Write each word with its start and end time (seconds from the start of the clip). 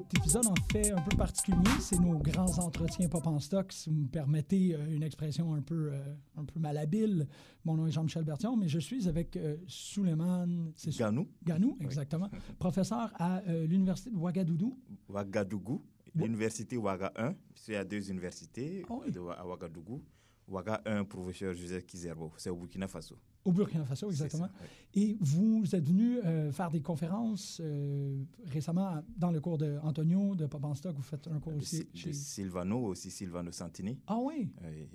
cet 0.00 0.18
épisode 0.18 0.46
en 0.46 0.54
fait 0.72 0.90
un 0.92 1.00
peu 1.02 1.16
particulier. 1.16 1.58
C'est 1.80 1.98
nos 2.00 2.18
grands 2.18 2.58
entretiens 2.58 3.08
pop 3.08 3.26
en 3.26 3.38
stock, 3.38 3.72
si 3.72 3.90
vous 3.90 3.96
me 3.96 4.08
permettez 4.08 4.74
euh, 4.74 4.94
une 4.94 5.02
expression 5.02 5.54
un 5.54 5.60
peu, 5.62 5.90
euh, 5.92 6.14
un 6.36 6.44
peu 6.44 6.58
malhabile. 6.58 7.26
Mon 7.64 7.76
nom 7.76 7.86
est 7.86 7.90
Jean-Michel 7.90 8.24
Bertillon, 8.24 8.56
mais 8.56 8.68
je 8.68 8.78
suis 8.78 9.08
avec 9.08 9.36
euh, 9.36 9.56
Suleiman 9.66 10.72
Ganou. 10.98 11.28
Ganou, 11.44 11.76
exactement. 11.80 12.30
Professeur 12.58 13.10
à 13.14 13.40
euh, 13.48 13.66
l'Université 13.66 14.10
de 14.10 14.16
Ouagadougou. 14.16 14.78
Ouagadougou, 15.08 15.82
l'Université 16.14 16.76
Ouaga 16.76 17.12
1. 17.16 17.34
Il 17.68 17.74
y 17.74 17.76
a 17.76 17.84
deux 17.84 18.10
universités 18.10 18.84
Oh 18.88 19.02
oui. 19.04 19.12
de, 19.12 19.20
à 19.20 19.46
Ouagadougou. 19.46 20.02
Ouaga 20.50 20.82
1, 20.84 21.04
professeur 21.04 21.54
Joseph 21.54 21.86
Kizerbo, 21.86 22.32
c'est 22.36 22.50
au 22.50 22.56
Burkina 22.56 22.88
Faso. 22.88 23.16
Au 23.44 23.52
Burkina 23.52 23.84
Faso, 23.84 24.10
exactement. 24.10 24.46
ça, 24.48 24.52
oui. 24.96 25.02
Et 25.02 25.16
vous 25.20 25.64
êtes 25.74 25.84
venu 25.86 26.18
euh, 26.18 26.50
faire 26.52 26.70
des 26.70 26.82
conférences 26.82 27.60
euh, 27.64 28.22
récemment 28.46 29.02
dans 29.16 29.30
le 29.30 29.40
cours 29.40 29.58
de 29.58 29.78
Antonio 29.82 30.34
de 30.34 30.46
Pop 30.46 30.64
en 30.64 30.74
stock. 30.74 30.96
Vous 30.96 31.02
faites 31.02 31.28
un 31.28 31.38
cours 31.38 31.52
De, 31.52 31.58
aussi 31.58 31.84
de 31.84 31.96
chez... 31.96 32.12
Silvano, 32.12 32.78
aussi 32.86 33.10
Silvano 33.10 33.52
Santini. 33.52 33.98
Ah 34.08 34.18
oui? 34.20 34.50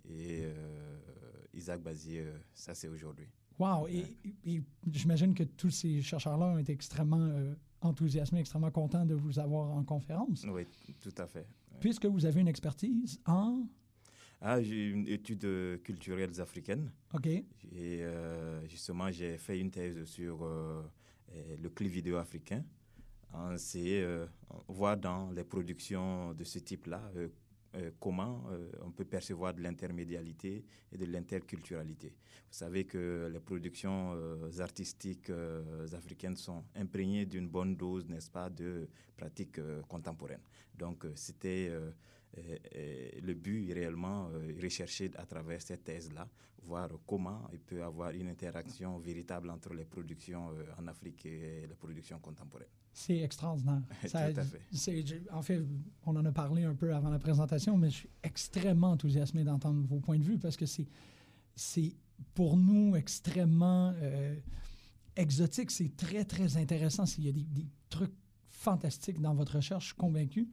Et 0.09 0.41
euh, 0.44 0.97
Isaac 1.53 1.81
Bazier, 1.81 2.25
ça 2.53 2.75
c'est 2.75 2.89
aujourd'hui. 2.89 3.25
Wow! 3.57 3.88
Et, 3.88 4.03
et- 4.44 4.55
et 4.55 4.63
j'imagine 4.91 5.33
que 5.33 5.44
tous 5.44 5.69
ces 5.69 6.01
chercheurs-là 6.01 6.47
ont 6.47 6.57
été 6.57 6.73
extrêmement 6.73 7.17
euh, 7.31 7.55
enthousiasmés, 7.79 8.41
extrêmement 8.41 8.72
contents 8.72 9.05
de 9.05 9.16
vous 9.16 9.39
avoir 9.39 9.72
en 9.72 9.83
conférence. 9.85 10.45
Oui, 10.49 10.63
tout 10.99 11.13
à 11.17 11.25
fait. 11.25 11.47
Oui. 11.72 11.77
Puisque 11.79 12.05
vous 12.05 12.25
avez 12.25 12.41
une 12.41 12.49
expertise 12.49 13.19
en... 13.25 13.63
Ah, 14.41 14.61
j'ai 14.61 14.89
une 14.89 15.08
étude 15.08 15.45
euh, 15.45 15.78
culturelle 15.78 16.39
africaine. 16.39 16.91
OK. 17.14 17.28
Et 17.28 17.45
euh, 17.73 18.66
justement, 18.67 19.11
j'ai 19.11 19.38
fait 19.38 19.59
une 19.59 19.72
thèse 19.72 20.03
sur 20.05 20.44
euh, 20.44 20.83
le 21.61 21.69
clip 21.69 21.91
vidéo 21.91 22.17
africain. 22.17 22.63
On 23.33 23.58
sait 23.58 24.06
voir 24.69 24.95
dans 24.95 25.30
les 25.31 25.44
productions 25.44 26.33
de 26.33 26.45
ce 26.45 26.59
type-là 26.59 27.02
comment 28.00 28.45
on 28.81 28.91
peut 28.91 29.03
percevoir 29.03 29.53
de 29.53 29.61
l'intermédialité 29.61 30.63
et 30.89 30.97
de 30.97 31.06
l'interculturalité. 31.06 32.08
Vous 32.08 32.58
savez 32.58 32.86
que 32.86 33.30
les 33.30 33.41
productions 33.41 34.17
artistiques 34.58 35.30
africaines 35.91 36.38
sont 36.38 36.63
imprégnées 36.75 37.25
d'une 37.25 37.50
bonne 37.50 37.75
dose, 37.75 38.08
n'est-ce 38.08 38.31
pas, 38.31 38.50
de 38.50 38.88
pratiques 39.17 39.59
contemporaines. 39.89 40.44
Donc, 40.73 41.06
c'était 41.16 41.73
le 42.41 43.33
but 43.33 43.72
réellement 43.73 44.30
euh, 44.30 44.53
recherché 44.61 45.11
à 45.17 45.25
travers 45.25 45.61
cette 45.61 45.83
thèse-là, 45.83 46.28
voir 46.64 46.89
comment 47.05 47.47
il 47.53 47.59
peut 47.59 47.78
y 47.78 47.81
avoir 47.81 48.11
une 48.11 48.28
interaction 48.28 48.97
véritable 49.00 49.50
entre 49.50 49.73
les 49.73 49.86
productions 49.86 50.50
euh, 50.52 50.66
en 50.80 50.88
Afrique 50.88 51.25
et 51.25 51.66
les 51.67 51.75
productions 51.75 52.19
contemporaines. 52.19 52.67
C'est 52.91 53.19
extraordinaire. 53.19 53.81
Tout 54.02 54.17
à 54.17 54.31
fait. 54.31 55.22
en 55.31 55.41
fait, 55.41 55.61
on 56.06 56.16
en 56.16 56.25
a 56.25 56.31
parlé 56.31 56.63
un 56.63 56.75
peu 56.75 56.94
avant 56.94 57.09
la 57.09 57.19
présentation, 57.19 57.78
mais 57.78 57.89
je 57.89 57.95
suis 57.95 58.09
extrêmement 58.23 58.91
enthousiasmé 58.91 59.44
d'entendre 59.44 59.86
vos 59.88 60.00
points 60.00 60.17
de 60.17 60.23
vue 60.23 60.38
parce 60.38 60.58
que 60.58 60.66
c'est, 60.66 60.88
c'est 61.56 61.94
pour 62.34 62.57
nous 62.57 62.95
extrêmement 62.95 63.94
euh, 64.01 64.35
exotique. 65.16 65.72
C'est 65.72 65.95
très, 65.95 66.24
très 66.24 66.57
intéressant. 66.57 67.03
Il 67.18 67.25
y 67.25 67.29
a 67.29 67.34
des, 67.34 67.44
des 67.44 67.68
trucs 67.90 68.13
fantastiques 68.47 69.22
dans 69.22 69.35
votre 69.35 69.57
recherche, 69.57 69.84
je 69.84 69.88
suis 69.90 69.97
convaincu, 69.97 70.47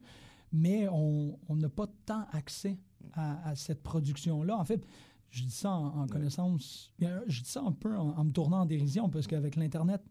mais 0.53 0.87
on 0.87 1.37
n'a 1.49 1.69
pas 1.69 1.87
tant 2.05 2.25
accès 2.31 2.77
à, 3.13 3.55
cette 3.55 3.83
production-là. 3.83 4.57
En 4.57 4.63
fait, 4.63 4.85
je 5.29 5.43
dis 5.43 5.51
ça 5.51 5.71
en, 5.71 6.07
connaissance, 6.07 6.93
je 6.99 7.41
dis 7.41 7.49
ça 7.49 7.61
un 7.61 7.71
peu 7.71 7.97
en, 7.97 8.23
me 8.23 8.31
tournant 8.31 8.61
en 8.61 8.65
dérision 8.65 9.09
parce 9.09 9.27
qu'avec 9.27 9.55
l'Internet, 9.55 10.01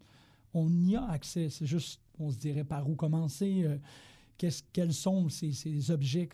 on 0.52 0.70
y 0.84 0.96
a 0.96 1.04
accès. 1.04 1.48
C'est 1.48 1.66
juste, 1.66 2.00
on 2.18 2.30
se 2.30 2.36
dirait 2.36 2.64
par 2.64 2.88
où 2.90 2.96
commencer, 2.96 3.62
euh, 3.64 3.78
quels 4.72 4.92
sont 4.92 5.28
ces 5.28 5.90
objets 5.90 6.28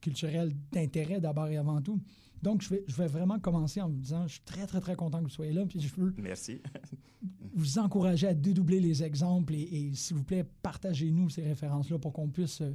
culturels 0.00 0.52
d'intérêt 0.70 1.20
d'abord 1.20 1.48
et 1.48 1.56
avant 1.56 1.80
tout. 1.80 1.98
Donc, 2.44 2.62
je 2.62 2.68
vais, 2.68 2.84
je 2.86 2.94
vais 2.94 3.06
vraiment 3.08 3.38
commencer 3.40 3.80
en 3.80 3.88
vous 3.88 3.96
disant, 3.98 4.26
je 4.28 4.34
suis 4.34 4.42
très, 4.44 4.66
très, 4.66 4.80
très 4.80 4.94
content 4.94 5.18
que 5.18 5.24
vous 5.24 5.30
soyez 5.30 5.52
là. 5.52 5.64
Puis 5.66 5.80
je 5.80 5.92
veux 5.96 6.14
Merci. 6.18 6.60
vous 7.54 7.78
encourager 7.78 8.26
à 8.26 8.34
dédoubler 8.34 8.80
les 8.80 9.02
exemples 9.02 9.54
et, 9.54 9.62
et 9.62 9.94
s'il 9.94 10.16
vous 10.16 10.24
plaît, 10.24 10.44
partagez-nous 10.62 11.30
ces 11.30 11.42
références-là 11.42 11.98
pour 11.98 12.12
qu'on 12.12 12.28
puisse, 12.28 12.60
euh, 12.60 12.72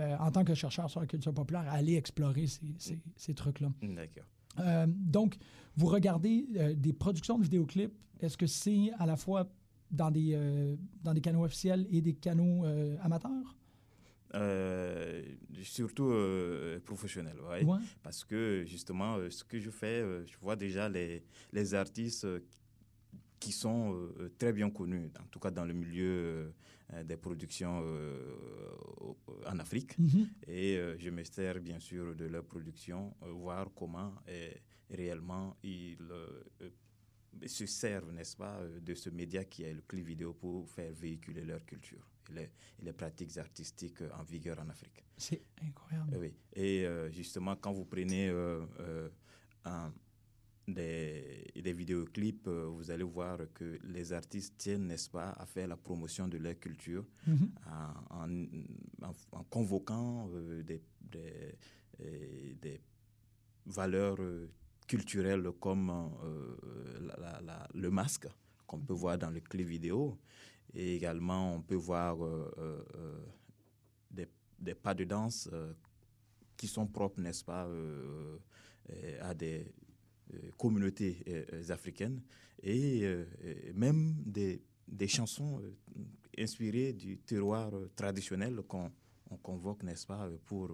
euh, 0.00 0.16
en 0.18 0.30
tant 0.30 0.44
que 0.44 0.54
chercheur 0.54 0.90
sur 0.90 1.00
la 1.00 1.06
culture 1.06 1.32
populaire, 1.32 1.64
aller 1.72 1.94
explorer 1.94 2.46
ces, 2.46 2.74
ces- 2.78 2.98
ces 3.16 3.34
trucs-là. 3.34 3.72
D'accord. 3.82 4.24
Euh, 4.60 4.86
donc, 4.88 5.36
vous 5.76 5.86
regardez 5.86 6.46
des 6.76 6.92
productions 6.92 7.38
de 7.38 7.42
vidéoclips. 7.44 7.92
Est-ce 8.20 8.36
que 8.36 8.46
c'est 8.46 8.90
à 8.98 9.06
la 9.06 9.16
fois 9.16 9.48
dans 9.90 10.10
des, 10.10 10.76
dans 11.04 11.12
des 11.14 11.20
canaux 11.20 11.44
officiels 11.44 11.86
et 11.90 12.00
des 12.00 12.14
canaux 12.14 12.64
amateurs? 13.02 13.56
Euh, 14.36 15.22
surtout 15.62 16.10
euh, 16.10 16.78
professionnel, 16.80 17.36
ouais. 17.48 17.64
Ouais. 17.64 17.78
parce 18.02 18.24
que 18.24 18.64
justement, 18.66 19.16
euh, 19.16 19.30
ce 19.30 19.44
que 19.44 19.58
je 19.58 19.70
fais, 19.70 20.02
euh, 20.02 20.26
je 20.26 20.36
vois 20.38 20.56
déjà 20.56 20.88
les, 20.88 21.22
les 21.52 21.74
artistes 21.74 22.26
qui 23.40 23.52
sont 23.52 24.08
très 24.38 24.52
bien 24.52 24.70
connus, 24.70 25.10
en 25.20 25.26
tout 25.30 25.38
cas 25.38 25.50
dans 25.50 25.64
le 25.64 25.74
milieu 25.74 26.52
des 27.04 27.16
productions 27.18 27.84
en 29.46 29.58
Afrique. 29.58 29.96
Mhm. 29.98 30.28
Et 30.48 30.80
je 30.98 31.10
me 31.10 31.22
sers 31.22 31.60
bien 31.60 31.78
sûr 31.78 32.16
de 32.16 32.24
leur 32.24 32.44
production, 32.44 33.14
voir 33.20 33.68
comment 33.74 34.14
euh, 34.28 34.50
réellement 34.90 35.56
ils 35.62 35.98
se 37.46 37.66
servent, 37.66 38.10
n'est-ce 38.12 38.36
pas, 38.36 38.58
de 38.80 38.94
ce 38.94 39.10
média 39.10 39.44
qui 39.44 39.64
est 39.64 39.74
le 39.74 39.82
clip 39.82 40.06
vidéo 40.06 40.32
pour 40.32 40.68
faire 40.70 40.92
véhiculer 40.94 41.44
leur 41.44 41.64
culture 41.66 42.08
les, 42.30 42.92
pratiques 42.92 43.36
artistiques 43.38 44.02
euh, 44.02 44.10
en 44.18 44.22
vigueur 44.24 44.58
en 44.58 44.68
Afrique. 44.68 45.04
C'est 45.16 45.42
incroyable. 45.62 46.16
Oui. 46.18 46.32
Et 46.54 46.84
euh, 46.86 47.10
justement, 47.10 47.56
quand 47.56 47.72
vous 47.72 47.84
prenez 47.84 48.28
euh, 48.28 49.08
un- 49.64 49.92
des, 50.68 51.44
des 51.54 51.72
vidéoclips, 51.72 52.48
vous 52.48 52.90
allez 52.90 53.04
voir 53.04 53.38
que 53.54 53.78
les 53.84 54.12
artistes 54.12 54.56
tiennent, 54.58 54.88
n'est-ce 54.88 55.08
pas, 55.08 55.30
à 55.30 55.46
faire 55.46 55.68
la 55.68 55.76
promotion 55.76 56.26
de 56.26 56.38
leur 56.38 56.58
culture 56.58 57.04
Mhm. 57.26 57.50
en, 58.10 58.24
en- 58.24 59.06
en- 59.06 59.14
en 59.38 59.44
convoquant 59.44 60.28
des, 60.64 60.82
des- 61.00 61.56
des 62.60 62.80
valeurs 63.66 64.18
culturelles 64.86 65.50
comme 65.60 65.90
euh, 65.90 66.56
la- 67.00 67.16
la- 67.16 67.40
la- 67.40 67.68
le 67.74 67.90
masque 67.90 68.26
qu'on 68.66 68.80
peut 68.80 68.92
voir 68.94 69.18
dans 69.18 69.30
le 69.30 69.40
clip 69.40 69.66
vidéo. 69.68 70.18
Et 70.74 70.96
également, 70.96 71.54
on 71.54 71.62
peut 71.62 71.74
voir 71.74 72.22
euh, 72.22 72.52
euh, 72.58 72.82
euh, 72.96 74.26
des, 74.58 74.74
pas 74.74 74.94
de 74.94 75.04
danse 75.04 75.48
qui 76.56 76.66
sont 76.66 76.86
propres, 76.86 77.20
n'est-ce 77.20 77.44
pas, 77.44 77.68
à 79.20 79.34
des 79.34 79.72
communautés 80.56 81.24
africaines. 81.68 82.22
Et 82.62 83.06
même 83.74 84.14
des, 84.24 84.62
chansons 85.08 85.60
inspirées 86.38 86.92
du 86.94 87.18
terroir 87.18 87.70
traditionnel 87.94 88.62
qu'on 88.66 88.90
on 89.30 89.36
convoque, 89.38 89.82
n'est-ce 89.82 90.06
pas, 90.06 90.28
pour 90.46 90.70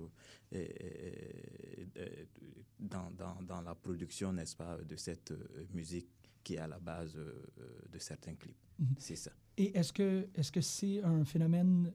dans, 2.78 3.60
la 3.64 3.74
production, 3.74 4.32
n'est-ce 4.32 4.54
pas, 4.56 4.78
de 4.78 4.96
cette 4.96 5.32
musique 5.72 6.21
qui 6.42 6.54
est 6.54 6.58
à 6.58 6.66
la 6.66 6.78
base 6.78 7.16
euh, 7.16 7.42
euh, 7.60 7.78
de 7.92 7.98
certains 7.98 8.34
clips. 8.34 8.56
Mhm. 8.78 8.94
C'est 8.98 9.16
ça. 9.16 9.30
Et 9.56 9.76
est-ce 9.76 9.92
que 9.92 10.28
est-ce 10.34 10.50
que 10.50 10.60
c'est 10.60 11.02
un 11.02 11.24
phénomène 11.24 11.92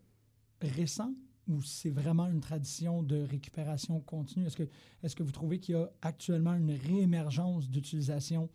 récent 0.62 1.14
ou 1.48 1.62
c'est 1.62 1.90
vraiment 1.90 2.28
une 2.28 2.42
tradition 2.42 3.04
de 3.04 3.18
récupération 3.22 4.00
continue? 4.02 4.46
Est-ce 4.46 4.58
que, 4.58 4.68
est-ce 5.04 5.16
que 5.16 5.24
vous 5.24 5.32
trouvez 5.32 5.60
qu'il 5.60 5.76
y 5.76 5.78
a 5.78 5.90
actuellement 6.02 6.54
une 6.56 6.72
réémergence 6.72 7.70
d'utilisation 7.70 8.50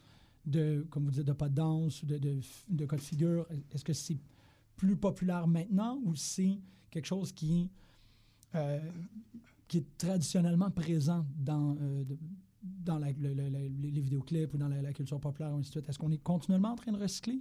de, 0.44 0.86
comme 0.90 1.04
vous 1.04 1.10
dites, 1.12 1.24
de 1.24 1.32
pas 1.32 1.48
de 1.48 1.54
danse 1.54 2.02
ou 2.02 2.06
de, 2.06 2.18
de, 2.18 2.40
de 2.68 2.86
cas 2.86 2.96
de 2.96 3.00
figure? 3.00 3.46
Est-ce 3.70 3.84
que 3.84 3.92
c'est 3.92 4.18
plus 4.76 4.96
populaire 4.96 5.46
maintenant 5.46 6.00
ou 6.04 6.14
c'est 6.14 6.58
quelque 6.90 7.06
chose 7.06 7.32
qui 7.32 7.62
est, 7.62 7.70
euh, 8.56 8.80
qui 9.68 9.78
est 9.78 9.98
traditionnellement 9.98 10.70
présent 10.70 11.24
dans, 11.36 11.76
euh, 11.80 12.04
de- 12.04 12.18
dans 12.62 12.98
la- 12.98 13.10
le- 13.12 13.34
le- 13.34 13.48
le- 13.48 13.68
les 13.90 14.00
vidéoclips 14.00 14.54
ou 14.54 14.56
dans 14.58 14.68
la, 14.68 14.80
la 14.82 14.92
culture 14.92 15.18
populaire, 15.20 15.50
et 15.50 15.54
ainsi 15.54 15.70
de 15.70 15.72
suite? 15.80 15.88
Est-ce 15.88 15.98
qu'on 15.98 16.10
est 16.12 16.22
continuellement 16.22 16.72
en 16.72 16.76
train 16.76 16.92
de 16.92 16.98
recycler? 16.98 17.40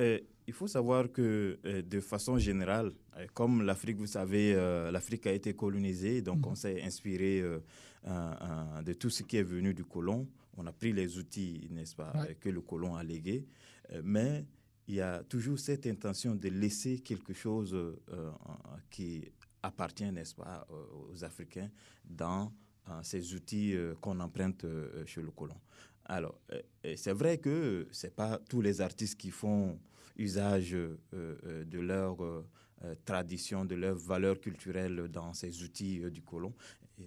Euh, 0.00 0.18
il 0.46 0.52
faut 0.54 0.66
savoir 0.66 1.12
que 1.12 1.58
euh, 1.64 1.82
de 1.82 2.00
façon 2.00 2.38
générale, 2.38 2.92
euh, 3.16 3.26
comme 3.34 3.62
l'Afrique, 3.62 3.98
vous 3.98 4.06
savez, 4.06 4.54
l'Afrique 4.90 5.26
a 5.26 5.32
été 5.32 5.54
colonisée, 5.54 6.22
donc 6.22 6.38
Mhm. 6.38 6.52
on 6.52 6.54
s'est 6.54 6.82
inspiré 6.82 7.42
de 8.04 8.92
tout 8.94 9.10
ce 9.10 9.22
qui 9.22 9.36
est 9.36 9.42
venu 9.42 9.74
du 9.74 9.84
colon. 9.84 10.26
On 10.56 10.66
a 10.66 10.72
pris 10.72 10.92
les 10.92 11.18
outils, 11.18 11.68
n'est-ce 11.70 11.94
pas, 11.94 12.12
Ouais. 12.16 12.34
que 12.40 12.48
le 12.48 12.60
colon 12.60 12.94
a 12.96 13.02
légués, 13.04 13.46
mais 14.02 14.44
il 14.88 14.96
y 14.96 15.00
a 15.00 15.22
toujours 15.22 15.58
cette 15.58 15.86
intention 15.86 16.34
de 16.34 16.48
laisser 16.48 16.98
quelque 17.00 17.32
chose 17.32 17.76
qui 18.90 19.24
appartient, 19.62 20.10
n'est-ce 20.10 20.34
pas, 20.34 20.66
aux 21.10 21.22
Africains 21.22 21.70
dans 22.04 22.52
euh, 22.88 23.00
ces 23.02 23.34
outils 23.34 23.74
euh, 23.74 23.94
qu'on 24.00 24.18
emprunte 24.20 24.64
euh, 24.64 25.04
chez 25.06 25.22
le 25.22 25.30
colon. 25.30 25.58
Alors, 26.04 26.36
c'est 26.96 27.12
vrai 27.12 27.38
que 27.38 27.86
ce 27.92 28.06
n'est 28.06 28.12
pas 28.12 28.38
tous 28.48 28.60
les 28.60 28.80
artistes 28.80 29.16
qui 29.18 29.30
font 29.30 29.78
usage 30.16 30.72
de 30.72 31.78
leur 31.78 32.16
tradition, 33.04 33.64
de 33.64 33.76
leur 33.76 33.94
valeur 33.94 34.40
culturelle 34.40 35.08
dans 35.08 35.32
ces 35.32 35.62
outils 35.62 36.00
du 36.10 36.20
colon. 36.22 36.52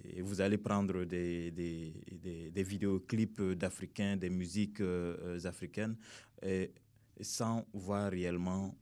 Et 0.02 0.22
vous 0.22 0.40
allez 0.40 0.56
prendre 0.56 1.04
des, 1.04 1.50
des, 1.50 1.92
des, 2.10 2.50
des 2.50 2.62
vidéoclips 2.62 3.42
d'Africains, 3.52 4.16
des 4.16 4.30
musiques 4.30 4.82
africaines, 5.44 5.96
et 6.42 6.72
sans 7.20 7.66
voir 7.72 8.10
réellement 8.10 8.74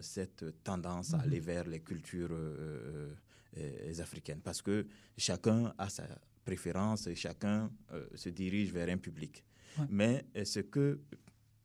cette 0.00 0.62
tendance 0.62 1.14
à 1.14 1.20
aller 1.20 1.40
mhm. 1.40 1.46
vers 1.46 1.66
les 1.66 1.80
cultures 1.80 2.28
euh, 2.30 3.14
euh, 3.58 4.00
africaines. 4.00 4.40
Parce 4.40 4.62
que 4.62 4.86
chacun 5.16 5.74
a 5.78 5.88
sa 5.88 6.04
préférence 6.44 7.06
et 7.06 7.14
chacun 7.14 7.70
euh, 7.92 8.06
se 8.14 8.28
dirige 8.28 8.72
vers 8.72 8.88
un 8.88 8.98
public. 8.98 9.44
Mais 9.88 10.26
ce 10.44 10.60
que 10.60 11.00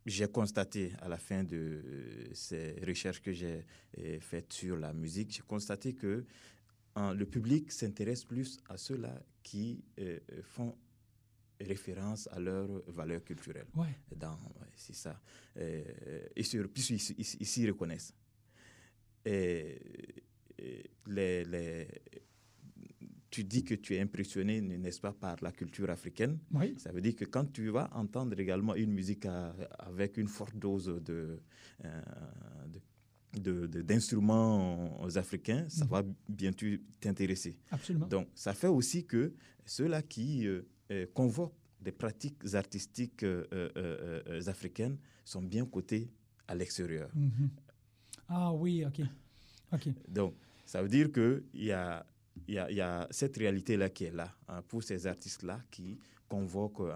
j'ai 0.05 0.27
constaté 0.27 0.93
à 1.01 1.09
la 1.09 1.17
fin 1.17 1.43
de 1.43 2.29
ces 2.31 2.79
recherches 2.87 3.21
que 3.21 3.33
j'ai 3.33 3.65
faites 4.21 4.53
sur 4.53 4.77
la 4.77 4.93
musique, 4.93 5.31
j'ai 5.31 5.41
constaté 5.41 5.93
que 5.93 6.25
le 6.95 7.25
public 7.25 7.69
s'intéresse 7.69 8.23
plus 8.23 8.59
à 8.69 8.77
ceux-là 8.77 9.21
qui 9.43 9.83
font 10.43 10.73
référence 11.59 12.29
à 12.31 12.39
leurs 12.39 12.81
valeurs 12.87 13.25
culturelles. 13.25 13.67
Ouais. 13.75 13.93
c'est 14.73 14.95
ça. 14.95 15.19
et 15.57 16.43
sur, 16.43 16.69
puis 16.69 16.83
ils 17.17 17.45
s'y 17.45 17.67
reconnaissent. 17.67 18.13
Et, 19.25 19.81
les, 21.07 21.43
les, 21.43 21.87
tu 23.37 23.43
dis 23.43 23.63
que 23.63 23.75
tu 23.75 23.93
es 23.95 23.99
impressionné, 23.99 24.61
n'est-ce 24.61 24.99
pas, 24.99 25.13
par 25.13 25.35
la 25.43 25.51
culture 25.51 25.91
africaine. 25.91 26.39
Oui. 26.51 26.73
Ça 26.79 26.91
veut 26.91 27.01
dire 27.01 27.15
que 27.15 27.23
quand 27.25 27.45
tu 27.53 27.69
vas 27.69 27.87
entendre 27.93 28.39
également 28.39 28.73
une 28.73 28.91
musique 28.91 29.27
avec 29.77 30.17
une 30.17 30.27
forte 30.27 30.57
dose 30.57 30.87
de, 31.05 31.39
euh, 31.85 32.01
d'instruments 33.83 35.05
africains, 35.15 35.69
ça 35.69 35.85
mhm. 35.85 35.91
va 35.91 36.03
bien 36.27 36.51
t'intéresser. 36.99 37.59
Absolument. 37.69 38.07
Donc, 38.07 38.27
ça 38.33 38.55
fait 38.55 38.69
aussi 38.69 39.05
que 39.05 39.35
ceux-là 39.65 40.01
qui 40.01 40.47
euh, 40.47 40.63
euh, 40.89 41.05
convoquent 41.13 41.53
des 41.79 41.91
pratiques 41.91 42.55
artistiques 42.55 43.21
euh, 43.21 44.47
africaines 44.47 44.97
sont 45.23 45.43
bien 45.43 45.63
cotés 45.67 46.09
à 46.47 46.55
l'extérieur. 46.55 47.11
Mhm. 47.13 47.51
Ah 48.29 48.51
oui, 48.51 48.83
OK. 48.83 49.01
OK. 49.73 49.89
Donc, 50.07 50.33
ça 50.65 50.81
veut 50.81 50.89
dire 50.89 51.11
qu'il 51.11 51.43
y 51.53 51.71
a, 51.71 52.03
y, 52.47 52.57
a, 52.57 52.71
y 52.71 52.81
a 52.81 53.07
cette 53.11 53.37
réalité-là 53.37 53.89
qui 53.89 54.05
est 54.05 54.11
là 54.13 54.33
hein, 54.47 54.61
pour 54.67 54.83
ces 54.83 55.07
artistes-là 55.07 55.61
qui 55.71 55.99
convoquent 56.27 56.91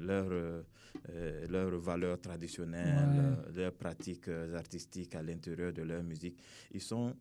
leurs 0.00 0.64
leur 1.48 1.78
valeurs 1.80 2.20
traditionnelles, 2.20 3.38
leurs 3.54 3.72
pratiques 3.72 4.28
artistiques 4.54 5.14
à 5.14 5.22
l'intérieur 5.22 5.72
de 5.72 5.82
leur 5.82 6.02
musique. 6.02 6.38
Ils 6.72 6.82
sont 6.82 7.14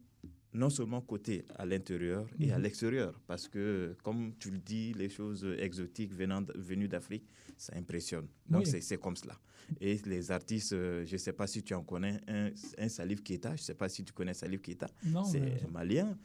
non 0.54 0.70
seulement 0.70 1.02
côté 1.02 1.46
à 1.56 1.66
l'intérieur 1.66 2.28
et 2.40 2.52
à 2.52 2.58
mhm. 2.58 2.64
l'extérieur, 2.64 3.20
parce 3.28 3.48
que, 3.48 3.96
comme 4.04 4.34
tu 4.38 4.52
le 4.52 4.58
dis, 4.58 4.94
les 4.94 5.10
choses 5.10 5.46
exotiques 5.58 6.14
venant, 6.14 6.44
venues 6.56 6.88
d'Afrique, 6.88 7.26
ça 7.58 7.74
impressionne. 7.76 8.28
Donc, 8.50 8.68
c'est 8.68 8.98
comme 8.98 9.16
cela. 9.16 9.38
Et 9.80 9.98
les 10.06 10.32
artistes, 10.32 10.74
euh, 10.74 11.06
je 11.06 11.14
ne 11.14 11.18
sais 11.18 11.32
pas 11.32 11.48
si 11.48 11.64
tu 11.64 11.74
en 11.74 11.84
connais, 11.84 12.20
un, 12.28 12.50
un 12.78 12.90
Salif 12.90 13.24
Keita, 13.24 13.50
je 13.56 13.62
ne 13.62 13.66
sais 13.66 13.74
pas 13.76 13.88
si 13.88 14.04
tu 14.04 14.12
connais 14.12 14.34
Salif 14.34 14.62
Keita, 14.62 14.88
c'est 15.32 15.70
malien. 15.70 16.18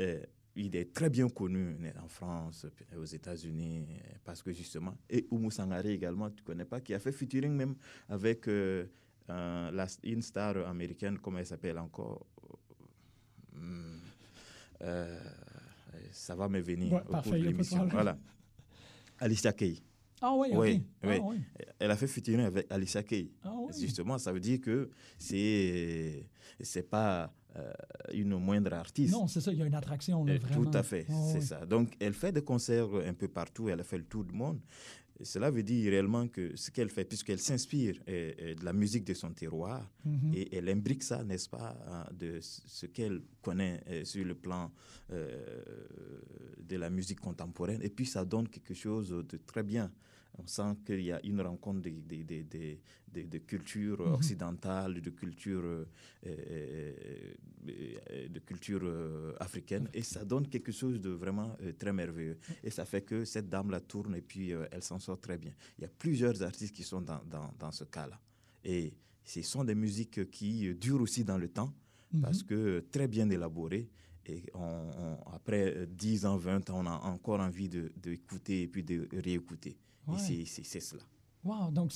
Euh, 0.00 0.20
il 0.56 0.74
est 0.76 0.92
très 0.92 1.10
bien 1.10 1.28
connu 1.28 1.76
en 2.02 2.08
France, 2.08 2.66
aux 2.96 3.04
États-Unis, 3.04 3.86
parce 4.24 4.42
que 4.42 4.52
justement, 4.52 4.96
et 5.08 5.26
Oumou 5.30 5.50
Sangare 5.50 5.86
également, 5.86 6.30
tu 6.30 6.42
ne 6.42 6.46
connais 6.46 6.64
pas, 6.64 6.80
qui 6.80 6.94
a 6.94 6.98
fait 6.98 7.12
featuring 7.12 7.52
même 7.52 7.74
avec 8.08 8.48
euh, 8.48 8.86
une 10.02 10.22
star 10.22 10.56
américaine, 10.68 11.18
comment 11.18 11.38
elle 11.38 11.46
s'appelle 11.46 11.78
encore? 11.78 12.26
Hmm. 13.52 13.98
Euh, 14.82 15.20
ça 16.10 16.34
va 16.34 16.48
me 16.48 16.60
venir 16.60 16.94
au 16.94 17.16
cours 17.20 17.32
de 17.32 17.36
l'émission. 17.38 17.86
Voilà. 17.86 18.18
Alicia 19.18 19.52
Kay. 19.52 19.82
Ah 20.22 20.34
oui, 20.34 20.48
oui, 20.52 20.82
ah 21.02 21.06
oui. 21.22 21.40
Elle 21.78 21.90
a 21.90 21.96
fait 21.96 22.06
featuring 22.06 22.40
avec 22.40 22.70
Alicia 22.70 23.02
Kay. 23.02 23.30
Ah 23.42 23.54
Justement, 23.78 24.18
ça 24.18 24.32
veut 24.32 24.40
dire 24.40 24.60
que 24.60 24.90
c'est 25.16 26.26
c'est 26.60 26.82
pas 26.82 27.32
euh, 27.56 27.72
une 28.12 28.36
moindre 28.36 28.72
artiste. 28.72 29.12
Non, 29.12 29.26
c'est 29.26 29.40
ça, 29.40 29.52
il 29.52 29.58
y 29.58 29.62
a 29.62 29.66
une 29.66 29.74
attraction. 29.74 30.24
Là, 30.24 30.38
vraiment. 30.38 30.70
Tout 30.70 30.76
à 30.76 30.82
fait, 30.82 31.06
ah 31.08 31.12
c'est 31.32 31.40
ça. 31.40 31.66
Donc, 31.66 31.94
elle 32.00 32.14
fait 32.14 32.32
des 32.32 32.42
concerts 32.42 32.88
un 33.06 33.14
peu 33.14 33.28
partout, 33.28 33.68
elle 33.68 33.80
a 33.80 33.84
fait 33.84 33.98
le 33.98 34.04
tour 34.04 34.24
du 34.24 34.34
monde 34.34 34.60
cela 35.22 35.50
veut 35.50 35.62
dire 35.62 35.90
réellement 35.90 36.28
que 36.28 36.56
ce 36.56 36.70
qu'elle 36.70 36.88
fait, 36.88 37.04
puisqu'elle 37.04 37.38
s'inspire 37.38 37.96
euh, 38.08 38.32
euh, 38.40 38.54
de 38.54 38.64
la 38.64 38.72
musique 38.72 39.04
de 39.04 39.14
son 39.14 39.30
terroir, 39.32 39.90
mhm. 40.04 40.32
et 40.34 40.56
elle 40.56 40.68
imbrique 40.68 41.02
ça, 41.02 41.22
n'est-ce 41.24 41.48
pas, 41.48 41.76
de 42.12 42.38
ce 42.40 42.86
qu'elle 42.86 43.20
connaît 43.42 43.82
euh, 43.88 44.04
sur 44.04 44.24
le 44.24 44.34
plan 44.34 44.70
de 45.10 46.76
la 46.76 46.88
musique 46.88 47.20
contemporaine, 47.20 47.80
et 47.82 47.90
puis 47.90 48.06
ça 48.06 48.24
donne 48.24 48.48
quelque 48.48 48.74
chose 48.74 49.10
de 49.10 49.36
très 49.38 49.64
bien. 49.64 49.90
On 50.42 50.46
sent 50.46 50.76
qu'il 50.86 51.02
y 51.02 51.12
a 51.12 51.20
une 51.24 51.40
rencontre 51.40 51.82
de, 51.82 51.90
de, 51.90 52.78
de, 53.12 53.22
de 53.22 53.38
cultures 53.38 54.00
mhm. 54.00 54.14
occidentales, 54.14 55.00
de 55.00 55.10
cultures, 55.10 55.86
de 56.24 58.38
culture 58.40 59.34
africaine, 59.38 59.88
et 59.92 60.02
ça 60.02 60.24
donne 60.24 60.48
quelque 60.48 60.72
chose 60.72 61.00
de 61.00 61.10
vraiment 61.10 61.56
très 61.78 61.92
merveilleux. 61.92 62.38
Et 62.62 62.70
ça 62.70 62.84
fait 62.84 63.02
que 63.02 63.24
cette 63.24 63.48
dame-là 63.48 63.80
tourne 63.80 64.14
et 64.14 64.22
puis 64.22 64.50
elle 64.50 64.82
s'en 64.82 64.98
sort 64.98 65.20
très 65.20 65.38
bien. 65.38 65.52
Il 65.78 65.82
y 65.82 65.84
a 65.84 65.90
plusieurs 65.98 66.42
artistes 66.42 66.74
qui 66.74 66.84
sont 66.84 67.02
dans, 67.02 67.20
dans, 67.28 67.52
dans 67.58 67.72
ce 67.72 67.84
cas-là. 67.84 68.18
Et 68.64 68.94
ce 69.24 69.42
sont 69.42 69.64
des 69.64 69.74
musiques 69.74 70.30
qui 70.30 70.74
durent 70.74 71.02
aussi 71.02 71.24
dans 71.24 71.38
le 71.38 71.48
temps, 71.48 71.72
mhm. 72.12 72.22
parce 72.22 72.42
que 72.42 72.84
très 72.90 73.08
bien 73.08 73.28
élaborées. 73.28 73.90
Et 74.26 74.44
on, 74.54 75.18
après 75.32 75.86
10 75.86 76.26
ans, 76.26 76.36
20 76.36 76.70
ans, 76.70 76.84
on 76.84 76.86
a 76.86 77.10
encore 77.10 77.40
envie 77.40 77.68
d'écouter 77.68 78.58
de, 78.58 78.64
et 78.64 78.68
puis 78.68 78.84
de 78.84 79.08
réécouter. 79.12 79.76
Et 80.08 80.44
c'est 80.46 80.80
cela. 80.80 81.02
Wow, 81.44 81.70
donc 81.70 81.92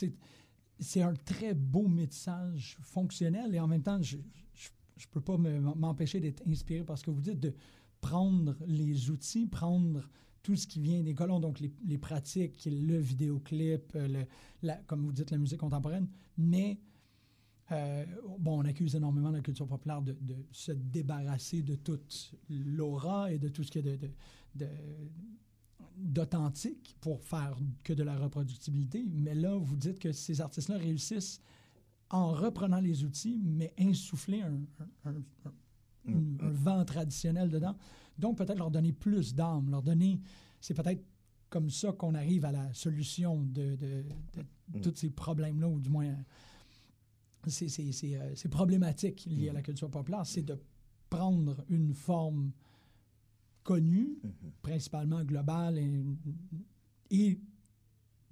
c'est 0.78 1.02
un 1.02 1.14
très 1.14 1.54
beau 1.54 1.86
message 1.88 2.76
fonctionnel 2.82 3.54
et 3.54 3.60
en 3.60 3.66
même 3.66 3.82
temps, 3.82 4.00
je 4.02 4.16
ne 4.16 5.06
peux 5.10 5.20
pas 5.20 5.36
m'empêcher 5.36 6.20
d'être 6.20 6.42
inspiré 6.46 6.84
par 6.84 6.98
ce 6.98 7.04
que 7.04 7.10
vous 7.10 7.20
dites, 7.20 7.40
de 7.40 7.54
prendre 8.00 8.56
les 8.66 9.10
outils, 9.10 9.46
prendre 9.46 10.08
tout 10.42 10.56
ce 10.56 10.66
qui 10.66 10.78
vient 10.80 11.02
des 11.02 11.14
colons, 11.14 11.40
donc 11.40 11.58
les, 11.58 11.72
les 11.86 11.96
pratiques, 11.96 12.66
le 12.66 12.98
vidéoclip, 12.98 13.96
euh, 13.96 14.06
le, 14.06 14.26
la, 14.62 14.76
comme 14.86 15.02
vous 15.02 15.12
dites, 15.12 15.30
la 15.30 15.38
musique 15.38 15.60
contemporaine, 15.60 16.06
mais 16.36 16.78
euh, 17.72 18.04
bon, 18.38 18.60
on 18.60 18.64
accuse 18.66 18.94
énormément 18.94 19.30
la 19.30 19.40
culture 19.40 19.66
populaire 19.66 20.02
de, 20.02 20.14
de 20.20 20.36
se 20.52 20.72
débarrasser 20.72 21.62
de 21.62 21.76
toute 21.76 22.34
l'aura 22.50 23.32
et 23.32 23.38
de 23.38 23.48
tout 23.48 23.64
ce 23.64 23.70
qui 23.70 23.78
est 23.78 23.82
de, 23.82 23.98
de, 24.54 24.68
d'authentique 25.96 26.96
pour 27.00 27.20
faire 27.22 27.56
que 27.82 27.92
de 27.92 28.02
la 28.02 28.16
reproductibilité. 28.16 29.04
Mais 29.12 29.34
là, 29.34 29.56
vous 29.56 29.76
dites 29.76 29.98
que 29.98 30.12
ces 30.12 30.40
artistes-là 30.40 30.78
réussissent 30.78 31.40
en 32.10 32.32
reprenant 32.32 32.80
les 32.80 33.04
outils, 33.04 33.40
mais 33.42 33.72
insuffler 33.78 34.42
un, 34.42 34.60
un, 35.04 35.14
un, 35.46 36.12
mm. 36.12 36.38
un 36.40 36.50
vent 36.50 36.84
traditionnel 36.84 37.48
dedans. 37.48 37.76
Donc, 38.18 38.38
peut-être 38.38 38.58
leur 38.58 38.70
donner 38.70 38.92
plus 38.92 39.34
d'âme, 39.34 39.70
leur 39.70 39.82
donner. 39.82 40.20
C'est 40.60 40.74
peut-être 40.74 41.02
comme 41.48 41.70
ça 41.70 41.92
qu'on 41.92 42.14
arrive 42.14 42.44
à 42.44 42.52
la 42.52 42.72
solution 42.72 43.42
de, 43.42 43.76
de, 43.76 44.04
mm. 44.72 44.80
tous 44.80 44.94
ces 44.96 45.10
problèmes-là, 45.10 45.68
ou 45.68 45.80
du 45.80 45.88
moins 45.88 46.14
ces, 47.46 48.16
euh, 48.16 48.34
problématiques 48.50 49.24
liées 49.26 49.50
à 49.50 49.52
la 49.52 49.60
mm. 49.60 49.64
culture 49.64 49.90
populaire. 49.90 50.26
C'est 50.26 50.42
de 50.42 50.58
prendre 51.10 51.64
une 51.68 51.94
forme 51.94 52.52
connue, 53.64 54.18
mm-hmm. 54.24 54.50
principalement 54.62 55.24
globale, 55.24 55.78
et, 55.78 55.90
et 57.10 57.40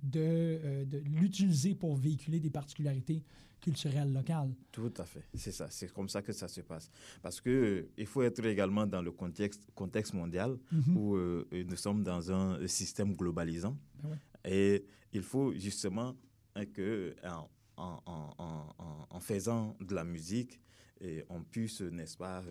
de, 0.02 0.20
euh, 0.20 0.84
de 0.84 0.98
l'utiliser 0.98 1.74
pour 1.74 1.96
véhiculer 1.96 2.40
des 2.40 2.50
particularités 2.50 3.24
culturelles 3.60 4.12
locales. 4.12 4.52
Tout 4.72 4.92
à 4.96 5.04
fait, 5.04 5.22
c'est 5.34 5.52
ça, 5.52 5.68
c'est 5.70 5.92
comme 5.92 6.08
ça 6.08 6.20
que 6.20 6.32
ça 6.32 6.48
se 6.48 6.60
passe. 6.60 6.90
Parce 7.22 7.40
que 7.40 7.50
euh, 7.50 7.92
il 7.96 8.06
faut 8.06 8.22
être 8.22 8.44
également 8.44 8.86
dans 8.86 9.00
le 9.00 9.12
contexte, 9.12 9.62
contexte 9.74 10.14
mondial 10.14 10.58
mhm. 10.72 10.96
où 10.96 11.16
euh, 11.16 11.46
nous 11.52 11.76
sommes 11.76 12.02
dans 12.02 12.30
un 12.32 12.66
système 12.66 13.14
globalisant. 13.14 13.78
Ben 14.02 14.18
Et 14.44 14.84
il 15.12 15.22
faut 15.22 15.52
justement 15.54 16.16
hein, 16.56 16.66
que 16.66 17.14
en, 17.24 17.48
en, 17.76 18.34
en, 18.38 19.06
en, 19.08 19.20
faisant 19.20 19.76
de 19.80 19.94
la 19.94 20.04
musique, 20.04 20.60
et 21.00 21.24
on 21.28 21.42
puisse, 21.42 21.80
n'est-ce 21.80 22.16
pas, 22.16 22.42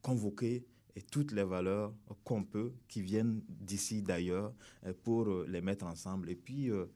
convoquer 0.00 0.66
et 0.96 1.02
toutes 1.02 1.32
les 1.32 1.44
valeurs 1.44 1.92
qu'on 2.22 2.44
peut, 2.44 2.72
qui 2.88 3.02
viennent 3.02 3.40
d'ici, 3.48 4.02
d'ailleurs, 4.02 4.52
euh, 4.86 4.92
pour 5.02 5.28
euh, 5.28 5.46
les 5.48 5.60
mettre 5.60 5.86
ensemble 5.86 6.30
et 6.30 6.36
puis 6.36 6.70
euh, 6.70 6.86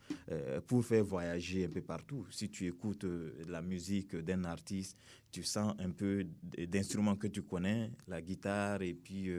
pour 0.67 0.85
faire 0.85 1.05
voyager 1.05 1.65
un 1.65 1.69
peu 1.69 1.81
partout. 1.81 2.25
Si 2.31 2.49
tu 2.49 2.67
écoutes 2.67 3.07
la 3.49 3.61
musique 3.61 4.15
d'un 4.15 4.45
artiste, 4.45 4.97
tu 5.31 5.43
sens 5.43 5.75
un 5.79 5.91
peu 5.91 6.25
d'instruments 6.69 7.17
que 7.17 7.27
tu 7.27 7.43
connais, 7.43 7.91
la 8.07 8.23
guitare 8.23 8.83
et 8.83 8.95
puis 8.95 9.31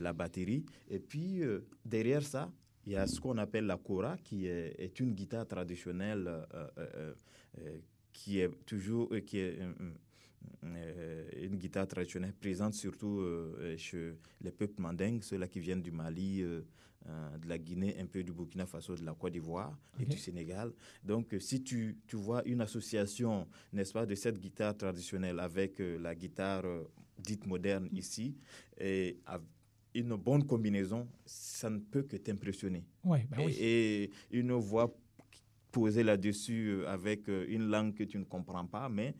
la 0.00 0.12
batterie. 0.12 0.64
Et 0.88 1.00
puis 1.00 1.40
derrière 1.84 2.22
ça, 2.22 2.52
il 2.86 2.92
y 2.92 2.96
a 2.96 3.06
ce 3.06 3.20
qu'on 3.20 3.38
appelle 3.38 3.66
la 3.66 3.76
kora, 3.76 4.16
qui 4.18 4.46
est, 4.46 5.00
une 5.00 5.14
guitare 5.14 5.48
traditionnelle 5.48 6.46
qui 8.12 8.38
est 8.38 8.50
toujours 8.64 9.10
qui 9.26 9.38
est 9.38 9.58
une 10.62 11.56
guitare 11.56 11.86
traditionnelle 11.86 12.32
présente 12.32 12.74
surtout 12.74 13.22
chez 13.76 14.14
les 14.40 14.50
peuples 14.50 14.80
mandingues, 14.80 15.22
ceux-là 15.22 15.48
qui 15.48 15.60
viennent 15.60 15.82
du 15.82 15.90
Mali, 15.90 16.42
de 16.42 17.48
la 17.48 17.58
Guinée, 17.58 17.96
un 18.00 18.06
peu 18.06 18.22
du 18.22 18.32
Burkina 18.32 18.66
Faso, 18.66 18.94
de 18.96 19.04
la 19.04 19.14
Côte 19.14 19.32
d'Ivoire 19.32 19.76
et 20.00 20.06
du 20.06 20.16
Sénégal. 20.16 20.72
Donc, 21.02 21.34
si 21.38 21.62
tu, 21.62 21.98
tu 22.06 22.16
vois 22.16 22.42
une 22.46 22.62
association, 22.62 23.46
n'est-ce 23.72 23.92
pas, 23.92 24.06
de 24.06 24.14
cette 24.14 24.38
guitare 24.38 24.76
traditionnelle 24.76 25.38
avec 25.38 25.78
la 25.78 26.14
guitare 26.14 26.64
dite 27.18 27.46
moderne 27.46 27.88
ici, 27.92 28.36
et 28.78 29.18
une 29.94 30.16
bonne 30.16 30.44
combinaison, 30.44 31.08
ça 31.24 31.70
ne 31.70 31.78
peut 31.78 32.02
que 32.02 32.16
t'impressionner. 32.16 32.84
Ouais, 33.04 33.26
ben 33.30 33.38
oui. 33.44 33.56
et, 33.60 34.10
une 34.30 34.52
voix 34.52 34.92
posée 35.70 36.02
là-dessus 36.02 36.68
euh, 36.68 36.88
avec 36.88 37.28
euh, 37.28 37.46
une 37.48 37.68
langue 37.68 37.94
que 37.94 38.04
tu 38.04 38.18
ne 38.18 38.24
comprends 38.24 38.64
pas, 38.64 38.88
mais 38.88 39.14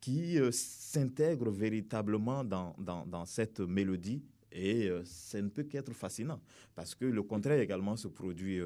qui 0.00 0.38
euh, 0.38 0.50
s'intègre 0.52 1.50
véritablement 1.50 2.44
dans, 2.44 2.74
dans, 2.78 3.06
dans, 3.06 3.24
cette 3.24 3.60
mélodie. 3.60 4.22
Et 4.52 4.88
ça 5.04 5.42
ne 5.42 5.48
peut 5.48 5.64
qu'être 5.64 5.92
fascinant, 5.92 6.40
parce 6.74 6.94
que 6.94 7.04
le 7.04 7.22
contraire 7.24 7.60
également 7.60 7.94
se 7.94 8.08
produit 8.08 8.58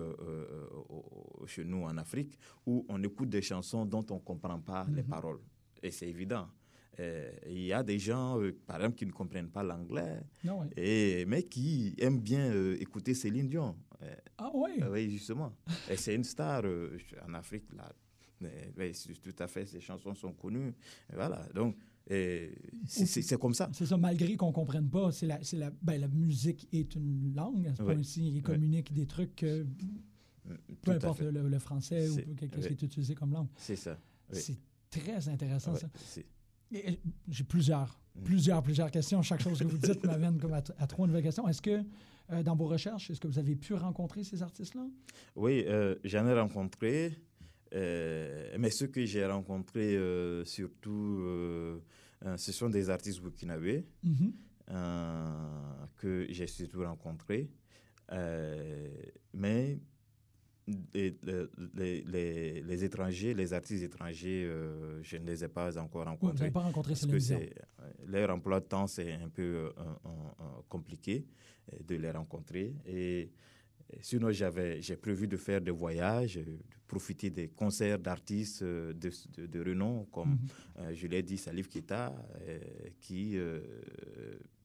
chez 1.47 1.65
nous 1.65 1.83
en 1.83 1.97
Afrique, 1.97 2.39
où 2.65 2.87
on 2.89 3.03
écoute 3.03 3.29
des 3.29 3.43
chansons 3.43 3.85
dont 3.87 4.07
on 4.11 4.17
ne 4.17 4.21
comprend 4.21 4.61
pas 4.61 4.87
les 4.95 5.03
mhm. 5.03 5.09
paroles. 5.09 5.41
Et 5.83 5.91
c'est 5.91 6.09
évident. 6.09 6.47
Euh, 7.01 7.31
il 7.47 7.65
y 7.65 7.73
a 7.73 7.83
des 7.83 7.99
gens, 7.99 8.41
euh, 8.41 8.53
par 8.67 8.77
exemple, 8.77 8.97
qui 8.97 9.07
ne 9.07 9.13
comprennent 9.13 9.51
pas 9.51 9.63
l'anglais, 9.63 10.21
et, 10.77 11.25
mais 11.27 11.45
qui 11.45 11.95
aiment 11.99 12.21
bien 12.21 12.53
euh, 12.53 12.77
écouter 12.81 13.15
Céline 13.15 13.49
Dion. 13.49 13.77
ah 14.37 14.51
oui 14.53 14.83
Oui, 14.91 15.11
justement. 15.11 15.53
et 15.89 15.97
c'est 15.97 16.15
une 16.15 16.25
star 16.25 16.65
en 17.27 17.35
Afrique, 17.35 17.73
là. 17.75 17.91
Mais, 18.41 18.93
tout 19.23 19.35
à 19.39 19.47
fait, 19.47 19.67
ses 19.67 19.81
chansons 19.81 20.15
sont 20.15 20.33
connues. 20.33 20.73
voilà, 21.13 21.47
donc 21.55 21.77
c'est 22.87 23.39
comme 23.39 23.55
ça. 23.55 23.71
C'est 23.73 23.87
ça, 23.87 23.97
malgré 23.97 24.37
qu'on 24.37 24.49
ne 24.49 24.53
comprenne 24.53 24.89
pas, 24.89 25.13
c'est 25.13 25.27
la, 25.27 25.39
la, 25.53 25.71
ben, 25.83 26.01
la 26.01 26.09
musique 26.09 26.69
est 26.73 26.95
une 26.95 27.35
langue, 27.35 27.67
à 27.69 27.75
ce 27.75 27.83
point-ci, 27.83 28.29
il 28.37 28.43
communique 28.43 28.93
des 28.93 29.07
trucs, 29.07 29.43
mm, 29.43 30.55
peu 30.83 30.93
importe 30.93 31.21
le, 31.21 31.59
français 31.59 32.09
ou 32.09 32.35
qu'est-ce 32.35 32.69
qui 32.69 32.73
est 32.73 32.83
utilisé 32.83 33.15
comme 33.15 33.33
langue. 33.33 33.49
C'est 33.57 33.77
ça. 33.77 33.99
C'est 34.33 34.59
très 34.91 35.29
intéressant, 35.29 35.75
ça. 35.75 35.89
J'ai 37.29 37.45
plusieurs, 37.45 38.01
mm. 38.15 38.23
plusieurs, 38.23 38.63
plusieurs 38.63 38.91
questions. 38.91 39.23
Chaque 39.23 39.43
chose 39.43 39.59
que 39.59 39.65
vous 39.65 39.79
dites 39.79 40.05
m'amène 40.05 40.39
comme 40.39 40.55
à, 40.55 40.63
trois 40.63 41.07
nouvelles 41.07 41.23
questions. 41.23 41.47
Est-ce 41.49 41.63
que 41.63 41.83
euh, 42.33 42.43
dans 42.43 42.55
vos 42.55 42.67
recherches, 42.67 43.11
est-ce 43.11 43.21
que 43.21 43.27
vous 43.27 43.39
avez 43.39 43.57
pu 43.57 43.75
rencontrer 43.75 44.25
ces 44.25 44.43
artistes-là? 44.43 44.87
Oui, 45.35 45.65
euh, 45.67 45.97
j'en 46.05 46.27
ai 46.27 46.39
rencontré. 46.39 47.17
Euh, 47.75 48.57
mais 48.59 48.71
ceux 48.71 48.89
que 48.89 49.05
j'ai 49.05 49.25
rencontrés, 49.25 49.97
surtout, 50.45 51.81
ce 52.37 52.53
sont 52.53 52.69
des 52.69 52.91
artistes 52.91 53.21
burkinabés 53.21 53.87
mm-hmm. 54.05 55.87
que 55.97 56.27
j'ai 56.31 56.47
surtout 56.47 56.83
rencontrés. 56.83 57.51
mais 59.33 59.79
les, 60.95 61.17
les, 61.75 62.61
les, 62.63 62.85
étrangers, 62.85 63.35
les 63.35 63.53
artistes 63.53 63.83
étrangers, 63.83 64.45
euh, 64.45 65.03
je 65.03 65.17
ne 65.17 65.27
les 65.27 65.45
ai 65.45 65.49
pas 65.49 65.79
encore 65.79 66.05
rencontrés. 66.05 66.47
vous 66.47 66.53
pas 66.53 66.61
rencontré 66.61 66.95
Parce 66.95 67.07
que 67.07 67.51
leur 68.07 68.31
emploi 68.31 68.61
de 68.61 68.67
temps, 68.67 68.87
c'est 68.87 69.13
un 69.13 69.29
peu 69.29 69.43
euh, 69.43 69.71
compliqué 70.69 71.27
euh, 71.73 71.77
de 71.87 71.97
les 71.97 72.11
rencontrer. 72.11 72.75
Et, 72.87 73.31
sinon, 74.01 74.31
j'avais, 74.33 74.81
j'ai 74.81 74.97
prévu 74.97 75.27
de 75.27 75.37
faire 75.37 75.61
des 75.61 75.71
voyages, 75.71 76.37
de 76.37 76.59
profiter 76.87 77.31
des 77.31 77.49
concerts 77.49 77.99
d'artistes 77.99 78.65
de, 78.65 78.95
de, 79.37 79.61
renom, 79.61 80.07
comme 80.07 80.39
mhm. 80.79 80.95
je 80.95 81.07
l'ai 81.07 81.23
dit, 81.23 81.39
Salif 81.39 81.69
Keita, 81.69 82.13
qui 83.01 83.39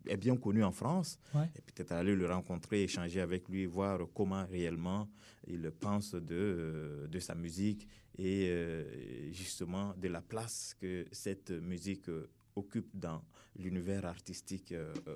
est 0.07 0.17
bien 0.17 0.37
connu 0.37 0.63
en 0.63 0.71
France, 0.71 1.19
et 1.55 1.61
peut-être 1.61 1.91
aller 1.91 2.15
le 2.15 2.25
rencontrer, 2.27 2.83
échanger 2.83 3.21
avec 3.21 3.47
lui, 3.49 3.65
voir 3.65 3.99
comment 4.13 4.45
réellement 4.45 5.07
il 5.47 5.71
pense 5.71 6.15
de, 6.15 6.35
euh, 6.35 7.07
de 7.07 7.19
sa 7.19 7.35
musique 7.35 7.87
et 8.17 8.47
euh, 8.49 9.31
justement 9.31 9.93
de 9.97 10.07
la 10.07 10.21
place 10.21 10.75
que 10.79 11.05
cette 11.11 11.51
musique 11.51 12.09
euh, 12.09 12.29
occupe 12.55 12.89
dans 12.93 13.21
l'univers 13.57 14.05
artistique 14.05 14.73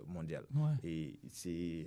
mondial. 0.08 0.46
Et 0.84 1.18
c'est 1.32 1.86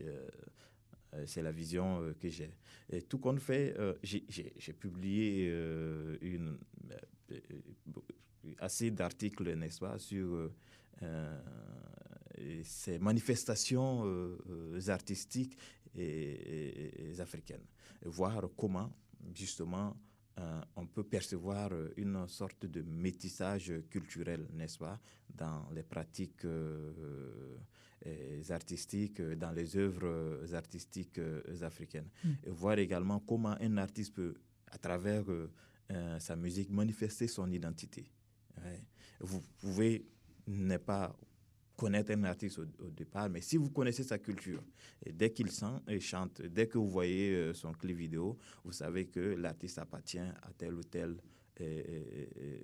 c'est 1.26 1.42
la 1.42 1.52
vision 1.52 2.14
que 2.20 2.28
j'ai. 2.28 2.50
Et 2.90 3.02
tout 3.02 3.18
compte 3.18 3.40
fait, 3.40 3.76
j'ai 4.02 4.72
publié 4.72 5.48
une, 6.22 6.58
assez 8.58 8.90
d'articles, 8.90 9.54
n'est-ce 9.54 9.80
pas, 9.80 9.98
sur 9.98 10.50
ces 12.62 12.98
manifestations 12.98 14.04
euh, 14.04 14.38
euh, 14.50 14.88
artistiques 14.88 15.56
et, 15.94 17.14
africaines. 17.18 17.64
voir 18.04 18.48
comment, 18.56 18.90
justement, 19.34 19.96
euh, 20.38 20.60
on 20.76 20.86
peut 20.86 21.04
percevoir 21.04 21.70
une 21.96 22.26
sorte 22.26 22.64
de 22.66 22.82
métissage 22.82 23.72
culturel, 23.90 24.48
n'est-ce 24.54 24.78
pas, 24.78 24.98
dans 25.28 25.68
les 25.74 25.82
pratiques 25.82 26.46
artistiques, 28.50 29.20
dans 29.20 29.52
les 29.52 29.76
œuvres 29.76 30.54
artistiques 30.54 31.20
africaines. 31.62 32.08
Mm. 32.24 32.28
Et 32.44 32.50
voir 32.50 32.78
également 32.78 33.20
comment 33.20 33.56
un 33.60 33.76
artiste 33.76 34.14
peut, 34.14 34.34
à 34.70 34.78
travers 34.78 35.24
sa 36.18 36.36
musique, 36.36 36.70
manifester 36.70 37.28
son 37.28 37.50
identité. 37.50 38.10
Vous 39.20 39.40
pouvez 39.60 40.04
ne 40.46 40.76
pas 40.78 41.14
connaître 41.76 42.12
un 42.12 42.24
artiste 42.24 42.58
au, 42.58 42.90
départ, 42.90 43.28
mais 43.28 43.40
si 43.40 43.56
vous 43.56 43.70
connaissez 43.70 44.04
sa 44.04 44.18
culture, 44.18 44.62
et 45.04 45.12
dès 45.12 45.32
qu'il 45.32 45.50
chante, 45.50 46.42
dès 46.42 46.68
que 46.68 46.78
vous 46.78 46.88
voyez 46.88 47.32
euh, 47.34 47.54
son 47.54 47.72
clip 47.72 47.96
vidéo, 47.96 48.38
vous 48.64 48.72
savez 48.72 49.06
que 49.06 49.20
l'artiste 49.20 49.78
appartient 49.78 50.18
à 50.18 50.52
telle 50.56 50.74
ou 50.74 50.80
euh, 50.94 51.06
euh, 51.06 51.14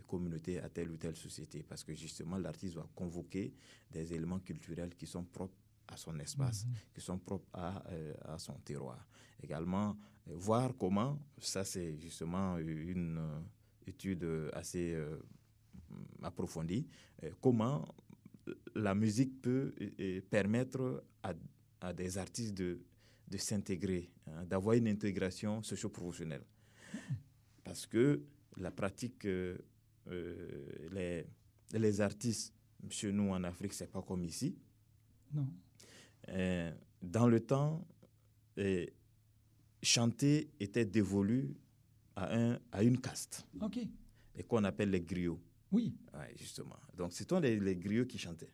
communauté, 0.07 0.59
à 0.61 0.69
telle 0.69 0.91
ou 0.91 0.97
telle 0.97 1.17
société, 1.17 1.63
parce 1.63 1.85
que 1.85 1.95
justement 1.95 2.39
l'artiste 2.39 2.75
va 2.75 2.89
convoquer 2.95 3.55
des 3.91 4.13
éléments 4.13 4.41
culturels 4.41 4.95
qui 4.97 5.07
sont 5.07 5.25
propres 5.25 5.55
à 5.89 5.97
son 5.97 6.19
espace, 6.19 6.65
mhm. 6.67 6.73
qui 6.95 7.01
sont 7.01 7.19
propres 7.19 7.49
à, 7.53 7.83
à 8.25 8.39
son 8.39 8.55
terroir. 8.65 9.07
Également, 9.43 9.97
voir 10.27 10.77
comment, 10.77 11.19
ça 11.39 11.65
c'est 11.65 11.97
justement 11.99 12.59
une 12.59 13.21
étude 13.87 14.27
assez 14.53 14.97
approfondie, 16.23 16.87
comment 17.41 17.87
la 18.75 18.95
musique 18.95 19.41
peut 19.41 19.75
permettre 20.31 21.05
à, 21.23 21.93
des 21.93 22.19
artistes 22.19 22.55
de, 22.55 22.81
de 23.29 23.37
s'intégrer, 23.39 24.11
hein, 24.27 24.45
d'avoir 24.45 24.77
une 24.77 24.89
intégration 24.89 25.63
socio-professionnelle. 25.63 26.45
Parce 27.65 27.87
que 27.87 28.23
la 28.57 28.71
pratique, 28.71 29.25
euh, 29.27 29.57
euh, 30.09 30.89
les, 30.93 31.27
les 31.79 32.01
artistes, 32.01 32.55
chez 32.89 33.13
nous 33.13 33.31
en 33.31 33.45
Afrique, 33.45 33.73
c'est 33.73 33.91
pas 33.91 34.03
comme 34.03 34.25
ici. 34.25 34.57
Non. 35.33 35.49
Euh, 36.29 36.73
dans 37.03 37.29
le 37.29 37.41
temps, 37.41 37.87
chanter 39.83 40.51
était 40.59 40.85
dévolu 40.85 41.55
à, 42.17 42.37
un, 42.37 42.59
à 42.73 42.83
une 42.83 43.01
caste. 43.01 43.47
OK. 43.61 43.79
Et 44.35 44.43
qu'on 44.45 44.65
appelle 44.65 44.91
les 44.91 45.01
griots. 45.01 45.41
Oui. 45.71 45.95
justement. 46.37 46.79
Donc, 46.97 47.13
c'était 47.13 47.41
les, 47.41 47.61
les 47.61 47.77
griots 47.77 48.07
qui 48.07 48.19
chantaient. 48.19 48.53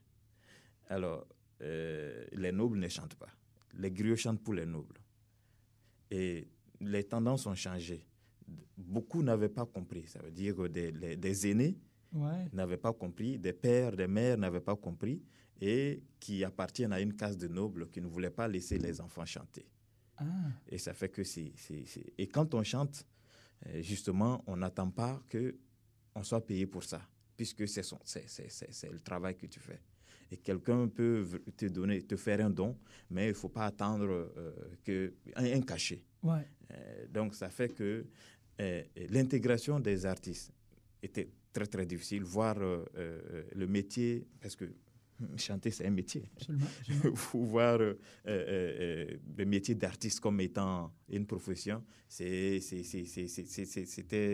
Alors, 0.88 1.26
euh, 1.62 2.24
les 2.32 2.52
nobles 2.52 2.78
ne 2.78 2.88
chantent 2.88 3.14
pas. 3.14 3.30
Les 3.74 3.90
griots 3.90 4.16
chantent 4.16 4.42
pour 4.42 4.54
les 4.54 4.66
nobles. 4.66 4.98
Et 6.10 6.48
les 6.80 7.04
tendances 7.04 7.46
ont 7.46 7.54
changé. 7.54 8.04
Beaucoup 8.76 9.22
n'avaient 9.22 9.48
pas 9.48 9.66
compris. 9.66 10.06
Ça 10.06 10.20
veut 10.20 10.30
dire 10.30 10.54
que 10.56 10.66
des, 10.66 11.16
des 11.16 11.50
aînés 11.50 11.78
n'avaient 12.52 12.76
pas 12.76 12.92
compris, 12.92 13.38
des 13.38 13.52
pères, 13.52 13.96
des 13.96 14.06
mères 14.06 14.38
n'avaient 14.38 14.60
pas 14.60 14.76
compris, 14.76 15.22
et 15.60 16.02
qui 16.20 16.44
appartiennent 16.44 16.92
à 16.92 17.00
une 17.00 17.14
caste 17.14 17.40
de 17.40 17.48
nobles 17.48 17.88
qui 17.88 18.00
ne 18.00 18.06
voulaient 18.06 18.30
pas 18.30 18.48
laisser 18.48 18.78
les 18.78 19.00
enfants 19.00 19.24
chanter. 19.24 19.66
Ah. 20.16 20.24
Et 20.68 20.78
ça 20.78 20.94
fait 20.94 21.08
que 21.08 21.24
c'est... 21.24 21.52
Et 22.18 22.26
quand 22.28 22.54
on 22.54 22.62
chante, 22.62 23.06
euh, 23.66 23.82
justement, 23.82 24.42
on 24.46 24.56
n'attend 24.56 24.90
pas 24.90 25.20
que 25.28 25.56
on 26.14 26.22
soit 26.22 26.44
payé 26.44 26.66
pour 26.66 26.84
ça, 26.84 27.00
puisque 27.36 27.66
c'est 27.66 27.82
le 27.82 29.00
travail 29.00 29.36
que 29.36 29.46
tu 29.46 29.58
fais. 29.58 29.80
Et 30.30 30.36
quelqu'un 30.36 30.88
peut 30.88 31.26
te 31.56 31.66
donner, 31.66 32.02
te 32.02 32.16
faire 32.16 32.40
un 32.40 32.50
don, 32.50 32.76
mais 33.10 33.26
il 33.26 33.28
ne 33.30 33.34
faut 33.34 33.48
pas 33.48 33.66
attendre 33.66 34.06
euh, 34.08 34.52
que, 34.84 35.14
un, 35.36 35.60
cachet. 35.62 36.02
Ouais. 36.22 36.48
Euh, 36.72 37.06
donc, 37.08 37.34
ça 37.34 37.50
fait 37.50 37.68
que 37.68 38.06
l'intégration 38.58 39.80
des 39.80 40.06
artistes 40.06 40.52
était 41.02 41.28
très, 41.52 41.66
très 41.66 41.86
difficile, 41.86 42.22
voir 42.24 42.56
le 42.58 43.66
métier, 43.66 44.26
parce 44.40 44.56
que 44.56 44.66
chanter, 45.36 45.70
c'est 45.70 45.86
un 45.86 45.90
métier. 45.90 46.24
Absolument. 46.36 46.66
Voir 47.34 47.80
euh, 47.80 47.98
euh, 48.26 49.06
euh, 49.06 49.16
le 49.36 49.44
métier 49.44 49.74
d'artiste 49.74 50.20
comme 50.20 50.40
étant 50.40 50.92
une 51.08 51.26
profession. 51.26 51.82
C'était, 52.08 52.60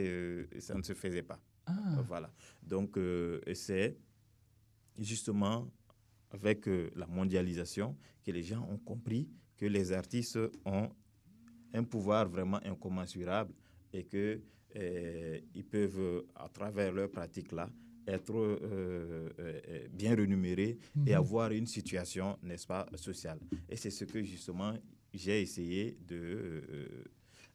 euh, 0.08 0.46
ça 0.58 0.74
ne 0.74 0.82
se 0.82 0.94
faisait 0.94 1.22
pas. 1.22 1.40
Ah, 1.66 2.02
Voilà. 2.06 2.32
Donc, 2.62 2.96
euh, 2.96 3.40
c'est 3.54 3.96
justement 4.98 5.70
avec 6.30 6.66
euh, 6.68 6.90
la 6.96 7.06
mondialisation 7.06 7.96
que 8.24 8.30
les 8.30 8.42
gens 8.42 8.66
ont 8.70 8.78
compris 8.78 9.28
que 9.56 9.66
les 9.66 9.92
artistes 9.92 10.38
ont 10.64 10.88
un 11.72 11.84
pouvoir 11.84 12.28
vraiment 12.28 12.60
incommensurable 12.64 13.52
et 13.92 14.04
que 14.04 14.40
euh, 14.76 15.40
ils 15.54 15.64
peuvent, 15.64 16.24
à 16.34 16.48
travers 16.48 16.92
leur 16.92 17.10
pratique-là, 17.10 17.68
être 18.06 18.36
euh, 18.36 19.28
euh, 19.38 19.88
bien 19.92 20.14
rémunérés 20.14 20.78
et 21.06 21.10
mhm. 21.10 21.16
avoir 21.16 21.50
une 21.52 21.66
situation, 21.66 22.38
n'est-ce 22.42 22.66
pas, 22.66 22.86
sociale. 22.94 23.38
Et 23.68 23.76
c'est 23.76 23.90
ce 23.90 24.04
que 24.04 24.22
justement 24.22 24.74
j'ai 25.12 25.42
essayé 25.42 25.98
de, 26.06 26.62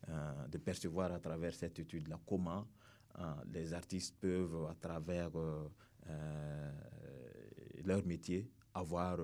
euh, 0.09 0.47
de 0.47 0.57
percevoir 0.57 1.11
à 1.13 1.19
travers 1.19 1.53
cette 1.53 1.79
étude-là, 1.79 2.19
comment 2.25 2.67
les 3.53 3.73
artistes 3.73 4.17
peuvent, 4.19 4.65
à 4.69 4.75
travers 4.75 5.29
leur 7.85 8.05
métier, 8.05 8.51
avoir 8.73 9.17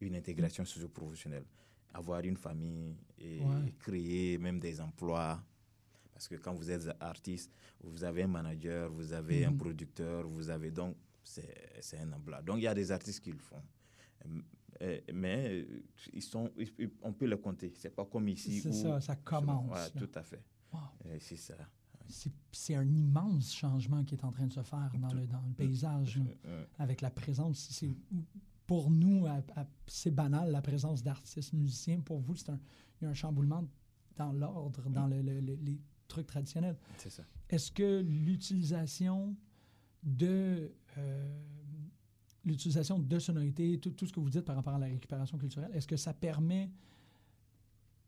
une 0.00 0.14
intégration 0.16 0.64
socio-professionnelle, 0.64 1.44
avoir 1.92 2.20
une 2.20 2.38
famille 2.38 2.96
et 3.18 3.40
Ouais. 3.40 3.74
créer 3.78 4.38
même 4.38 4.58
des 4.58 4.80
emplois. 4.80 5.42
Parce 6.18 6.26
que 6.26 6.34
quand 6.34 6.52
vous 6.52 6.68
êtes 6.68 6.90
artiste, 6.98 7.52
vous 7.80 8.02
avez 8.02 8.24
un 8.24 8.26
manager, 8.26 8.90
vous 8.90 9.12
avez 9.12 9.44
un 9.44 9.52
Mhm. 9.52 9.56
producteur, 9.58 10.26
vous 10.26 10.50
avez 10.50 10.72
donc, 10.72 10.96
c'est 11.22 11.96
un 12.00 12.12
emploi. 12.12 12.42
Donc 12.42 12.56
il 12.56 12.62
y 12.64 12.66
a 12.66 12.74
des 12.74 12.90
artistes 12.90 13.20
qui 13.22 13.30
le 13.30 13.38
font. 13.38 13.62
Euh, 14.26 14.40
euh, 14.82 15.00
Mais 15.14 15.48
euh, 15.62 15.82
ils 16.12 16.22
sont, 16.22 16.50
ils- 16.56 16.90
on 17.02 17.12
peut 17.12 17.26
les 17.26 17.38
compter. 17.38 17.72
C'est 17.76 17.94
pas 17.94 18.04
comme 18.04 18.26
ici. 18.28 18.58
C'est 18.60 18.72
ça, 18.72 19.00
ça 19.00 19.14
commence. 19.14 19.70
Ouais, 19.70 19.90
tout 19.96 20.10
à 20.18 20.24
fait. 20.24 20.42
Wow. 20.72 20.80
C'est 21.20 21.36
ça. 21.36 21.54
C'est 22.50 22.74
un 22.74 22.88
immense 22.92 23.54
changement 23.54 24.02
qui 24.02 24.16
est 24.16 24.24
en 24.24 24.32
train 24.32 24.46
de 24.48 24.52
se 24.52 24.62
faire 24.64 24.90
dans 24.98 25.12
le, 25.12 25.24
dans 25.26 25.42
le 25.42 25.52
paysage, 25.54 26.20
Euh, 26.46 26.64
avec 26.78 27.00
la 27.00 27.10
présence. 27.10 27.68
c'est- 27.70 27.94
Pour 28.66 28.90
nous, 28.90 29.24
c'est 29.86 30.10
banal, 30.10 30.50
la 30.50 30.60
présence 30.62 31.02
d'artistes 31.02 31.52
musiciens. 31.52 32.00
Pour 32.00 32.18
vous, 32.18 32.34
c'est 32.34 32.50
un, 32.50 32.58
il 33.00 33.04
y 33.04 33.06
a 33.06 33.10
un 33.10 33.14
chamboulement 33.14 33.64
dans 34.16 34.32
l'ordre, 34.32 34.82
dans 34.90 35.06
le- 35.06 35.22
le- 35.22 35.40
le- 35.40 35.54
les 35.54 35.80
trucs 36.08 36.26
traditionnels. 36.26 36.76
c'est 36.96 37.10
ça. 37.10 37.22
Est-ce 37.50 37.70
que 37.70 38.00
l'utilisation 38.00 39.36
de 40.02 40.70
euh, 40.96 41.38
l'utilisation 42.44 42.98
de 42.98 43.18
sonorités, 43.18 43.78
tout, 43.78 43.90
tout 43.90 44.06
ce 44.06 44.12
que 44.12 44.20
vous 44.20 44.30
dites 44.30 44.42
par 44.44 44.56
rapport 44.56 44.74
à 44.74 44.78
la 44.78 44.86
récupération 44.86 45.38
culturelle, 45.38 45.70
est-ce 45.74 45.86
que 45.86 45.96
ça 45.96 46.14
permet 46.14 46.70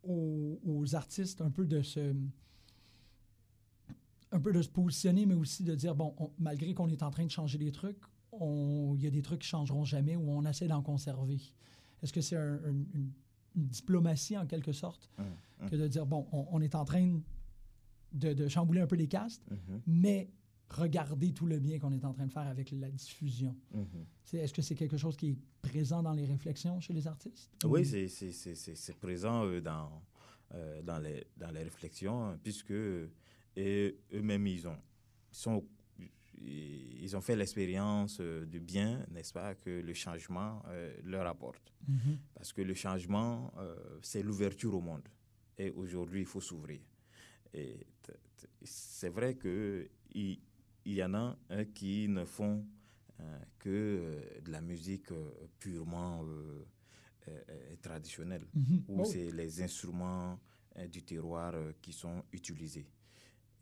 aux, 0.03 0.59
aux 0.65 0.95
artistes 0.95 1.41
un 1.43 1.51
peu 1.51 1.67
de 1.67 1.83
se 1.83 2.15
un 4.33 4.39
peu 4.41 4.53
de 4.53 4.63
se 4.63 4.69
positionner, 4.69 5.27
mais 5.27 5.35
aussi 5.35 5.65
de 5.65 5.75
dire 5.75 5.95
bon, 5.95 6.15
on- 6.19 6.31
malgré 6.39 6.73
qu'on 6.73 6.89
est 6.89 7.03
en 7.03 7.11
train 7.11 7.25
de 7.25 7.31
changer 7.31 7.59
des 7.59 7.73
trucs, 7.73 7.99
on- 8.33 8.95
il 8.97 9.03
y 9.03 9.07
a 9.07 9.11
des 9.11 9.23
trucs 9.23 9.41
qui 9.41 9.49
changeront 9.49 9.85
jamais 9.85 10.15
ou 10.17 10.31
on 10.31 10.45
essaie 10.45 10.69
d'en 10.69 10.83
conserver? 10.83 11.41
Est-ce 12.03 12.13
que 12.13 12.21
c'est 12.21 12.37
un- 12.37 12.55
un- 12.65 12.85
une, 12.95 13.11
une 13.57 13.67
diplomatie 13.67 14.39
en 14.39 14.47
quelque 14.47 14.73
sorte 14.73 15.11
Hum, 15.19 15.25
hum, 15.63 15.69
que 15.71 15.77
de 15.77 15.89
dire 15.89 16.07
bon, 16.07 16.27
on, 16.33 16.47
on 16.53 16.61
est 16.61 16.75
en 16.77 16.85
train 16.85 17.21
de, 18.13 18.33
de 18.33 18.49
chambouler 18.49 18.81
un 18.81 18.87
peu 18.87 18.97
les 18.97 19.09
castes, 19.09 19.43
mhm, 19.51 19.81
mais 19.87 20.31
regardez 20.69 21.33
tout 21.33 21.47
le 21.47 21.59
bien 21.59 21.79
qu'on 21.79 21.93
est 21.93 22.05
en 22.05 22.13
train 22.13 22.27
de 22.27 22.33
faire 22.33 22.47
avec 22.47 22.71
la 22.73 22.91
diffusion. 22.91 23.57
mhm. 23.73 24.07
Est-ce 24.33 24.53
que 24.55 24.63
c'est 24.63 24.75
quelque 24.77 24.97
chose 24.97 25.17
qui 25.17 25.31
est 25.31 25.39
présent 25.63 26.03
dans 26.03 26.13
les 26.13 26.25
réflexions 26.27 26.81
chez 26.81 26.93
les 26.93 27.07
artistes? 27.07 27.51
Oui, 27.65 27.81
Ou- 27.81 27.85
c'est- 27.85 28.99
présent 29.01 29.45
euh, 29.47 29.61
dans, 29.61 29.91
euh, 30.55 30.81
dans, 30.83 30.99
les, 30.99 31.25
dans 31.37 31.51
les 31.51 31.63
réflexions, 31.65 32.25
hein, 32.25 32.39
puisque 32.43 32.71
euh, 32.71 33.09
eux-mêmes, 33.57 34.47
ils 34.47 34.69
ont, 34.69 34.77
ils, 35.33 35.37
sont, 35.37 35.65
ils 36.41 37.17
ont 37.17 37.21
fait 37.21 37.37
l'expérience 37.37 38.19
euh, 38.21 38.47
du 38.47 38.61
bien, 38.61 39.05
n'est-ce 39.11 39.33
pas, 39.33 39.55
que 39.57 39.71
le 39.71 39.95
changement 39.95 40.63
leur 41.05 41.27
apporte. 41.27 41.73
Mhm. 41.89 42.19
Parce 42.35 42.53
que 42.53 42.63
le 42.63 42.75
changement, 42.75 43.53
c'est 44.03 44.23
l'ouverture 44.23 44.75
au 44.75 44.81
monde. 44.81 45.09
Et 45.59 45.71
aujourd'hui, 45.73 46.21
il 46.21 46.27
faut 46.27 46.41
s'ouvrir. 46.41 46.81
Et 47.55 47.87
c'est 48.63 49.09
vrai 49.11 49.37
qu'il 49.37 49.89
il 50.85 50.95
y 50.95 51.03
en 51.05 51.15
a 51.15 51.39
hein, 51.51 51.65
qui 51.67 52.09
ne 52.09 52.25
font 52.25 52.67
euh, 53.21 53.39
que 53.59 53.69
euh, 53.69 54.41
de 54.43 54.51
la 54.51 54.61
musique 54.61 55.11
euh, 55.13 55.31
purement 55.59 56.25
traditionnelle, 57.83 58.47
Mhm. 58.55 58.85
où 58.89 59.01
Oh, 59.01 59.05
c'est 59.05 59.31
les 59.31 59.63
instruments 59.63 60.39
euh, 60.77 60.87
du 60.89 61.03
terroir 61.03 61.55
qui 61.81 61.93
sont 61.93 62.25
utilisés. 62.33 62.87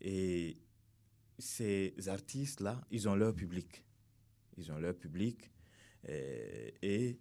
Et 0.01 0.57
ces 1.37 1.93
artistes-là, 2.07 2.81
ils 2.91 3.07
ont 3.07 3.15
leur 3.15 3.33
public. 3.35 3.83
Ils 4.57 4.71
ont 4.71 4.79
leur 4.79 4.95
public. 4.97 5.51
euh, 6.07 6.71
et 6.81 7.19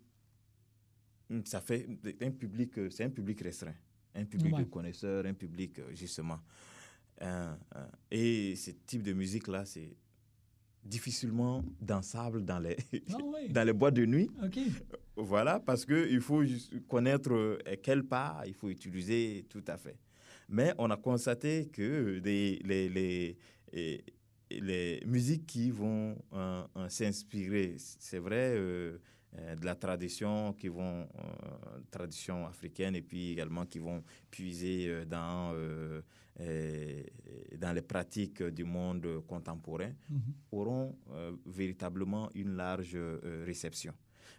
ça 1.44 1.60
fait 1.60 1.86
un 2.22 2.30
public, 2.30 2.72
c'est 2.90 3.04
un 3.04 3.10
public 3.10 3.40
restreint. 3.42 3.74
Un 4.18 4.24
public 4.24 4.52
Ouais. 4.54 4.64
de 4.64 4.68
connaisseurs, 4.68 5.24
un 5.26 5.34
public, 5.34 5.78
euh, 5.78 5.94
justement. 5.94 6.40
Euh, 7.22 7.54
euh, 7.76 7.86
et 8.10 8.56
ce 8.56 8.70
type 8.86 9.02
de 9.02 9.12
musique-là, 9.12 9.64
c'est 9.64 9.96
difficilement 10.84 11.64
dansable 11.80 12.44
dans 12.44 12.58
les, 12.58 12.76
oui. 12.92 13.48
dans 13.50 13.64
les 13.64 13.72
boîtes 13.72 13.94
de 13.94 14.06
nuit. 14.06 14.30
OK. 14.42 14.58
Voilà, 15.16 15.58
parce 15.60 15.84
qu'il 15.84 16.20
faut 16.20 16.42
connaître 16.88 17.32
euh, 17.32 17.58
quel 17.82 18.04
pas 18.04 18.42
il 18.46 18.54
faut 18.54 18.70
utiliser, 18.70 19.44
tout 19.48 19.64
à 19.66 19.76
fait. 19.76 19.98
Mais 20.48 20.72
on 20.78 20.90
a 20.90 20.96
constaté 20.96 21.68
que 21.72 22.20
les, 22.24 22.56
les, 22.64 22.88
les, 23.72 24.04
les 24.50 25.02
musiques 25.04 25.46
qui 25.46 25.70
vont 25.70 26.16
euh, 26.32 26.62
s'inspirer, 26.88 27.74
c'est 27.78 28.18
vrai, 28.18 28.56
de 29.36 29.64
la 29.64 29.74
tradition, 29.74 30.52
qui 30.54 30.68
vont, 30.68 31.02
euh, 31.02 31.80
tradition 31.90 32.46
africaine, 32.46 32.96
et 32.96 33.02
puis 33.02 33.32
également 33.32 33.66
qui 33.66 33.78
vont 33.78 34.02
puiser 34.30 34.88
euh, 34.88 35.04
dans, 35.04 35.52
euh, 35.54 36.00
euh, 36.40 37.02
dans 37.58 37.72
les 37.72 37.82
pratiques 37.82 38.42
du 38.42 38.64
monde 38.64 39.06
contemporain, 39.26 39.92
Mhm. 40.10 40.20
auront 40.52 40.96
euh, 41.10 41.32
véritablement 41.46 42.30
une 42.34 42.56
large 42.56 42.92
euh, 42.96 43.44
réception. 43.46 43.92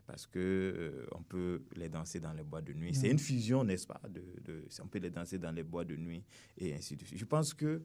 Parce 0.07 0.25
que 0.25 0.39
euh, 0.39 1.05
on 1.13 1.21
peut 1.21 1.61
les 1.75 1.87
danser 1.89 2.19
dans 2.19 2.33
les 2.33 2.43
bois 2.43 2.61
de 2.61 2.73
nuit. 2.73 2.95
C'est 2.95 3.09
une 3.11 3.19
fusion, 3.19 3.63
n'est-ce 3.63 3.85
pas 3.85 4.01
de, 4.09 4.21
de- 4.43 4.63
On 4.83 4.87
peut 4.87 4.97
les 4.99 5.11
danser 5.11 5.37
dans 5.37 5.51
les 5.51 5.61
bois 5.63 5.85
de 5.85 5.95
nuit 5.95 6.23
et 6.57 6.73
ainsi 6.73 6.95
de 6.95 7.03
suite. 7.05 7.19
Je 7.19 7.25
pense 7.25 7.53
que 7.53 7.81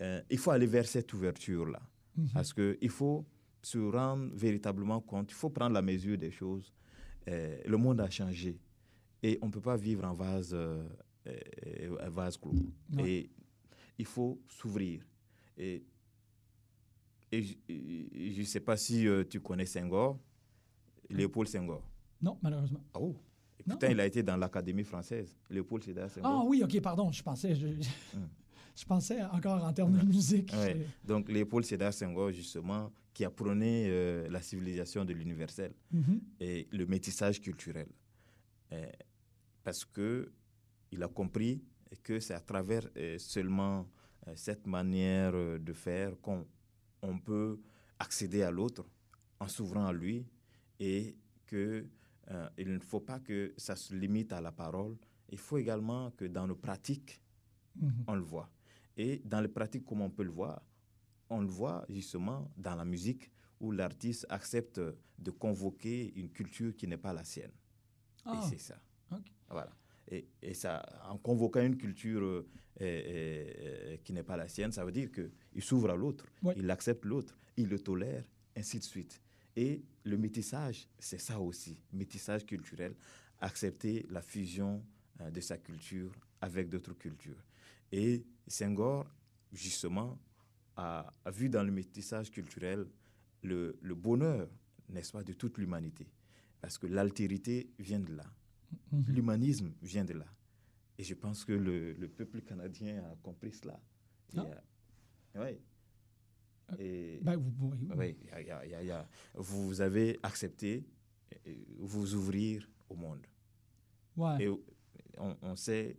euh, 0.00 0.22
il 0.30 0.38
faut 0.38 0.50
aller 0.50 0.66
vers 0.66 0.86
cette 0.86 1.12
ouverture-là. 1.12 1.82
Mhm. 2.16 2.28
Parce 2.32 2.54
qu'il 2.54 2.88
faut 2.90 3.24
se 3.68 3.78
rendre 3.78 4.30
véritablement 4.34 5.00
compte, 5.00 5.30
il 5.30 5.34
faut 5.34 5.50
prendre 5.50 5.74
la 5.74 5.82
mesure 5.82 6.16
des 6.16 6.30
choses. 6.30 6.72
Euh, 7.28 7.60
le 7.66 7.76
monde 7.76 8.00
a 8.00 8.08
changé 8.08 8.58
et 9.22 9.38
on 9.42 9.46
ne 9.46 9.52
peut 9.52 9.60
pas 9.60 9.76
vivre 9.76 10.04
en 10.04 10.14
vase, 10.14 10.54
euh, 10.54 10.82
euh, 11.26 12.08
vase 12.10 12.38
clos. 12.38 12.54
Et 12.98 13.28
il 13.98 14.06
faut 14.06 14.40
s'ouvrir. 14.48 15.02
Et, 15.58 15.84
et 17.30 17.42
je 17.42 18.40
ne 18.40 18.44
sais 18.46 18.60
pas 18.60 18.76
si 18.78 19.06
euh, 19.06 19.24
tu 19.28 19.40
connais 19.40 19.66
Senghor, 19.66 20.18
Léopold 21.10 21.48
Senghor. 21.48 21.82
Non, 22.22 22.38
malheureusement. 22.42 22.80
Ah 22.94 23.00
oh? 23.00 23.14
Pourtant, 23.68 23.88
il 23.90 24.00
a 24.00 24.06
été 24.06 24.22
dans 24.22 24.36
l'Académie 24.36 24.84
française. 24.84 25.36
Léopold 25.50 25.84
Sédar 25.84 26.08
Senghor. 26.08 26.30
Ah 26.30 26.42
oui, 26.46 26.62
OK, 26.64 26.80
pardon. 26.80 27.12
Je 27.12 27.22
pensais, 27.22 27.54
je, 27.54 27.66
Hum. 28.14 28.28
Je 28.78 28.84
pensais 28.84 29.22
encore 29.24 29.64
en 29.64 29.72
termes 29.72 29.98
de 29.98 30.04
musique. 30.06 30.52
Ouais. 30.52 30.86
Donc, 31.04 31.28
Léopold 31.28 31.64
Sédar 31.66 31.92
Senghor, 31.92 32.30
justement, 32.32 32.92
qui 33.12 33.24
a 33.24 33.30
prôné 33.30 33.86
euh, 33.88 34.28
la 34.28 34.40
civilisation 34.40 35.04
de 35.04 35.12
l'universel. 35.12 35.72
Mhm. 35.90 36.20
et 36.40 36.68
le 36.72 36.86
métissage 36.86 37.40
culturel. 37.40 37.88
Euh, 38.72 38.86
parce 39.64 39.84
que 39.84 40.30
il 40.92 41.02
a 41.02 41.08
compris 41.08 41.62
que 42.02 42.20
c'est 42.20 42.34
à 42.34 42.40
travers 42.40 42.86
euh, 42.96 43.18
seulement 43.18 43.86
cette 44.34 44.66
manière 44.66 45.32
de 45.32 45.72
faire 45.72 46.20
qu'on 46.20 46.46
on 47.02 47.18
peut 47.18 47.58
accéder 47.98 48.42
à 48.42 48.50
l'autre 48.50 48.84
en 49.40 49.48
s'ouvrant 49.48 49.86
à 49.86 49.92
lui 49.92 50.26
et 50.78 51.16
que 51.46 51.86
euh, 52.30 52.48
il 52.58 52.74
ne 52.74 52.78
faut 52.78 53.00
pas 53.00 53.20
que 53.20 53.54
ça 53.56 53.74
se 53.74 53.94
limite 53.94 54.32
à 54.34 54.40
la 54.42 54.52
parole. 54.52 54.96
Il 55.30 55.38
faut 55.38 55.56
également 55.58 56.10
que 56.10 56.26
dans 56.26 56.46
nos 56.46 56.56
pratiques, 56.56 57.22
Mhm. 57.76 58.04
on 58.08 58.14
le 58.16 58.22
voit. 58.22 58.50
Et 58.98 59.22
dans 59.24 59.40
les 59.40 59.48
pratiques, 59.48 59.84
comme 59.86 60.00
on 60.02 60.10
peut 60.10 60.24
le 60.24 60.30
voir, 60.30 60.60
on 61.30 61.40
le 61.40 61.46
voit 61.48 61.84
justement 61.88 62.50
dans 62.56 62.74
la 62.74 62.84
musique 62.84 63.30
où 63.60 63.70
l'artiste 63.72 64.26
accepte 64.28 64.80
de 65.18 65.30
convoquer 65.30 66.12
une 66.16 66.30
culture 66.30 66.74
qui 66.76 66.86
n'est 66.86 66.96
pas 66.96 67.12
la 67.12 67.24
sienne. 67.24 67.52
Ah, 68.24 68.40
Et 68.44 68.48
c'est 68.50 68.58
ça. 68.60 68.78
Voilà. 69.50 69.70
Et, 70.10 70.26
et 70.42 70.54
ça, 70.54 70.84
en 71.08 71.16
convoquant 71.18 71.62
une 71.62 71.76
culture 71.76 72.22
euh, 72.22 72.46
euh, 72.80 72.82
euh, 73.58 73.96
qui 74.04 74.12
n'est 74.12 74.22
pas 74.22 74.36
la 74.36 74.48
sienne, 74.48 74.72
ça 74.72 74.84
veut 74.84 74.92
dire 74.92 75.10
qu'il 75.12 75.62
s'ouvre 75.62 75.90
à 75.90 75.96
l'autre, 75.96 76.24
Ouais. 76.42 76.54
il 76.56 76.70
accepte 76.70 77.04
l'autre, 77.04 77.36
il 77.56 77.68
le 77.68 77.78
tolère, 77.78 78.24
ainsi 78.56 78.78
de 78.78 78.84
suite. 78.84 79.20
Et 79.56 79.82
le 80.04 80.16
métissage, 80.16 80.88
c'est 80.98 81.18
ça 81.20 81.38
aussi, 81.40 81.82
métissage 81.92 82.44
culturel, 82.46 82.94
accepter 83.40 84.06
la 84.10 84.22
fusion 84.22 84.82
euh, 85.20 85.30
de 85.30 85.40
sa 85.40 85.58
culture 85.58 86.12
avec 86.40 86.68
d'autres 86.68 86.94
cultures. 86.94 87.42
Et 87.92 88.24
Senghor, 88.48 89.06
justement, 89.52 90.18
a, 90.76 91.12
vu 91.32 91.48
dans 91.48 91.62
le 91.62 91.72
métissage 91.72 92.30
culturel 92.30 92.86
le, 93.42 93.94
bonheur, 93.94 94.48
n'est-ce 94.88 95.12
pas, 95.12 95.22
de 95.22 95.32
toute 95.32 95.58
l'humanité. 95.58 96.06
Parce 96.60 96.78
que 96.78 96.86
l'altérité 96.86 97.70
vient 97.78 98.00
de 98.00 98.14
là. 98.14 98.24
Mhm. 98.92 99.04
L'humanisme 99.08 99.72
vient 99.82 100.04
de 100.04 100.14
là. 100.14 100.26
Et 100.98 101.04
je 101.04 101.14
pense 101.14 101.44
que 101.44 101.52
le, 101.52 102.08
peuple 102.08 102.42
canadien 102.42 103.04
a 103.04 103.16
compris 103.22 103.52
cela. 103.52 103.80
Oui. 105.34 105.58
Et, 106.78 107.20
vous 109.34 109.80
avez 109.80 110.18
accepté 110.22 110.84
vous 111.78 112.14
ouvrir 112.14 112.68
au 112.88 112.96
monde. 112.96 113.26
Ouais. 114.16 114.44
Et 114.44 114.48
on, 115.18 115.56
sait, 115.56 115.96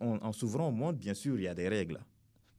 en 0.00 0.32
s'ouvrant 0.32 0.68
au 0.68 0.72
monde, 0.72 0.96
bien 0.96 1.14
sûr, 1.14 1.38
il 1.38 1.42
y 1.42 1.48
a 1.48 1.54
des 1.54 1.68
règles. 1.68 2.00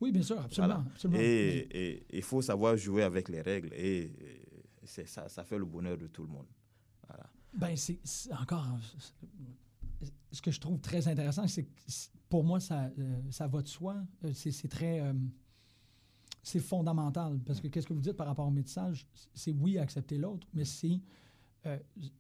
Oui, 0.01 0.11
bien 0.11 0.21
sûr, 0.21 0.39
absolument. 0.39 0.85
Et 1.13 2.05
il 2.11 2.21
faut 2.21 2.41
savoir 2.41 2.75
jouer 2.77 3.03
avec 3.03 3.29
les 3.29 3.41
règles 3.41 3.73
et, 3.73 4.11
ça, 4.83 5.27
ça 5.27 5.43
fait 5.43 5.57
le 5.57 5.65
bonheur 5.65 5.97
de 5.97 6.07
tout 6.07 6.21
le 6.21 6.29
monde. 6.29 6.45
Voilà. 7.07 7.27
Ben, 7.53 7.75
c'est 7.75 8.33
encore. 8.33 8.67
Ce 10.31 10.41
que 10.41 10.51
je 10.51 10.59
trouve 10.59 10.79
très 10.79 11.07
intéressant, 11.07 11.47
c'est 11.47 11.63
que 11.63 11.71
pour 12.29 12.43
moi, 12.43 12.59
ça, 12.59 12.91
euh, 12.99 13.21
ça 13.31 13.47
va 13.47 13.63
de 13.63 13.67
soi. 13.67 13.95
Euh, 14.23 14.31
c'est 14.33 14.67
très. 14.67 14.99
Euh, 14.99 15.13
c'est 16.43 16.59
fondamental. 16.59 17.39
Parce 17.43 17.59
que 17.59 17.67
qu'est-ce 17.67 17.87
que 17.87 17.93
vous 17.93 18.01
dites 18.01 18.13
par 18.13 18.27
rapport 18.27 18.45
au 18.45 18.51
métissage? 18.51 19.07
C'est 19.33 19.53
oui, 19.53 19.79
accepter 19.79 20.19
l'autre, 20.19 20.45
mais 20.53 20.65
c'est 20.65 21.01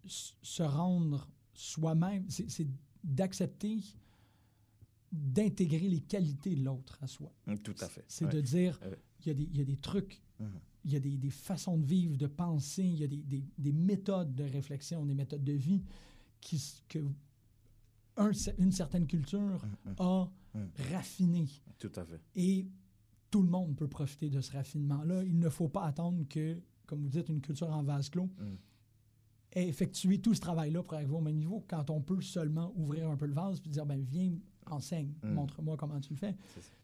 se 0.07 0.63
rendre 0.63 1.29
soi-même. 1.53 2.25
C'est 2.29 2.67
d'accepter 3.03 3.83
d'intégrer 5.15 5.87
les 5.87 6.01
qualités 6.01 6.55
de 6.55 6.63
l'autre 6.63 6.97
à 7.01 7.07
soi. 7.07 7.31
Mm, 7.47 7.55
tout 7.57 7.75
à 7.79 7.87
fait. 7.87 8.05
C'est 8.07 8.29
de 8.29 8.41
dire, 8.41 8.79
il 9.25 9.39
y, 9.39 9.57
y, 9.57 9.61
a 9.61 9.65
des 9.65 9.77
trucs, 9.77 10.21
mm-hmm. 10.41 10.45
il 10.85 10.91
y 10.91 10.95
a 10.95 10.99
des, 10.99 11.17
des, 11.17 11.29
façons 11.29 11.77
de 11.77 11.85
vivre, 11.85 12.17
de 12.17 12.27
penser, 12.27 12.83
il 12.83 12.99
y 12.99 13.03
a 13.03 13.07
des, 13.07 13.23
des, 13.23 13.43
des, 13.57 13.71
méthodes 13.71 14.35
de 14.35 14.43
réflexion, 14.43 15.05
des 15.05 15.15
méthodes 15.15 15.43
de 15.43 15.53
vie 15.53 15.83
qui, 16.41 16.61
que 16.87 16.99
un, 18.17 18.31
une 18.57 18.71
certaine 18.71 19.07
culture 19.07 19.65
mm-hmm. 19.87 20.01
a 20.01 20.31
mm. 20.53 20.67
raffiné. 20.91 21.47
Tout 21.79 21.91
à 21.95 22.05
fait. 22.05 22.21
Et 22.35 22.67
tout 23.31 23.41
le 23.41 23.49
monde 23.49 23.75
peut 23.75 23.87
profiter 23.87 24.29
de 24.29 24.41
ce 24.41 24.51
raffinement-là. 24.53 25.23
Il 25.23 25.39
ne 25.39 25.49
faut 25.49 25.67
pas 25.67 25.83
attendre 25.83 26.23
que, 26.29 26.61
comme 26.85 27.01
vous 27.01 27.09
dites, 27.09 27.29
une 27.29 27.41
culture 27.41 27.69
en 27.69 27.83
vase 27.83 28.09
clos 28.09 28.29
mm. 28.37 28.55
ait 29.53 29.67
effectué 29.67 30.19
tout 30.19 30.33
ce 30.33 30.41
travail-là 30.41 30.83
pour 30.83 30.93
arriver 30.93 31.13
au 31.13 31.21
même 31.21 31.37
niveau 31.37 31.65
quand 31.67 31.89
on 31.89 32.01
peut 32.01 32.21
seulement 32.21 32.73
ouvrir 32.75 33.09
un 33.09 33.17
peu 33.17 33.25
le 33.25 33.33
vase 33.33 33.61
et 33.65 33.69
dire, 33.69 33.85
ben 33.85 34.01
viens, 34.01 34.31
enseigne, 34.71 35.13
mm. 35.23 35.33
montre-moi 35.33 35.77
comment 35.77 35.99
tu 35.99 36.13
le 36.13 36.19
fais. 36.19 36.35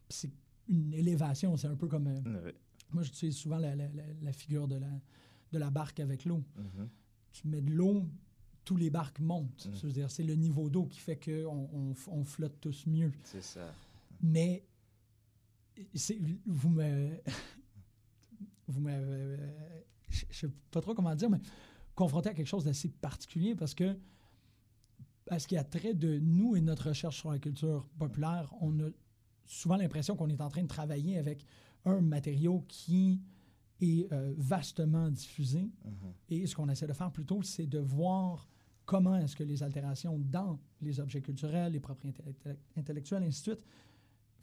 C'est 0.08 0.30
une 0.68 0.92
élévation, 0.94 1.56
c'est 1.56 1.68
un 1.68 1.76
peu 1.76 1.88
comme... 1.88 2.06
Euh, 2.08 2.52
moi, 2.92 3.02
j'utilise 3.02 3.36
souvent 3.36 3.58
la, 3.58 3.74
la, 3.74 4.32
figure 4.32 4.68
de 4.68 4.76
la, 4.76 4.90
de 5.52 5.58
la 5.58 5.70
barque 5.70 6.00
avec 6.00 6.24
l'eau. 6.24 6.42
Mm-hmm. 6.58 6.88
Tu 7.32 7.48
mets 7.48 7.62
de 7.62 7.70
l'eau, 7.70 8.06
tous 8.64 8.76
les 8.76 8.90
barques 8.90 9.20
montent. 9.20 9.66
Mm. 9.66 9.74
C'est-à-dire, 9.74 10.10
c'est 10.10 10.22
le 10.22 10.34
niveau 10.34 10.68
d'eau 10.68 10.84
qui 10.86 11.00
fait 11.00 11.16
qu'on 11.16 11.68
on, 11.72 11.94
on, 12.08 12.24
flotte 12.24 12.60
tous 12.60 12.86
mieux. 12.86 13.12
C'est 13.24 13.42
ça. 13.42 13.72
Mais 14.20 14.64
vous 16.46 16.68
me... 16.68 17.10
vous 18.68 18.80
me... 18.80 18.92
Euh, 18.92 19.36
je 20.08 20.26
ne 20.26 20.32
sais 20.32 20.50
pas 20.70 20.80
trop 20.80 20.94
comment 20.94 21.14
dire, 21.14 21.30
mais 21.30 21.40
confronté 21.94 22.28
à 22.28 22.34
quelque 22.34 22.46
chose 22.46 22.64
d'assez 22.64 22.88
particulier 22.88 23.54
parce 23.54 23.74
que 23.74 23.96
à 25.30 25.38
ce 25.38 25.46
qui 25.46 25.56
a 25.56 25.64
trait 25.64 25.94
de 25.94 26.18
nous 26.18 26.56
et 26.56 26.60
notre 26.60 26.88
recherche 26.88 27.18
sur 27.18 27.30
la 27.30 27.38
culture 27.38 27.86
populaire, 27.98 28.52
on 28.60 28.78
a 28.80 28.88
souvent 29.46 29.76
l'impression 29.76 30.16
qu'on 30.16 30.28
est 30.28 30.40
en 30.40 30.48
train 30.48 30.62
de 30.62 30.68
travailler 30.68 31.18
avec 31.18 31.44
un 31.84 32.00
matériau 32.00 32.64
qui 32.68 33.20
est 33.80 34.12
euh, 34.12 34.34
vastement 34.36 35.10
diffusé. 35.10 35.60
Mm-hmm. 35.60 36.12
Et 36.30 36.46
ce 36.46 36.54
qu'on 36.54 36.68
essaie 36.68 36.86
de 36.86 36.92
faire 36.92 37.10
plutôt, 37.10 37.42
c'est 37.42 37.66
de 37.66 37.78
voir 37.78 38.48
comment 38.84 39.16
est-ce 39.16 39.36
que 39.36 39.44
les 39.44 39.62
altérations 39.62 40.18
dans 40.18 40.58
les 40.80 41.00
objets 41.00 41.20
culturels, 41.20 41.72
les 41.72 41.80
propriétés 41.80 42.22
intellectuelles, 42.76 43.22
ainsi 43.22 43.40
de 43.40 43.54
suite, 43.54 43.66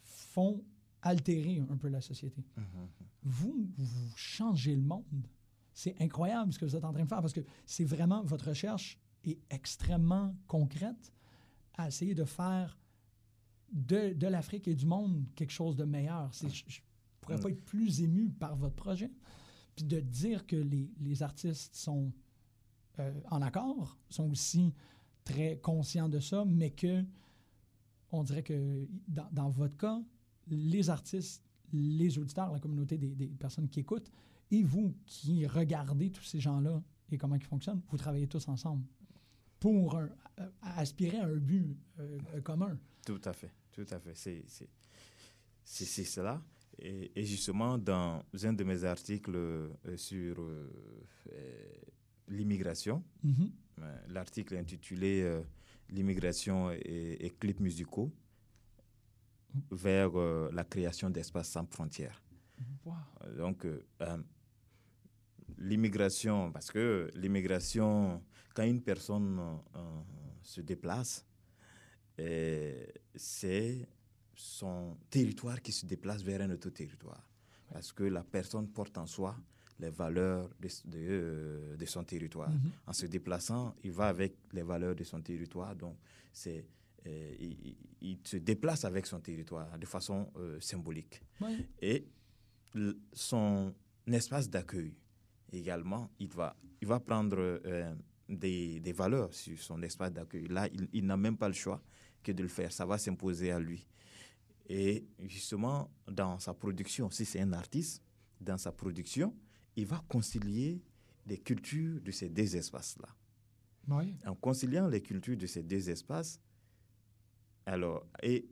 font 0.02 0.62
altérer 1.02 1.62
un 1.70 1.76
peu 1.76 1.88
la 1.88 2.00
société. 2.00 2.42
Mm-hmm. 2.58 3.04
Vous, 3.22 3.68
vous 3.76 4.16
changez 4.16 4.74
le 4.74 4.82
monde. 4.82 5.26
C'est 5.72 6.00
incroyable 6.00 6.52
ce 6.52 6.58
que 6.58 6.64
vous 6.64 6.76
êtes 6.76 6.84
en 6.84 6.92
train 6.92 7.04
de 7.04 7.08
faire 7.08 7.20
parce 7.20 7.32
que 7.32 7.40
c'est 7.64 7.84
vraiment 7.84 8.22
votre 8.22 8.48
recherche 8.48 8.98
est 9.24 9.38
extrêmement 9.50 10.34
concrète 10.46 11.12
à 11.74 11.88
essayer 11.88 12.14
de 12.14 12.24
faire 12.24 12.78
de, 13.72 14.12
de 14.12 14.26
l'Afrique 14.26 14.68
et 14.68 14.74
du 14.74 14.86
monde 14.86 15.24
quelque 15.34 15.52
chose 15.52 15.76
de 15.76 15.84
meilleur. 15.84 16.30
je 16.32 16.46
ne 16.46 16.50
pourrais 17.20 17.40
pas 17.40 17.50
être 17.50 17.64
plus 17.64 18.00
ému 18.00 18.30
par 18.30 18.56
votre 18.56 18.74
projet. 18.74 19.10
Puis 19.76 19.84
de 19.84 20.00
dire 20.00 20.46
que 20.46 20.56
les, 20.56 20.90
les 21.00 21.22
artistes 21.22 21.74
sont 21.74 22.12
euh, 22.98 23.12
en 23.30 23.40
accord, 23.40 23.98
sont 24.08 24.28
aussi 24.30 24.74
très 25.24 25.58
conscients 25.58 26.08
de 26.08 26.18
ça, 26.18 26.44
mais 26.44 26.70
que 26.70 27.04
on 28.12 28.24
dirait 28.24 28.42
que 28.42 28.88
dans, 29.06 29.28
dans 29.30 29.50
votre 29.50 29.76
cas, 29.76 30.02
les 30.48 30.90
artistes, 30.90 31.44
les 31.72 32.18
auditeurs, 32.18 32.50
la 32.52 32.58
communauté 32.58 32.98
des, 32.98 33.14
des, 33.14 33.28
personnes 33.28 33.68
qui 33.68 33.80
écoutent, 33.80 34.10
et 34.50 34.64
vous 34.64 34.96
qui 35.06 35.46
regardez 35.46 36.10
tous 36.10 36.24
ces 36.24 36.40
gens-là 36.40 36.82
et 37.12 37.18
comment 37.18 37.36
ils 37.36 37.44
fonctionnent, 37.44 37.80
vous 37.88 37.96
travaillez 37.96 38.26
tous 38.26 38.48
ensemble 38.48 38.84
pour 39.60 39.96
euh, 39.96 40.06
aspirer 40.62 41.18
à 41.18 41.26
un 41.26 41.36
but 41.36 41.76
euh, 41.98 42.18
euh, 42.34 42.40
commun. 42.40 42.76
Tout 43.04 43.20
à 43.24 43.32
fait, 43.32 43.52
tout 43.70 43.86
à 43.90 44.00
fait. 44.00 44.14
C'est 45.64 46.04
cela. 46.04 46.42
Et, 46.78 47.24
justement, 47.24 47.76
dans 47.76 48.24
un 48.42 48.52
de 48.54 48.64
mes 48.64 48.84
articles 48.84 49.38
sur 49.96 50.42
l'immigration, 52.26 53.04
mm-hmm. 53.24 53.50
l'article 54.08 54.56
intitulé 54.56 55.42
L'immigration 55.90 56.70
et, 56.70 57.34
clips 57.40 57.58
musicaux 57.58 58.14
vers 59.72 60.12
la 60.52 60.64
création 60.64 61.10
d'espaces 61.10 61.50
sans 61.50 61.66
frontières. 61.66 62.22
Donc, 63.36 63.66
l'immigration, 65.58 66.52
parce 66.52 66.70
que 66.70 67.10
l'immigration 67.14 68.22
quand 68.54 68.64
une 68.64 68.82
personne 68.82 69.38
euh, 69.76 70.00
se 70.42 70.60
déplace, 70.60 71.26
c'est 73.14 73.88
son 74.34 74.96
territoire 75.08 75.62
qui 75.62 75.72
se 75.72 75.86
déplace 75.86 76.22
vers 76.22 76.42
un 76.42 76.50
autre 76.50 76.68
territoire. 76.70 77.26
Parce 77.72 77.92
que 77.92 78.04
la 78.04 78.22
personne 78.22 78.68
porte 78.68 78.98
en 78.98 79.06
soi 79.06 79.36
les 79.78 79.88
valeurs 79.90 80.50
de, 80.60 80.68
de, 80.84 80.98
euh, 80.98 81.86
son 81.86 82.04
territoire. 82.04 82.50
Mm-hmm. 82.50 82.88
En 82.88 82.92
se 82.92 83.06
déplaçant, 83.06 83.74
il 83.82 83.92
va 83.92 84.08
avec 84.08 84.34
les 84.52 84.62
valeurs 84.62 84.94
de 84.94 85.04
son 85.04 85.22
territoire. 85.22 85.74
Donc, 85.74 85.96
c'est, 86.30 86.66
euh, 87.06 87.34
il, 88.02 88.18
se 88.22 88.36
déplace 88.36 88.84
avec 88.84 89.06
son 89.06 89.20
territoire 89.20 89.78
de 89.78 89.86
façon 89.86 90.30
symbolique. 90.60 91.22
Et 91.80 92.06
son 93.14 93.74
espace 94.06 94.50
d'accueil 94.50 94.94
également, 95.52 96.10
il 96.18 96.28
va, 96.28 96.54
il 96.82 96.88
va 96.88 97.00
prendre 97.00 97.60
des, 98.30 98.80
des, 98.80 98.92
valeurs 98.92 99.32
sur 99.34 99.58
son 99.58 99.82
espace 99.82 100.12
d'accueil. 100.12 100.46
Là, 100.48 100.68
il, 100.92 101.04
n'a 101.04 101.16
même 101.16 101.36
pas 101.36 101.48
le 101.48 101.54
choix 101.54 101.82
que 102.22 102.32
de 102.32 102.42
le 102.42 102.48
faire. 102.48 102.72
Ça 102.72 102.86
va 102.86 102.96
s'imposer 102.98 103.50
à 103.50 103.58
lui. 103.58 103.86
Et 104.68 105.04
justement, 105.18 105.90
dans 106.06 106.38
sa 106.38 106.54
production, 106.54 107.10
si 107.10 107.24
c'est 107.24 107.40
un 107.40 107.52
artiste, 107.52 108.02
dans 108.40 108.56
sa 108.56 108.72
production, 108.72 109.34
il 109.76 109.86
va 109.86 110.02
concilier 110.08 110.80
les 111.26 111.38
cultures 111.38 112.00
de 112.00 112.10
ces 112.10 112.28
deux 112.28 112.56
espaces-là. 112.56 113.08
En 114.26 114.34
conciliant 114.36 114.86
les 114.86 115.02
cultures 115.02 115.36
de 115.36 115.46
ces 115.46 115.64
deux 115.64 115.90
espaces, 115.90 116.40
alors, 117.66 118.06
et 118.22 118.48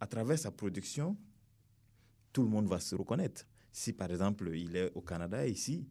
à 0.00 0.06
travers 0.06 0.38
sa 0.38 0.50
production, 0.50 1.16
tout 2.32 2.42
le 2.42 2.48
monde 2.48 2.66
va 2.66 2.80
se 2.80 2.94
reconnaître. 2.96 3.46
Si 3.72 3.92
par 3.92 4.10
exemple 4.10 4.50
il 4.54 4.74
est 4.74 4.90
au 4.94 5.00
Canada 5.00 5.46
ici, 5.46 5.86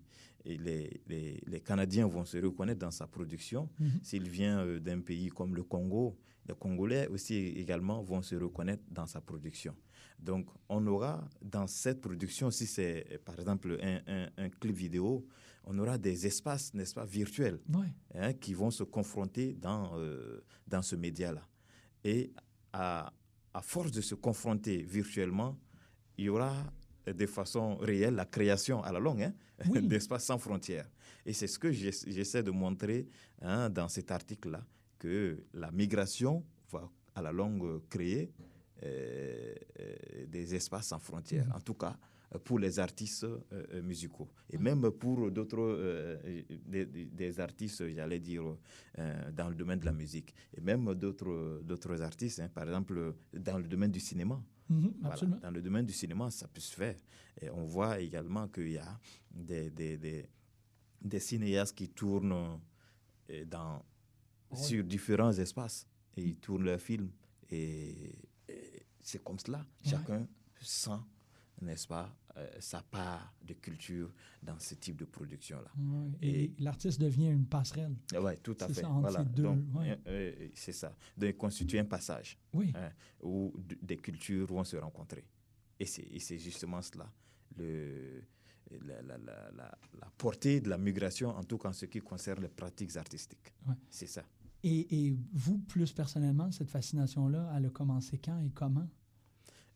et 0.46 0.58
les, 0.58 1.02
les, 1.08 1.42
les, 1.46 1.60
Canadiens 1.62 2.08
vont 2.08 2.26
se 2.26 2.38
reconnaître 2.38 2.80
dans 2.80 2.92
sa 2.92 3.08
production. 3.08 3.70
Mhm. 3.80 4.00
S'il 4.04 4.30
vient 4.30 4.60
euh, 4.60 4.80
d'un 4.80 5.02
pays 5.02 5.30
comme 5.30 5.56
le 5.56 5.64
Congo, 5.64 6.18
les 6.48 6.56
Congolais 6.56 7.08
aussi 7.08 7.36
également 7.36 8.02
vont 8.02 8.22
se 8.22 8.36
reconnaître 8.36 8.84
dans 8.90 9.06
sa 9.06 9.22
production. 9.22 9.76
Donc, 10.20 10.50
on 10.68 10.86
aura 10.88 11.28
dans 11.42 11.68
cette 11.68 12.02
production, 12.02 12.52
si 12.52 12.66
c'est 12.66 13.22
par 13.24 13.40
exemple 13.40 13.78
un, 13.82 14.28
un, 14.38 14.50
clip 14.50 14.76
vidéo, 14.76 15.26
on 15.66 15.78
aura 15.78 15.98
des 15.98 16.26
espaces, 16.26 16.74
n'est-ce 16.74 16.94
pas, 16.94 17.06
virtuels 17.06 17.60
hein, 18.16 18.34
qui 18.34 18.54
vont 18.54 18.72
se 18.72 18.84
confronter 18.84 19.54
dans, 19.54 19.92
euh, 19.98 20.44
dans 20.68 20.82
ce 20.82 20.96
média-là. 20.96 21.48
Et 22.04 22.34
à, 22.74 23.14
à, 23.54 23.62
force 23.62 23.92
de 23.92 24.02
se 24.02 24.16
confronter 24.16 24.82
virtuellement, 24.84 25.58
il 26.18 26.26
y 26.26 26.30
aura 26.30 26.54
de 27.14 27.26
façon 27.26 27.76
réelle 27.78 28.16
la 28.16 28.26
création 28.26 28.84
à 28.84 28.92
la 28.92 29.00
longue 29.00 29.24
hein, 29.24 29.34
Oui. 29.70 29.82
d'espaces 29.88 30.26
sans 30.26 30.38
frontières. 30.38 30.90
Et 31.26 31.34
c'est 31.34 31.48
ce 31.48 31.60
que 31.60 31.72
j'ess- 31.72 32.06
j'essaie 32.08 32.44
de 32.44 32.52
montrer 32.52 33.08
hein, 33.42 33.70
dans 33.70 33.88
cet 33.90 34.12
article-là, 34.12 34.66
que 34.98 35.44
la 35.54 35.72
migration 35.72 36.44
va 36.72 36.90
à 37.16 37.22
la 37.22 37.32
longue 37.32 37.82
créer 37.90 38.32
euh, 38.84 39.54
euh, 39.82 40.26
des 40.28 40.56
espaces 40.56 40.88
sans 40.88 41.00
frontières, 41.00 41.46
Mhm. 41.48 41.54
en 41.56 41.60
tout 41.60 41.74
cas 41.74 41.98
euh, 42.34 42.40
pour 42.40 42.60
les 42.60 42.80
artistes 42.80 43.26
euh, 43.26 43.82
musicaux. 43.82 44.30
Et 44.50 44.58
même 44.58 44.90
pour 44.92 45.30
d'autres, 45.32 45.60
euh, 45.60 46.18
des, 46.66 47.40
artistes, 47.40 47.84
j'allais 47.94 48.20
dire, 48.20 48.44
dans 49.36 49.50
le 49.50 49.56
domaine 49.56 49.80
de 49.80 49.86
la 49.86 49.92
musique. 49.92 50.34
Et 50.56 50.62
même 50.62 50.94
d'autres 50.96 51.62
d'autres 51.64 52.02
artistes, 52.02 52.40
hein, 52.40 52.50
par 52.54 52.64
exemple, 52.66 53.16
dans 53.34 53.58
le 53.58 53.68
domaine 53.68 53.92
du 53.92 54.00
cinéma. 54.00 54.42
Mhm, 54.70 54.94
Voilà. 55.02 55.26
Dans 55.42 55.52
le 55.52 55.62
domaine 55.62 55.86
du 55.86 55.94
cinéma, 55.94 56.30
ça 56.30 56.48
peut 56.48 56.62
se 56.62 56.76
faire. 56.76 56.96
Et 57.42 57.50
on 57.50 57.66
voit 57.66 58.00
également 58.00 58.48
qu'il 58.48 58.72
y 58.72 58.78
a 58.78 59.00
des, 59.32 59.70
des, 59.72 59.98
des, 59.98 60.30
des 61.02 61.20
cinéastes 61.20 61.76
qui 61.76 61.90
tournent 61.90 62.60
euh, 63.30 63.46
dans, 63.46 63.84
Ouais. 64.52 64.58
sur 64.58 64.84
différents 64.84 65.32
espaces 65.32 65.86
et 66.18 66.24
ils 66.24 66.36
tournent 66.38 66.64
leurs 66.64 66.82
films. 66.82 67.12
Et, 67.52 68.16
et 68.48 68.84
c'est 69.00 69.24
comme 69.24 69.38
cela. 69.38 69.60
Ouais. 69.60 69.90
Chacun 69.92 70.28
sent, 70.60 70.90
n'est-ce 71.62 71.88
pas, 71.88 72.16
euh, 72.38 72.48
sa 72.60 72.82
part 72.82 73.34
de 73.44 73.54
culture 73.54 74.12
dans 74.42 74.58
ce 74.60 74.76
type 74.76 74.96
de 74.98 75.06
production-là. 75.06 75.72
Ouais, 75.78 76.08
Et, 76.22 76.44
Et- 76.46 76.56
l'artiste 76.60 77.00
devient 77.02 77.28
une 77.30 77.46
passerelle. 77.46 77.96
Oui, 78.14 78.32
tout 78.42 78.56
à 78.62 78.68
fait. 78.68 78.82
ça, 78.82 78.88
voilà. 78.88 79.20
ces 79.20 79.26
deux, 79.30 79.44
Donc, 79.44 79.60
ouais. 79.76 79.92
euh, 79.92 79.98
euh, 80.08 80.48
c'est 80.56 80.72
ça. 80.74 80.96
Donc, 81.18 81.36
constituer 81.38 81.80
un 81.80 81.86
passage 81.86 82.38
Oui. 82.54 82.72
hein, 82.76 82.92
où 83.22 83.54
des 83.82 83.98
cultures 83.98 84.46
vont 84.48 84.64
se 84.64 84.78
rencontrer. 84.78 85.26
Et 85.80 85.86
c'est 85.86 86.38
justement 86.38 86.82
cela, 86.82 87.12
le, 87.58 88.22
la, 88.86 89.02
la- 89.02 89.18
la- 89.18 89.52
la- 89.52 89.78
la 90.00 90.12
portée 90.18 90.62
de 90.62 90.70
la 90.70 90.78
migration, 90.78 91.30
en 91.30 91.44
tout 91.44 91.58
cas 91.58 91.70
en 91.70 91.74
ce 91.74 91.86
qui 91.88 92.00
concerne 92.00 92.42
les 92.42 92.50
pratiques 92.50 92.96
artistiques. 92.98 93.54
Ouais. 93.68 93.76
C'est 93.90 94.08
ça. 94.08 94.24
Et, 94.62 95.08
et 95.08 95.16
vous, 95.34 95.58
plus 95.60 95.94
personnellement, 95.94 96.52
cette 96.52 96.70
fascination-là, 96.70 97.54
elle 97.56 97.66
a 97.68 97.70
commencé 97.70 98.18
quand 98.18 98.40
et 98.42 98.50
comment? 98.50 98.88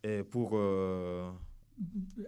Et 0.03 0.23
pour, 0.23 0.51
euh, 0.53 1.31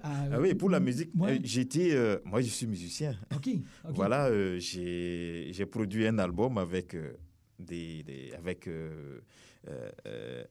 À- 0.01 0.27
ah 0.33 0.39
oui, 0.41 0.53
pour 0.55 0.69
la 0.69 0.79
musique, 0.79 1.09
Ouais. 1.15 1.37
euh, 1.37 1.39
j'étais, 1.43 1.93
euh, 1.93 2.17
moi 2.25 2.41
je 2.41 2.47
suis 2.47 2.67
musicien. 2.67 3.15
OK. 3.35 3.49
Voilà, 3.85 4.27
euh, 4.27 4.57
j'ai 4.59 5.65
produit 5.69 6.07
un 6.07 6.17
album 6.19 6.57
avec, 6.57 6.93
euh, 6.95 7.13
des, 7.59 8.03
des- 8.03 8.33
avec 8.33 8.67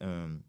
un, 0.01 0.39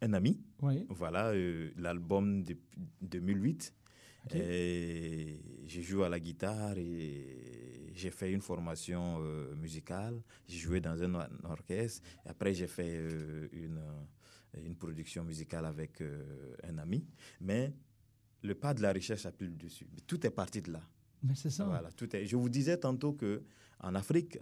un 0.00 0.12
ami. 0.12 0.40
Voilà, 0.88 1.32
l'album 1.76 2.42
de 2.42 2.56
2008. 3.00 3.72
OK. 4.26 4.34
Et 4.36 5.40
j'ai 5.66 5.82
joué 5.82 6.04
à 6.04 6.08
la 6.08 6.20
guitare 6.20 6.76
et 6.78 7.90
j'ai 7.94 8.10
fait 8.10 8.32
une 8.32 8.40
formation 8.40 9.18
musicale. 9.56 10.20
J'ai 10.46 10.58
joué 10.58 10.80
dans 10.80 11.00
un, 11.02 11.14
or- 11.14 11.26
un 11.44 11.50
orchestre. 11.50 12.02
Et 12.24 12.28
après, 12.28 12.54
j'ai 12.54 12.68
fait 12.68 12.94
une, 13.52 13.80
une 14.60 14.76
production 14.76 15.24
musicale 15.24 15.64
avec 15.66 16.00
euh, 16.00 16.54
un 16.64 16.78
ami. 16.78 17.06
Mais 17.40 17.72
le 18.42 18.54
pas 18.54 18.74
de 18.74 18.82
la 18.82 18.92
recherche 18.92 19.24
a 19.26 19.32
pris 19.32 19.46
le 19.46 19.54
dessus. 19.54 19.86
Mais 19.92 20.00
tout 20.06 20.24
est 20.26 20.30
parti 20.30 20.60
de 20.62 20.72
là. 20.72 20.82
Mais 21.22 21.34
c'est 21.34 21.50
ça. 21.50 21.64
Voilà, 21.64 21.90
tout 21.92 22.14
est. 22.16 22.26
Je 22.26 22.36
vous 22.36 22.48
disais 22.48 22.76
tantôt 22.76 23.12
que 23.12 23.42
en 23.80 23.94
Afrique, 23.94 24.38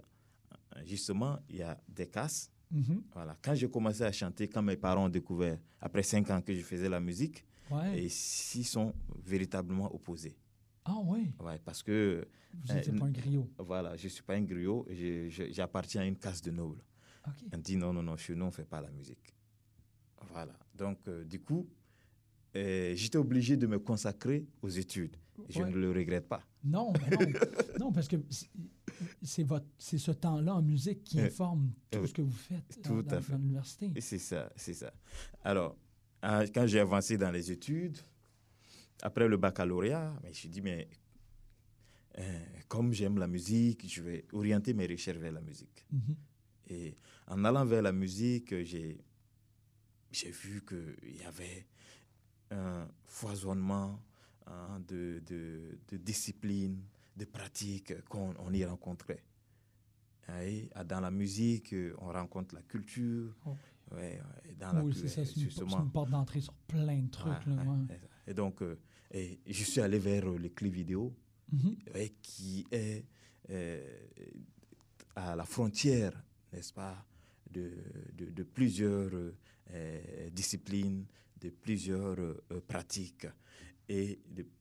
justement, 0.85 1.39
il 1.49 1.57
y 1.57 1.61
a 1.61 1.79
des 1.87 2.07
castes. 2.07 2.51
Mhm. 2.71 3.03
Voilà. 3.13 3.37
Quand 3.41 3.53
j'ai 3.53 3.69
commencé 3.69 4.01
à 4.03 4.11
chanter, 4.11 4.47
quand 4.47 4.61
mes 4.61 4.77
parents 4.77 5.05
ont 5.05 5.09
découvert, 5.09 5.59
après 5.81 6.03
cinq 6.03 6.29
ans 6.29 6.41
que 6.41 6.53
je 6.53 6.61
faisais 6.61 6.89
la 6.89 6.99
musique, 6.99 7.45
Ouais. 7.69 8.03
et 8.03 8.09
s'ils 8.09 8.65
sont 8.65 8.93
véritablement 9.23 9.93
opposés. 9.93 10.35
Ah 10.83 10.97
oui. 11.05 11.31
Ouais, 11.39 11.57
parce 11.63 11.81
que, 11.83 12.27
Vous 12.53 12.71
Euh, 12.71 12.75
n'étiez 12.75 12.91
pas 12.93 13.05
un 13.05 13.11
griot. 13.11 13.49
voilà, 13.59 13.95
je 13.95 14.03
ne 14.05 14.09
suis 14.09 14.23
pas 14.23 14.33
un 14.35 14.41
griot, 14.41 14.85
j'appartiens 15.51 16.01
à 16.01 16.05
une 16.05 16.17
caste 16.17 16.43
de 16.43 16.51
nobles. 16.51 16.83
On 17.53 17.57
dit 17.57 17.77
non, 17.77 17.93
non, 17.93 18.03
non, 18.03 18.17
chez 18.17 18.35
nous, 18.35 18.43
on 18.43 18.47
ne 18.47 18.51
fait 18.51 18.65
pas 18.65 18.81
la 18.81 18.89
musique. 18.91 19.33
Voilà. 20.31 20.53
Donc, 20.75 20.99
euh, 21.07 21.23
du 21.23 21.39
coup, 21.39 21.67
euh, 22.55 22.93
j'étais 22.95 23.17
obligé 23.17 23.57
de 23.57 23.67
me 23.67 23.79
consacrer 23.79 24.47
aux 24.61 24.69
études. 24.69 25.15
Je 25.49 25.61
Ouais. 25.61 25.69
ne 25.69 25.75
le 25.75 25.91
regrette 25.91 26.27
pas. 26.27 26.41
Non, 26.63 26.93
non. 26.93 26.99
non, 27.79 27.91
parce 27.91 28.07
que 28.07 28.17
c'est- 28.29 28.49
c'est 29.23 29.43
votre, 29.43 29.65
c'est 29.77 29.97
ce 29.97 30.11
temps-là 30.11 30.55
en 30.55 30.61
musique 30.61 31.03
qui 31.03 31.19
Euh, 31.19 31.25
informe 31.25 31.71
tout 31.89 32.05
ce 32.05 32.13
que 32.13 32.21
vous 32.21 32.31
faites 32.31 32.79
tout 32.83 33.01
dans, 33.01 33.19
l'université. 33.37 33.91
C'est 33.99 34.19
ça, 34.19 34.51
c'est 34.55 34.73
ça. 34.75 34.93
Alors, 35.43 35.75
hein, 36.21 36.45
quand 36.53 36.67
j'ai 36.67 36.79
avancé 36.79 37.17
dans 37.17 37.31
les 37.31 37.51
études, 37.51 37.97
après 39.01 39.27
le 39.27 39.37
baccalauréat, 39.37 40.13
mais 40.21 40.27
je 40.27 40.29
me 40.29 40.33
suis 40.33 40.49
dit, 40.49 40.61
mais 40.61 40.87
euh, 42.19 42.39
comme 42.67 42.93
j'aime 42.93 43.17
la 43.17 43.27
musique, 43.27 43.87
je 43.87 44.01
vais 44.03 44.25
orienter 44.33 44.73
mes 44.73 44.85
recherches 44.85 45.17
vers 45.17 45.31
la 45.31 45.41
musique. 45.41 45.85
Mhm. 45.91 46.15
Et 46.67 46.97
en 47.27 47.43
allant 47.45 47.65
vers 47.65 47.81
la 47.81 47.91
musique, 47.91 48.53
j'ai, 48.63 48.99
j'ai 50.11 50.31
vu 50.31 50.63
qu'il 50.65 51.15
y 51.17 51.23
avait 51.23 51.65
un 52.51 52.87
foisonnement 53.05 53.99
hein, 54.47 54.79
de, 54.87 55.21
de, 55.25 55.77
de 55.89 55.97
disciplines, 55.97 56.81
de 57.15 57.25
pratiques 57.25 58.01
qu'on 58.05 58.33
on 58.39 58.53
y 58.53 58.65
rencontrait. 58.65 59.23
Et 60.43 60.69
dans 60.85 61.01
la 61.01 61.11
musique, 61.11 61.75
on 61.97 62.07
rencontre 62.11 62.55
la 62.55 62.61
culture. 62.61 63.33
Oh. 63.45 63.55
Ouais, 63.93 64.21
dans 64.57 64.81
Oui, 64.83 64.93
c'est 64.95 65.09
ça. 65.09 65.25
C'est 65.25 65.35
une, 65.35 65.41
justement. 65.41 65.69
c'est 65.71 65.83
une 65.83 65.91
porte 65.91 66.09
d'entrée 66.09 66.39
sur 66.39 66.53
plein 66.53 67.01
de 67.01 67.09
trucs. 67.09 67.45
Là, 67.47 67.63
ouais. 67.63 67.99
Et 68.27 68.33
donc, 68.33 68.61
euh, 68.61 68.79
et 69.11 69.39
je 69.45 69.63
suis 69.65 69.81
allé 69.81 69.99
vers 69.99 70.29
euh, 70.29 70.37
les 70.37 70.51
clips 70.51 70.73
vidéo, 70.73 71.13
Mhm. 71.51 71.75
qui 72.21 72.65
est 72.71 73.03
euh, 73.49 73.83
à 75.17 75.35
la 75.35 75.43
frontière, 75.43 76.13
n'est-ce 76.53 76.71
pas, 76.71 77.05
de, 77.51 77.73
de, 78.13 78.25
de 78.31 78.43
plusieurs 78.43 79.11
disciplines, 80.31 81.05
de 81.39 81.49
plusieurs 81.49 82.19
euh, 82.19 82.35
pratiques. 82.67 83.27
Et 83.89 84.19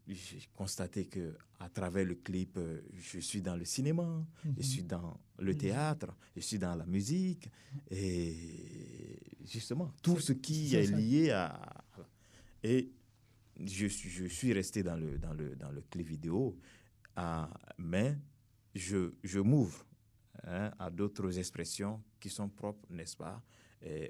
j'ai 0.09 0.41
constaté 0.55 1.07
que 1.07 1.37
à 1.61 1.69
travers 1.69 2.05
le 2.05 2.17
clip, 2.17 2.57
euh, 2.57 2.81
je 2.95 3.21
suis 3.21 3.43
dans 3.43 3.55
le 3.55 3.65
cinéma, 3.65 4.27
je 4.45 4.49
Mhm. 4.51 4.63
suis 4.63 4.83
dans 4.83 5.21
le 5.39 5.53
Mhm. 5.53 5.59
théâtre, 5.59 6.17
je 6.35 6.41
suis 6.41 6.59
dans 6.59 6.75
la 6.75 6.87
musique, 6.87 7.49
et 7.91 9.19
justement, 9.45 9.93
tout 10.03 10.19
ce 10.19 10.33
qui 10.33 10.75
est 10.75 10.87
lié 10.87 11.31
à... 11.31 11.85
Et 12.63 12.91
je 13.63 13.87
suis, 13.87 14.09
je 14.11 14.25
suis 14.27 14.53
resté 14.53 14.83
dans 14.83 14.97
le, 14.97 15.19
dans 15.19 15.35
le, 15.35 15.55
dans 15.55 15.71
le 15.71 15.83
clip 15.83 16.09
vidéo, 16.09 16.59
ah, 17.15 17.49
mais 17.79 18.17
je, 18.75 19.13
je 19.23 19.39
m'ouvre 19.39 19.85
hein, 20.45 20.73
à 20.79 20.91
d'autres 20.91 21.39
expressions 21.39 22.03
qui 22.19 22.31
sont 22.31 22.49
propres, 22.49 22.87
n'est-ce 22.91 23.17
pas, 23.17 23.43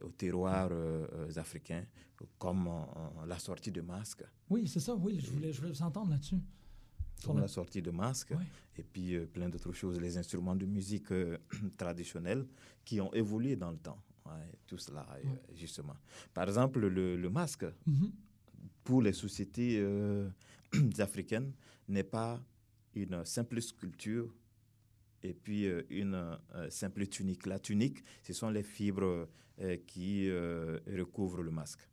aux 0.02 0.10
terroirs 0.10 0.68
euh, 0.72 1.06
euh, 1.12 1.32
africains, 1.40 1.84
comme 2.38 2.68
la 3.26 3.38
sortie 3.38 3.70
de 3.70 3.80
masque, 3.80 4.24
Oui, 4.48 4.66
c'est 4.66 4.80
ça. 4.80 4.94
Oui, 4.94 5.18
je 5.20 5.30
voulais, 5.30 5.52
je 5.52 5.60
voulais 5.60 5.72
vous 5.72 5.82
entendre 5.82 6.10
là-dessus. 6.10 6.36
Comme 7.24 7.38
la 7.38 7.48
sortie 7.48 7.82
de 7.82 7.90
masque, 7.90 8.30
Ouais. 8.30 8.44
et 8.78 8.82
puis 8.82 9.14
euh, 9.14 9.26
plein 9.26 9.48
d'autres 9.48 9.72
choses, 9.74 10.00
les 10.00 10.16
instruments 10.16 10.56
de 10.56 10.64
musique 10.66 11.12
euh, 11.12 11.36
traditionnels 11.76 12.46
qui 12.84 13.00
ont 13.00 13.12
évolué 13.12 13.56
dans 13.56 13.70
le 13.70 13.76
temps. 13.76 14.02
Ouais, 14.26 14.32
tout 14.66 14.78
cela, 14.78 15.06
euh, 15.24 15.28
justement. 15.54 15.96
Par 16.34 16.48
exemple, 16.48 16.80
le, 16.86 17.16
le 17.16 17.30
masque, 17.30 17.66
Mhm. 17.86 18.10
pour 18.84 19.02
les 19.02 19.12
sociétés 19.12 19.82
africaines, 20.98 21.52
n'est 21.88 22.04
pas 22.04 22.40
une 22.94 23.24
simple 23.24 23.60
sculpture 23.60 24.34
et 25.22 25.34
puis 25.34 25.66
euh, 25.66 25.82
une 25.90 26.14
euh, 26.14 26.70
simple 26.70 27.06
tunique. 27.06 27.46
La 27.46 27.58
tunique, 27.58 28.02
ce 28.22 28.32
sont 28.32 28.50
les 28.50 28.62
fibres 28.62 29.28
euh, 29.60 29.76
qui 29.86 30.30
recouvrent 30.98 31.42
le 31.42 31.50
masque. 31.50 31.86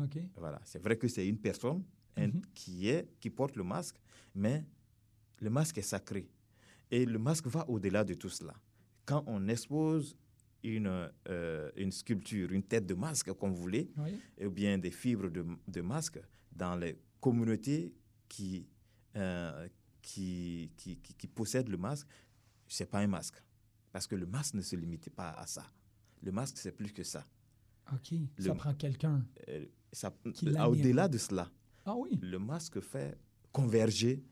OK. 0.00 0.18
Voilà. 0.36 0.60
C'est 0.64 0.78
vrai 0.82 0.96
que 0.96 1.08
c'est 1.08 1.26
une 1.26 1.38
personne 1.38 1.82
Mhm. 2.18 2.42
qui, 2.54 2.88
est, 2.88 3.08
qui 3.20 3.30
porte 3.30 3.56
le 3.56 3.64
masque, 3.64 3.96
mais 4.34 4.64
le 5.40 5.48
masque 5.48 5.78
est 5.78 5.82
sacré. 5.82 6.28
Et 6.90 7.06
le 7.06 7.18
masque 7.18 7.46
va 7.46 7.66
au-delà 7.70 8.04
de 8.04 8.12
tout 8.12 8.28
cela. 8.28 8.54
Quand 9.06 9.24
on 9.26 9.48
expose 9.48 10.14
une, 10.62 11.10
une 11.76 11.90
sculpture, 11.90 12.52
une 12.52 12.62
tête 12.64 12.84
de 12.86 12.92
masque, 12.92 13.32
comme 13.32 13.52
vous 13.54 13.62
voulez, 13.62 13.90
Oui. 13.96 14.20
ou 14.46 14.50
bien 14.50 14.76
des 14.76 14.90
fibres 14.90 15.30
de, 15.30 15.42
de 15.66 15.80
masque 15.80 16.20
dans 16.54 16.76
les 16.76 16.98
communautés 17.18 17.94
qui, 18.28 18.66
qui, 20.02 20.70
qui, 20.76 20.96
qui- 20.98 21.14
qui 21.14 21.26
possèdent 21.26 21.68
le 21.70 21.78
masque, 21.78 22.06
ce 22.72 22.82
n'est 22.82 22.88
pas 22.88 23.00
un 23.00 23.06
masque. 23.06 23.36
Parce 23.92 24.06
que 24.06 24.14
le 24.16 24.26
masque 24.26 24.54
ne 24.54 24.62
se 24.62 24.76
limite 24.76 25.10
pas 25.10 25.30
à 25.32 25.46
ça. 25.46 25.64
Le 26.22 26.32
masque, 26.32 26.56
c'est 26.58 26.72
plus 26.72 26.92
que 26.92 27.02
ça. 27.04 27.26
OK. 27.92 28.12
Le- 28.38 28.44
Ça 28.44 28.54
prend 28.54 28.74
quelqu'un. 28.74 29.24
Euh. 29.48 29.66
Au-delà 30.66 31.08
de 31.08 31.18
cela, 31.18 31.50
Ah 31.84 31.94
oui. 31.96 32.18
le 32.22 32.38
masque 32.38 32.80
fait 32.80 33.18
converger 33.52 34.24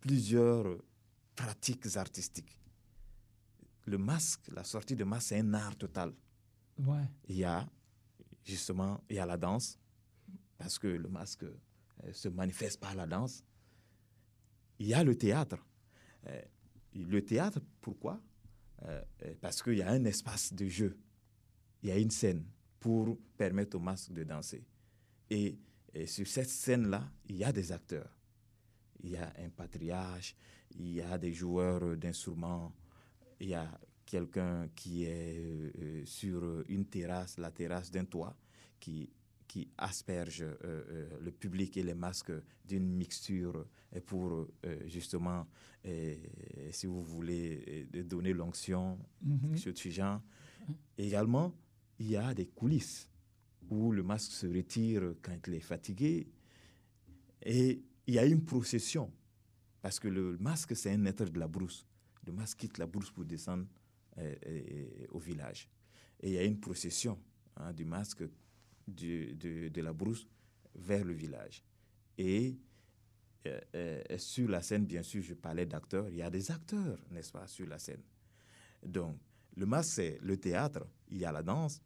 plusieurs 0.00 0.66
pratiques 1.36 1.96
artistiques. 1.96 2.58
Le 3.86 3.98
masque, 3.98 4.48
la 4.52 4.64
sortie 4.64 4.96
de 4.96 5.04
masque, 5.04 5.28
c'est 5.28 5.38
un 5.38 5.54
art 5.54 5.76
total. 5.76 6.12
Ouais. 6.78 7.04
Il 7.28 7.36
y 7.36 7.44
a 7.44 7.68
justement, 8.44 9.00
il 9.08 9.16
y 9.16 9.18
a 9.20 9.26
la 9.26 9.36
danse, 9.36 9.78
parce 10.58 10.78
que 10.78 10.88
le 10.88 11.08
masque 11.08 11.44
euh, 11.44 12.12
se 12.12 12.28
manifeste 12.28 12.80
par 12.80 12.94
la 12.96 13.06
danse. 13.06 13.44
Il 14.80 14.88
y 14.88 14.94
a 14.94 15.04
le 15.04 15.16
théâtre. 15.16 15.58
Euh, 16.26 16.42
le 16.94 17.24
théâtre, 17.24 17.60
pourquoi? 17.80 18.20
Euh, 18.86 19.02
Parce 19.40 19.62
qu'il 19.62 19.78
y 19.78 19.82
a 19.82 19.90
un 19.90 20.04
espace 20.04 20.52
de 20.52 20.66
jeu. 20.68 20.96
Il 21.82 21.88
y 21.88 21.92
a 21.92 21.98
une 21.98 22.10
scène 22.10 22.44
pour 22.80 23.18
permettre 23.36 23.76
au 23.76 23.80
masque 23.80 24.12
de 24.12 24.24
danser. 24.24 24.64
Et, 25.30 25.58
sur 26.06 26.26
cette 26.26 26.48
scène-là, 26.48 27.08
il 27.28 27.36
y 27.36 27.44
a 27.44 27.52
des 27.52 27.70
acteurs. 27.70 28.10
Il 29.00 29.10
y 29.10 29.16
a 29.16 29.32
un 29.38 29.48
patriarche, 29.48 30.34
il 30.72 30.94
y 30.94 31.00
a 31.00 31.16
des 31.18 31.32
joueurs 31.32 31.96
d'instruments, 31.96 32.74
il 33.38 33.50
y 33.50 33.54
a 33.54 33.80
quelqu'un 34.04 34.68
qui 34.74 35.04
est 35.04 36.04
sur 36.04 36.64
une 36.68 36.86
terrasse, 36.86 37.38
la 37.38 37.52
terrasse 37.52 37.92
d'un 37.92 38.06
toit, 38.06 38.36
qui 38.80 39.08
qui 39.54 39.68
asperge 39.78 40.42
euh, 40.42 40.56
euh, 40.64 41.08
le 41.20 41.30
public 41.30 41.76
et 41.76 41.84
les 41.84 41.94
masques 41.94 42.32
d'une 42.64 42.92
mixture 42.92 43.64
pour 44.04 44.32
euh, 44.32 44.48
justement, 44.88 45.46
si 46.72 46.86
vous 46.86 47.04
voulez, 47.04 47.86
donner 48.04 48.32
l'onction 48.32 48.98
mm 49.22 49.56
sur 49.56 49.72
-hmm. 49.72 50.20
Également, 50.98 51.54
il 52.00 52.08
y 52.10 52.16
a 52.16 52.34
des 52.34 52.46
coulisses 52.46 53.08
où 53.70 53.92
le 53.92 54.02
masque 54.02 54.32
se 54.32 54.48
retire 54.48 55.14
quand 55.22 55.38
il 55.46 55.54
est 55.54 55.66
fatigué 55.72 56.26
et 57.42 57.80
il 58.08 58.14
y 58.14 58.18
a 58.18 58.26
une 58.26 58.44
procession 58.44 59.06
parce 59.82 60.00
que 60.00 60.08
le 60.08 60.36
masque, 60.38 60.74
c'est 60.74 60.92
un 60.98 61.04
être 61.06 61.26
de 61.30 61.38
la 61.38 61.46
brousse. 61.56 61.86
Le 62.26 62.32
masque 62.32 62.58
quitte 62.60 62.78
la 62.78 62.86
brousse 62.86 63.12
pour 63.12 63.24
descendre 63.24 63.66
au 65.16 65.20
village. 65.28 65.68
Et 66.20 66.26
il 66.30 66.34
y 66.38 66.38
a 66.38 66.44
une 66.44 66.58
procession 66.68 67.16
hein, 67.56 67.72
du 67.72 67.84
masque 67.84 68.24
de, 68.88 69.68
de, 69.68 69.80
la 69.80 69.92
brousse 69.92 70.26
vers 70.74 71.04
le 71.04 71.12
village. 71.12 71.62
Et 72.18 72.56
euh, 73.46 73.60
euh, 73.74 74.18
sur 74.18 74.48
la 74.48 74.62
scène, 74.62 74.86
bien 74.86 75.02
sûr, 75.02 75.22
je 75.22 75.34
parlais 75.34 75.66
d'acteurs. 75.66 76.08
Il 76.08 76.16
y 76.16 76.22
a 76.22 76.30
des 76.30 76.50
acteurs, 76.50 76.98
n'est-ce 77.10 77.32
pas, 77.32 77.46
sur 77.46 77.66
la 77.66 77.78
scène. 77.78 78.02
Donc, 78.84 79.18
le 79.56 79.66
masque, 79.66 79.94
c'est 79.94 80.18
le 80.22 80.36
théâtre, 80.36 80.86
il 81.08 81.18
y 81.18 81.24
a 81.24 81.32
la 81.32 81.42
danse. 81.42 81.80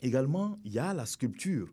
Également, 0.00 0.58
il 0.64 0.72
y 0.72 0.78
a 0.78 0.94
la 0.94 1.06
sculpture 1.06 1.72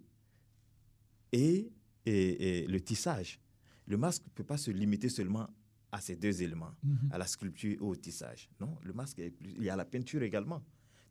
et, 1.31 1.71
et, 2.05 2.67
le 2.67 2.79
tissage. 2.81 3.39
Le 3.85 3.97
masque 3.97 4.23
ne 4.25 4.31
peut 4.31 4.43
pas 4.43 4.57
se 4.57 4.71
limiter 4.71 5.09
seulement 5.09 5.47
à 5.91 6.01
ces 6.01 6.17
deux 6.17 6.41
éléments, 6.43 6.75
mm-hmm. 6.85 7.11
à 7.11 7.17
la 7.17 7.25
sculpture 7.25 7.71
et 7.73 7.79
au 7.79 7.95
tissage. 7.95 8.49
Non, 8.59 8.77
le 8.83 8.91
masque, 8.93 9.19
il 9.19 9.63
y 9.63 9.69
a 9.69 9.75
la 9.75 9.85
peinture 9.85 10.21
également. 10.23 10.61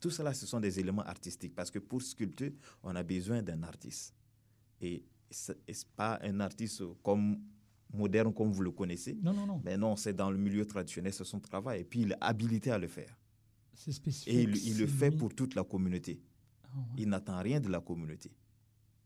Tout 0.06 0.10
cela, 0.10 0.32
ce 0.32 0.46
sont 0.46 0.60
des 0.60 0.78
éléments 0.78 1.02
artistiques 1.02 1.52
parce 1.52 1.68
que 1.68 1.80
pour 1.80 2.00
sculpter, 2.00 2.54
on 2.84 2.94
a 2.94 3.02
besoin 3.02 3.42
d'un 3.42 3.60
artiste. 3.64 4.14
Et 4.80 5.02
ce 5.28 5.50
n'est 5.50 5.74
pas 5.96 6.20
un 6.22 6.38
artiste 6.38 6.84
comme 7.02 7.40
moderne 7.92 8.32
comme 8.32 8.52
vous 8.52 8.62
le 8.62 8.70
connaissez. 8.70 9.18
Non, 9.20 9.32
non, 9.32 9.46
non. 9.48 9.60
Mais 9.64 9.76
non, 9.76 9.96
c'est 9.96 10.12
dans 10.12 10.30
le 10.30 10.38
milieu 10.38 10.64
traditionnel, 10.64 11.12
c'est 11.12 11.24
son 11.24 11.40
travail. 11.40 11.80
Et 11.80 11.84
puis, 11.84 12.02
il 12.02 12.12
est 12.12 12.16
habilité 12.20 12.70
à 12.70 12.78
le 12.78 12.86
faire. 12.86 13.18
C'est 13.74 13.90
spécifique. 13.90 14.32
Et 14.32 14.42
il, 14.42 14.78
le 14.78 14.86
fait 14.86 15.10
pour 15.10 15.34
toute 15.34 15.56
la 15.56 15.64
communauté. 15.64 16.22
Ah, 16.62 16.68
il 16.96 17.08
n'attend 17.08 17.42
rien 17.42 17.58
de 17.58 17.68
la 17.68 17.80
communauté. 17.80 18.30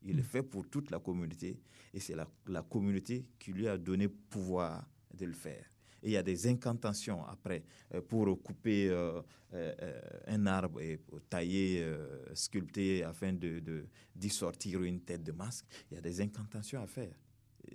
Il 0.02 0.16
le 0.16 0.22
hmm. 0.22 0.26
fait 0.26 0.42
pour 0.42 0.68
toute 0.68 0.90
la 0.90 0.98
communauté. 0.98 1.58
Et 1.94 2.00
c'est 2.00 2.14
la, 2.14 2.28
la 2.46 2.60
communauté 2.60 3.26
qui 3.38 3.54
lui 3.54 3.66
a 3.68 3.78
donné 3.78 4.06
pouvoir 4.06 4.86
de 5.14 5.24
le 5.24 5.32
faire 5.32 5.64
et 6.02 6.08
il 6.08 6.12
y 6.12 6.16
a 6.16 6.22
des 6.22 6.46
incantations 6.46 7.24
après 7.26 7.62
euh, 7.94 8.00
pour 8.00 8.42
couper 8.42 8.88
euh, 8.88 9.20
euh, 9.52 10.00
un 10.26 10.46
arbre 10.46 10.80
et 10.80 11.00
tailler, 11.28 11.86
sculpter 12.34 13.04
afin 13.04 13.32
de, 13.32 13.86
d'y 14.14 14.30
sortir 14.30 14.82
une 14.82 15.00
tête 15.00 15.22
de 15.22 15.32
masque. 15.32 15.66
Il 15.90 15.94
y 15.94 15.98
a 15.98 16.00
des 16.00 16.20
incantations 16.20 16.82
à 16.82 16.86
faire 16.86 17.14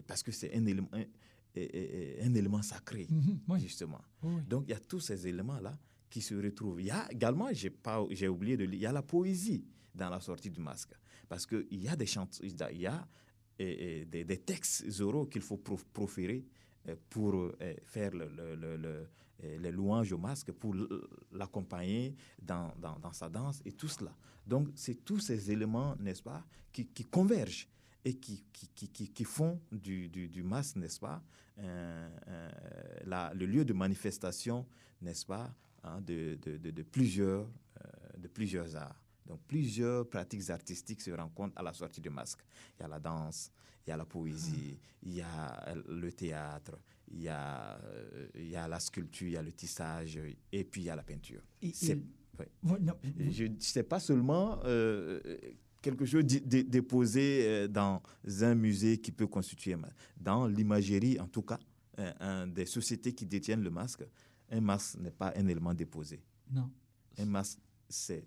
parce 0.07 0.23
que 0.23 0.31
c'est 0.31 0.55
un 0.55 0.65
élément, 0.65 0.89
un, 0.93 2.33
élément 2.33 2.61
sacré, 2.61 3.07
justement. 3.57 4.01
Donc 4.47 4.65
il 4.67 4.71
y 4.71 4.73
a 4.73 4.79
tous 4.79 4.99
ces 4.99 5.27
éléments-là 5.27 5.77
qui 6.09 6.21
se 6.21 6.35
retrouvent. 6.35 6.81
Il 6.81 6.87
y 6.87 6.91
a 6.91 7.07
également, 7.11 7.49
j'ai, 7.51 7.69
pas, 7.69 8.03
j'ai 8.11 8.27
oublié 8.27 8.57
de 8.57 8.63
lire, 8.63 8.79
il 8.79 8.81
y 8.81 8.85
a 8.85 8.91
la 8.91 9.03
poésie 9.03 9.63
dans 9.93 10.09
la 10.09 10.19
sortie 10.19 10.49
du 10.49 10.59
masque. 10.59 10.93
Parce 11.27 11.45
qu'il 11.45 11.65
y 11.71 11.87
a 11.87 11.95
des 11.95 12.05
chants, 12.05 12.29
il 12.41 12.55
y 12.79 12.87
a 12.87 13.07
des, 13.57 14.05
des, 14.05 14.37
textes 14.37 14.99
oraux 15.01 15.25
qu'il 15.25 15.41
faut 15.41 15.57
proférer 15.57 16.45
pour 17.09 17.35
euh, 17.35 17.53
faire 17.83 18.11
le, 18.13 19.07
les 19.41 19.71
louanges 19.71 20.11
au 20.11 20.17
masque, 20.17 20.51
pour 20.51 20.75
l'accompagner 21.31 22.15
dans, 22.41 22.73
sa 23.11 23.29
danse 23.29 23.61
et 23.65 23.71
tout 23.71 23.87
cela. 23.87 24.15
Donc, 24.45 24.69
c'est 24.75 25.03
tous 25.03 25.19
ces 25.19 25.51
éléments, 25.51 25.95
n'est-ce 25.99 26.23
pas, 26.23 26.43
qui, 26.71 26.85
convergent 27.05 27.67
et 28.03 28.13
qui, 28.15 28.45
qui, 28.53 28.89
qui, 28.89 29.23
font 29.23 29.59
du, 29.71 30.43
masque, 30.43 30.77
n'est-ce 30.77 30.99
pas, 30.99 31.21
euh, 31.59 32.09
le 33.33 33.45
lieu 33.45 33.65
de 33.65 33.73
manifestation, 33.73 34.65
n'est-ce 35.01 35.25
pas, 35.25 35.53
hein, 35.83 36.01
de, 36.01 36.37
plusieurs, 36.83 37.47
de 38.17 38.27
plusieurs 38.27 38.75
arts. 38.75 39.01
Donc, 39.25 39.41
plusieurs 39.47 40.07
pratiques 40.07 40.49
artistiques 40.49 41.01
se 41.01 41.11
rencontrent 41.11 41.57
à 41.57 41.63
la 41.63 41.73
sortie 41.73 42.01
du 42.01 42.09
masque. 42.09 42.45
Il 42.77 42.83
y 42.83 42.85
a 42.85 42.87
la 42.87 42.99
danse, 42.99 43.51
il 43.85 43.89
y 43.89 43.93
a 43.93 43.97
la 43.97 44.05
poésie, 44.05 44.79
il 45.03 45.13
y 45.13 45.21
a 45.21 45.75
le 45.87 46.11
théâtre, 46.11 46.79
il 47.11 47.21
y 47.21 47.27
a, 47.27 47.77
euh, 47.77 48.27
il 48.35 48.49
y 48.49 48.55
a 48.55 48.67
la 48.67 48.79
sculpture, 48.79 49.27
il 49.27 49.33
y 49.33 49.37
a 49.37 49.43
le 49.43 49.51
tissage, 49.51 50.19
et 50.51 50.63
puis 50.63 50.81
il 50.81 50.85
y 50.85 50.89
a 50.89 50.95
la 50.95 51.03
peinture. 51.03 51.41
C'est 51.73 51.99
sais 53.59 53.83
pas 53.83 53.99
seulement 53.99 54.59
euh, 54.65 55.21
quelque 55.81 56.05
chose 56.05 56.25
déposé 56.25 57.43
euh, 57.45 57.67
dans 57.67 58.01
un 58.41 58.55
musée 58.55 58.97
qui 58.97 59.11
peut 59.11 59.27
constituer, 59.27 59.75
dans 60.19 60.47
l'imagerie 60.47 61.19
en 61.19 61.27
tout 61.27 61.43
cas, 61.43 61.59
un, 62.19 62.47
des 62.47 62.65
sociétés 62.65 63.13
qui 63.13 63.25
détiennent 63.25 63.63
le 63.63 63.69
masque, 63.69 64.03
un 64.49 64.61
masque 64.61 64.97
n'est 64.99 65.11
pas 65.11 65.31
un 65.37 65.47
élément 65.47 65.73
déposé. 65.73 66.21
Non. 66.51 66.69
Un 67.17 67.25
masque, 67.25 67.59
c'est 67.87 68.25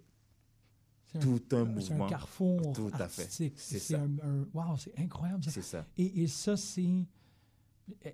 tout 1.20 1.42
un, 1.52 1.64
mouvement. 1.64 1.80
C'est 1.80 1.92
un 1.92 2.06
carrefour 2.08 2.72
tout 2.72 2.90
à 2.92 3.08
fait. 3.08 3.52
C'est 3.56 3.94
Un, 3.94 4.08
wow, 4.52 4.76
c'est 4.76 4.98
incroyable. 4.98 5.44
C'est 5.44 5.62
ça. 5.62 5.86
Et, 5.96 6.22
et 6.22 6.26
ça, 6.26 6.56
c'est. 6.56 7.06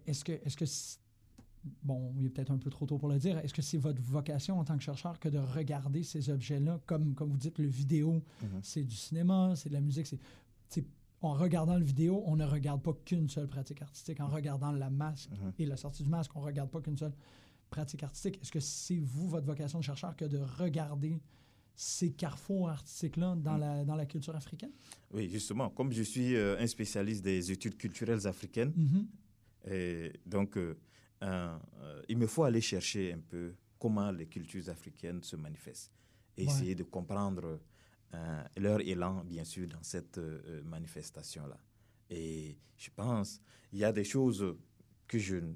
Est-ce 0.07 0.24
que, 0.24 0.33
est-ce 0.33 0.57
que 0.57 0.64
bon, 1.83 2.12
il 2.18 2.26
est 2.26 2.30
peut-être 2.30 2.50
un 2.50 2.59
peu 2.59 2.70
trop 2.70 2.87
tôt 2.87 2.98
pour 2.98 3.09
le 3.09 3.18
dire. 3.18 3.38
Est-ce 3.38 3.54
que 3.54 3.62
c'est 3.62 3.78
votre 3.78 4.00
vocation 4.02 4.59
en 4.59 4.64
tant 4.64 4.76
que 4.76 4.83
chercheur 4.83 5.18
que 5.18 5.28
de 5.28 5.38
regarder 5.38 6.02
ces 6.02 6.30
objets-là, 6.30 6.80
comme, 6.87 7.14
comme 7.14 7.30
vous 7.30 7.38
dites, 7.38 7.59
le 7.59 7.66
vidéo, 7.66 8.22
mm-hmm. 8.42 8.61
c'est 8.62 8.85
du 8.85 8.94
cinéma, 8.94 9.54
c'est 9.57 9.68
de 9.68 9.74
la 9.74 9.80
musique, 9.80 10.07
c'est 10.07 10.85
en 11.20 11.33
regardant 11.33 11.78
le 11.78 11.85
vidéo, 11.85 12.22
on 12.26 12.37
ne 12.37 12.44
regarde 12.44 12.83
pas 12.83 12.92
qu'une 12.92 13.30
seule 13.30 13.48
pratique 13.48 13.80
artistique. 13.80 14.20
En 14.20 14.28
regardant 14.28 14.72
la 14.72 14.90
masque 14.90 15.30
mm-hmm. 15.30 15.62
et 15.62 15.66
la 15.66 15.78
sortie 15.78 16.02
du 16.02 16.11
masque, 16.11 16.30
on 16.37 16.40
ne 16.40 16.44
regarde 16.44 16.68
pas 16.68 16.83
qu'une 16.83 16.98
seule 16.98 17.14
pratique 17.70 18.02
artistique. 18.02 18.38
Est-ce 18.42 18.52
que 18.52 18.61
c'est 18.61 18.98
vous, 18.98 19.26
votre 19.26 19.46
vocation 19.46 19.78
de 19.78 19.85
chercheur, 19.85 20.14
que 20.16 20.26
de 20.26 20.38
regarder 20.38 21.18
ces 21.75 22.13
carrefours 22.13 22.71
artistiques-là 22.71 23.35
dans, 23.37 23.57
mm. 23.57 23.61
la, 23.61 23.85
dans 23.85 23.97
la 23.97 24.07
culture 24.07 24.35
africaine? 24.37 24.71
Oui, 25.11 25.29
justement, 25.29 25.71
comme 25.71 25.93
je 25.93 26.03
suis 26.03 26.35
euh, 26.35 26.59
un 26.59 26.67
spécialiste 26.67 27.25
des 27.25 27.51
études 27.51 27.77
culturelles 27.77 28.27
africaines, 28.27 28.73
mm-hmm. 28.73 29.73
et 29.73 30.13
donc 30.25 30.57
euh, 30.57 30.77
euh, 31.23 31.59
il 32.09 32.19
me 32.19 32.27
faut 32.27 32.45
aller 32.45 32.61
chercher 32.61 33.13
un 33.13 33.21
peu 33.21 33.55
comment 33.79 34.11
les 34.11 34.27
cultures 34.27 34.69
africaines 34.69 35.23
se 35.23 35.37
manifestent 35.37 35.93
et 36.37 36.45
essayer 36.45 36.75
de 36.75 36.83
comprendre 36.83 37.61
leur 38.57 38.81
élan, 38.81 39.25
bien 39.25 39.45
sûr, 39.45 39.69
dans 39.69 39.83
cette 39.83 40.21
manifestation-là. 40.65 41.59
Et 42.11 42.57
je 42.77 42.91
pense, 42.95 43.41
il 43.72 43.81
y 43.81 43.85
a 43.85 43.93
des 43.93 44.05
choses 44.05 44.57
que 45.07 45.18
je 45.18 45.37
ne 45.37 45.53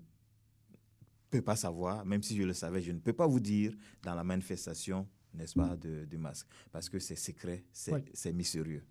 peux 1.30 1.42
pas 1.42 1.56
savoir, 1.56 2.04
même 2.04 2.22
si 2.22 2.36
je 2.36 2.42
le 2.42 2.52
savais, 2.52 2.82
je 2.82 2.92
ne 2.92 2.98
peux 2.98 3.12
pas 3.12 3.26
vous 3.26 3.40
dire 3.40 3.74
dans 4.02 4.14
la 4.14 4.24
manifestation 4.24 5.08
n'est-ce 5.34 5.54
pas, 5.54 5.76
de, 5.76 6.04
du 6.04 6.18
masque. 6.18 6.46
Parce 6.72 6.88
que 6.88 6.98
c'est 6.98 7.16
secret, 7.16 7.64
c'est 7.72 8.32
mystérieux. 8.32 8.84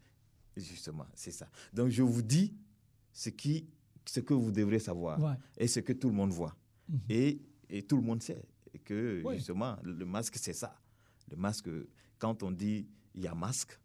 Justement, 0.56 1.06
c'est 1.14 1.32
ça. 1.32 1.50
Donc, 1.74 1.90
je 1.90 2.02
vous 2.02 2.22
dis 2.22 2.56
ce, 3.14 3.30
qui, 3.30 3.68
ce 4.06 4.20
que 4.20 4.34
vous 4.34 4.52
devrez 4.52 4.80
savoir 4.80 5.38
et 5.58 5.68
ce 5.68 5.80
que 5.80 5.94
tout 5.94 6.10
le 6.10 6.16
monde 6.16 6.32
voit. 6.32 6.56
Mhm. 6.90 7.00
et, 7.10 7.42
et, 7.70 7.84
tout 7.84 7.98
le 7.98 8.02
monde 8.02 8.24
sait 8.24 8.42
que, 8.86 9.22
justement, 9.34 9.78
le 9.84 10.06
masque, 10.06 10.38
c'est 10.38 10.54
ça. 10.54 10.80
Le 11.30 11.36
masque, 11.36 11.70
quand 12.18 12.44
on 12.44 12.52
dit 12.52 12.88
il 13.14 13.24
y 13.24 13.28
a 13.28 13.36
masque, 13.36 13.78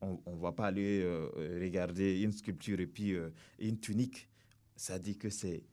on 0.00 0.18
ne 0.26 0.40
va 0.40 0.52
pas 0.52 0.66
aller 0.66 1.00
euh, 1.02 1.28
regarder 1.60 2.20
une 2.20 2.32
sculpture 2.32 2.80
et 2.80 2.86
puis 2.86 3.12
euh, 3.14 3.30
une 3.58 3.78
tunique. 3.78 4.28
Ça 4.76 4.98
dit 4.98 5.16
que 5.16 5.30
c'est 5.30 5.64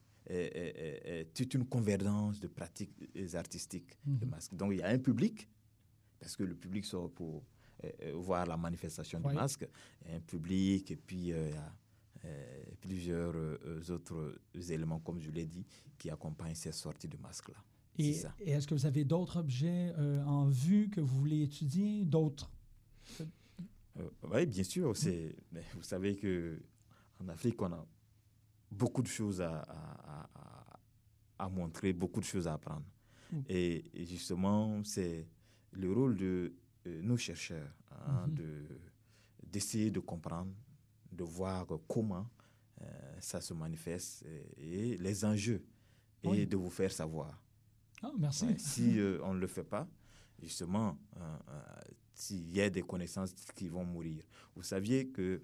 toute 1.34 1.54
une 1.56 1.66
convergence 1.66 2.40
de 2.40 2.48
pratiques 2.48 2.94
artistiques, 3.34 3.98
le 4.06 4.26
mhm. 4.26 4.30
masque. 4.30 4.56
Donc, 4.56 4.72
il 4.74 4.80
y 4.80 4.84
a 4.84 4.88
un 4.90 5.00
public 5.00 5.50
parce 6.22 6.36
que 6.38 6.44
le 6.44 6.56
public 6.56 6.86
sort 6.86 7.10
pour 7.12 7.44
euh, 7.84 7.90
euh, 8.04 8.12
voir 8.14 8.46
la 8.46 8.56
manifestation 8.56 9.20
du 9.20 9.34
masque. 9.34 9.68
Un 10.08 10.20
public 10.20 10.92
et 10.92 10.96
puis 10.96 11.34
euh, 11.34 11.50
il 11.50 11.56
y 11.56 11.58
a 11.58 12.76
plusieurs 12.80 13.36
autres 13.90 14.40
éléments, 14.70 15.00
comme 15.00 15.20
je 15.20 15.32
l'ai 15.32 15.48
dit, 15.48 15.66
qui 15.98 16.10
accompagnent 16.12 16.56
cette 16.56 16.76
sortie 16.76 17.08
de 17.08 17.18
masque-là. 17.18 17.58
Et, 17.98 18.22
et 18.40 18.52
est-ce 18.52 18.68
que 18.68 18.76
vous 18.76 18.86
avez 18.86 19.04
d'autres 19.04 19.38
objets 19.38 19.94
en 20.26 20.46
vue 20.46 20.90
que 20.90 21.02
vous 21.02 21.20
voulez 21.20 21.42
étudier, 21.42 22.06
d'autres? 22.06 22.50
Oui, 24.32 24.46
bien 24.46 24.64
sûr. 24.64 24.94
Vous 24.94 25.84
savez 25.84 26.16
que 26.16 26.62
en 27.20 27.28
Afrique, 27.28 27.62
on 27.62 27.72
a 27.74 27.86
beaucoup 28.72 29.02
de 29.02 29.08
choses 29.08 29.42
à, 29.42 29.64
à, 31.38 31.50
montrer, 31.50 31.92
beaucoup 31.92 32.20
de 32.20 32.26
choses 32.26 32.48
à 32.48 32.54
apprendre. 32.54 32.86
Mm. 33.32 33.40
Et, 33.50 33.84
justement, 34.06 34.84
c'est 34.84 35.28
le 35.72 35.92
rôle 35.92 36.18
de 36.18 36.54
euh, 36.88 37.02
nos 37.02 37.18
chercheurs 37.18 37.72
hein, 37.92 38.28
mm-hmm. 38.28 38.34
de 38.34 38.66
d'essayer 39.44 39.92
de 39.92 40.00
comprendre, 40.00 40.54
de 41.12 41.24
voir 41.26 41.68
comment 41.88 42.30
euh, 42.82 42.86
ça 43.20 43.42
se 43.42 43.54
manifeste 43.54 44.26
et, 44.58 44.98
les 44.98 45.26
enjeux 45.26 45.62
et 46.24 46.46
de 46.46 46.56
vous 46.56 46.70
faire 46.70 46.92
savoir. 46.92 47.38
Oh, 48.02 48.14
merci. 48.18 48.48
si 48.58 48.98
euh, 48.98 49.20
on 49.24 49.34
ne 49.34 49.40
le 49.40 49.48
fait 49.48 49.66
pas, 49.66 49.90
justement, 50.42 50.98
s'il 52.14 52.50
y 52.50 52.62
a 52.62 52.70
des 52.70 52.82
connaissances 52.82 53.34
qui 53.54 53.68
vont 53.68 53.84
mourir. 53.84 54.24
Vous 54.56 54.64
saviez 54.64 55.10
que 55.10 55.42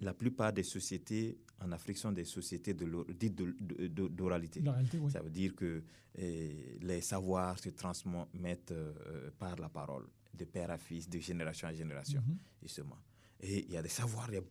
la 0.00 0.14
plupart 0.14 0.52
des 0.52 0.62
sociétés 0.62 1.38
en 1.60 1.72
Afrique 1.72 1.96
sont 1.96 2.12
des 2.12 2.24
sociétés 2.24 2.74
dites 2.74 3.34
d'oralité. 3.34 4.62
Ça 5.10 5.22
veut 5.22 5.30
dire 5.30 5.54
que 5.54 5.82
eh, 6.16 6.78
les 6.82 7.00
savoirs 7.00 7.58
se 7.58 7.70
transmettent 7.70 8.72
euh, 8.72 9.30
par 9.38 9.56
la 9.56 9.68
parole, 9.68 10.06
de 10.34 10.44
père 10.44 10.70
à 10.70 10.78
fils, 10.78 11.08
de 11.08 11.18
génération 11.18 11.68
en 11.68 11.72
génération, 11.72 12.22
mhm. 12.26 12.36
justement. 12.62 12.98
Et 13.40 13.64
il 13.64 13.72
y 13.72 13.76
a 13.76 13.82
des 13.82 13.88
savoirs, 13.88 14.28
il 14.28 14.34
y 14.34 14.38
a 14.38 14.44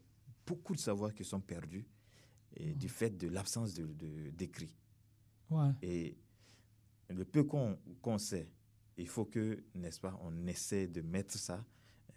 beaucoup 0.45 0.73
de 0.73 0.79
savoirs 0.79 1.13
qui 1.13 1.23
sont 1.23 1.41
perdus 1.41 1.85
et 2.55 2.73
du 2.73 2.89
fait 2.89 3.11
de 3.15 3.27
l'absence 3.27 3.73
d'écrit. 3.73 4.71
Et 5.81 6.17
le 7.09 7.23
peu 7.25 7.43
qu'on 7.43 8.17
sait, 8.17 8.49
il 8.97 9.07
faut 9.07 9.25
que, 9.25 9.63
n'est-ce 9.75 9.99
pas, 9.99 10.17
on 10.23 10.47
essaie 10.47 10.87
de 10.87 11.01
mettre 11.01 11.37
ça 11.37 11.63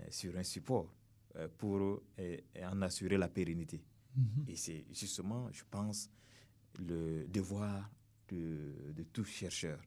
euh, 0.01 0.05
sur 0.11 0.37
un 0.37 0.43
support 0.45 0.95
pour 1.57 2.03
en 2.63 2.83
assurer 2.83 3.17
la 3.17 3.29
pérennité. 3.29 3.81
Mhm. 4.17 4.45
Et 4.49 4.57
c'est 4.57 4.85
justement, 4.91 5.49
je 5.53 5.63
pense, 5.71 6.11
le 6.79 7.27
devoir 7.29 7.91
de, 8.29 8.93
de 8.95 9.03
tout 9.05 9.25
chercheur, 9.25 9.81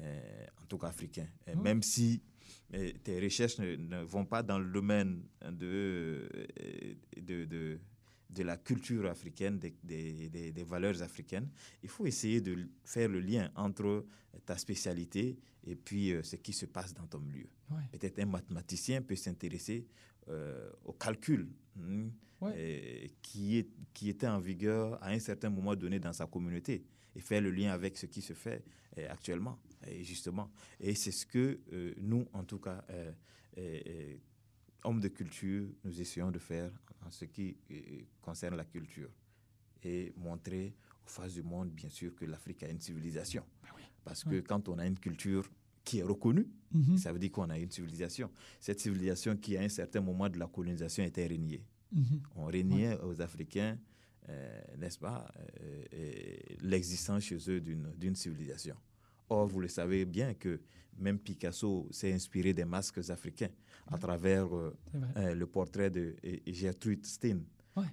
euh, 0.00 0.46
en 0.62 0.66
tout 0.66 0.78
cas 0.78 0.88
africain. 0.88 1.26
Même 1.62 1.82
si 1.82 2.22
tes 3.02 3.20
recherches 3.20 3.58
ne, 3.58 4.02
vont 4.02 4.24
pas 4.24 4.42
dans 4.42 4.58
le 4.58 4.70
domaine 4.70 5.22
de, 5.50 6.28
de, 7.16 7.44
de, 7.44 7.78
de 8.30 8.42
la 8.42 8.56
culture 8.56 9.06
africaine, 9.06 9.58
des, 9.58 9.74
des, 9.82 10.52
des, 10.52 10.64
valeurs 10.64 11.02
africaines, 11.02 11.48
il 11.82 11.88
faut 11.88 12.06
essayer 12.06 12.40
de 12.40 12.68
faire 12.84 13.08
le 13.08 13.20
lien 13.20 13.50
entre 13.56 14.06
ta 14.46 14.56
spécialité 14.56 15.36
et 15.66 15.74
puis 15.76 16.14
ce 16.22 16.36
qui 16.36 16.52
se 16.52 16.66
passe 16.66 16.94
dans 16.94 17.06
ton 17.06 17.18
milieu. 17.18 17.48
Peut-être 17.92 18.18
un 18.20 18.26
mathématicien 18.26 19.02
peut 19.02 19.16
s'intéresser 19.16 19.86
euh, 20.28 20.70
au 20.84 20.92
calcul 20.92 21.48
hmm, 21.76 22.08
qui, 23.22 23.58
est, 23.58 23.68
qui 23.92 24.08
était 24.08 24.26
en 24.26 24.38
vigueur 24.38 25.02
à 25.02 25.10
un 25.10 25.18
certain 25.18 25.50
moment 25.50 25.74
donné 25.74 25.98
dans 25.98 26.12
sa 26.12 26.26
communauté 26.26 26.84
et 27.14 27.20
faire 27.20 27.40
le 27.40 27.50
lien 27.50 27.72
avec 27.72 27.96
ce 27.96 28.06
qui 28.06 28.22
se 28.22 28.32
fait 28.32 28.64
euh, 28.98 29.08
actuellement, 29.10 29.58
et 29.86 30.04
justement. 30.04 30.50
Et 30.78 30.94
c'est 30.94 31.10
ce 31.10 31.26
que 31.26 31.60
euh, 31.72 31.94
nous, 31.98 32.26
en 32.32 32.44
tout 32.44 32.58
cas, 32.58 32.84
hommes 34.84 35.00
de 35.00 35.08
culture, 35.08 35.68
nous 35.84 36.00
essayons 36.00 36.30
de 36.30 36.38
faire 36.38 36.70
en 37.04 37.10
ce 37.10 37.24
qui 37.24 37.56
concerne 38.22 38.56
la 38.56 38.64
culture 38.64 39.10
et 39.82 40.12
montrer 40.16 40.74
aux 41.04 41.08
faces 41.08 41.34
du 41.34 41.42
monde, 41.42 41.70
bien 41.70 41.88
sûr, 41.88 42.14
que 42.14 42.24
l'Afrique 42.24 42.62
a 42.62 42.68
une 42.68 42.80
civilisation. 42.80 43.44
Ben 43.62 43.70
Parce 44.04 44.24
que 44.24 44.40
quand 44.40 44.68
on 44.68 44.78
a 44.78 44.86
une 44.86 44.98
culture 44.98 45.50
qui 45.84 45.98
est 45.98 46.02
reconnue, 46.02 46.46
mhm. 46.72 46.98
ça 46.98 47.12
veut 47.12 47.18
dire 47.18 47.32
qu'on 47.32 47.48
a 47.50 47.58
une 47.58 47.70
civilisation. 47.70 48.30
Cette 48.60 48.80
civilisation 48.80 49.36
qui, 49.36 49.56
à 49.56 49.62
un 49.62 49.68
certain 49.68 50.00
moment 50.00 50.28
de 50.28 50.38
la 50.38 50.46
colonisation, 50.46 51.04
était 51.04 51.26
régnée. 51.26 51.64
Mhm. 51.92 52.22
On 52.36 52.46
régnait 52.46 52.98
aux 53.00 53.20
Africains, 53.20 53.78
euh, 54.28 54.60
n'est-ce 54.78 54.98
pas, 54.98 55.32
euh, 55.60 56.36
l'existence 56.60 57.24
chez 57.24 57.38
eux 57.50 57.60
d'une 57.60 58.14
civilisation. 58.14 58.76
Or, 59.28 59.46
vous 59.46 59.60
le 59.60 59.68
savez 59.68 60.04
bien 60.04 60.34
que 60.34 60.60
même 60.98 61.18
Picasso 61.18 61.88
s'est 61.90 62.12
inspiré 62.12 62.52
des 62.52 62.64
masques 62.64 63.10
africains 63.10 63.50
à 63.86 63.96
travers 63.96 64.54
euh, 64.54 64.74
le 65.34 65.46
portrait 65.46 65.90
de 65.90 66.14
Gertrude 66.46 67.06
Stein, 67.06 67.40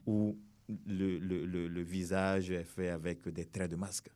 où 0.05 0.38
le, 0.85 1.17
le, 1.19 1.45
le, 1.67 1.81
visage 1.81 2.51
est 2.51 2.63
fait 2.63 2.89
avec 2.89 3.27
des 3.29 3.45
traits 3.45 3.71
de 3.71 3.75
masque. 3.75 4.09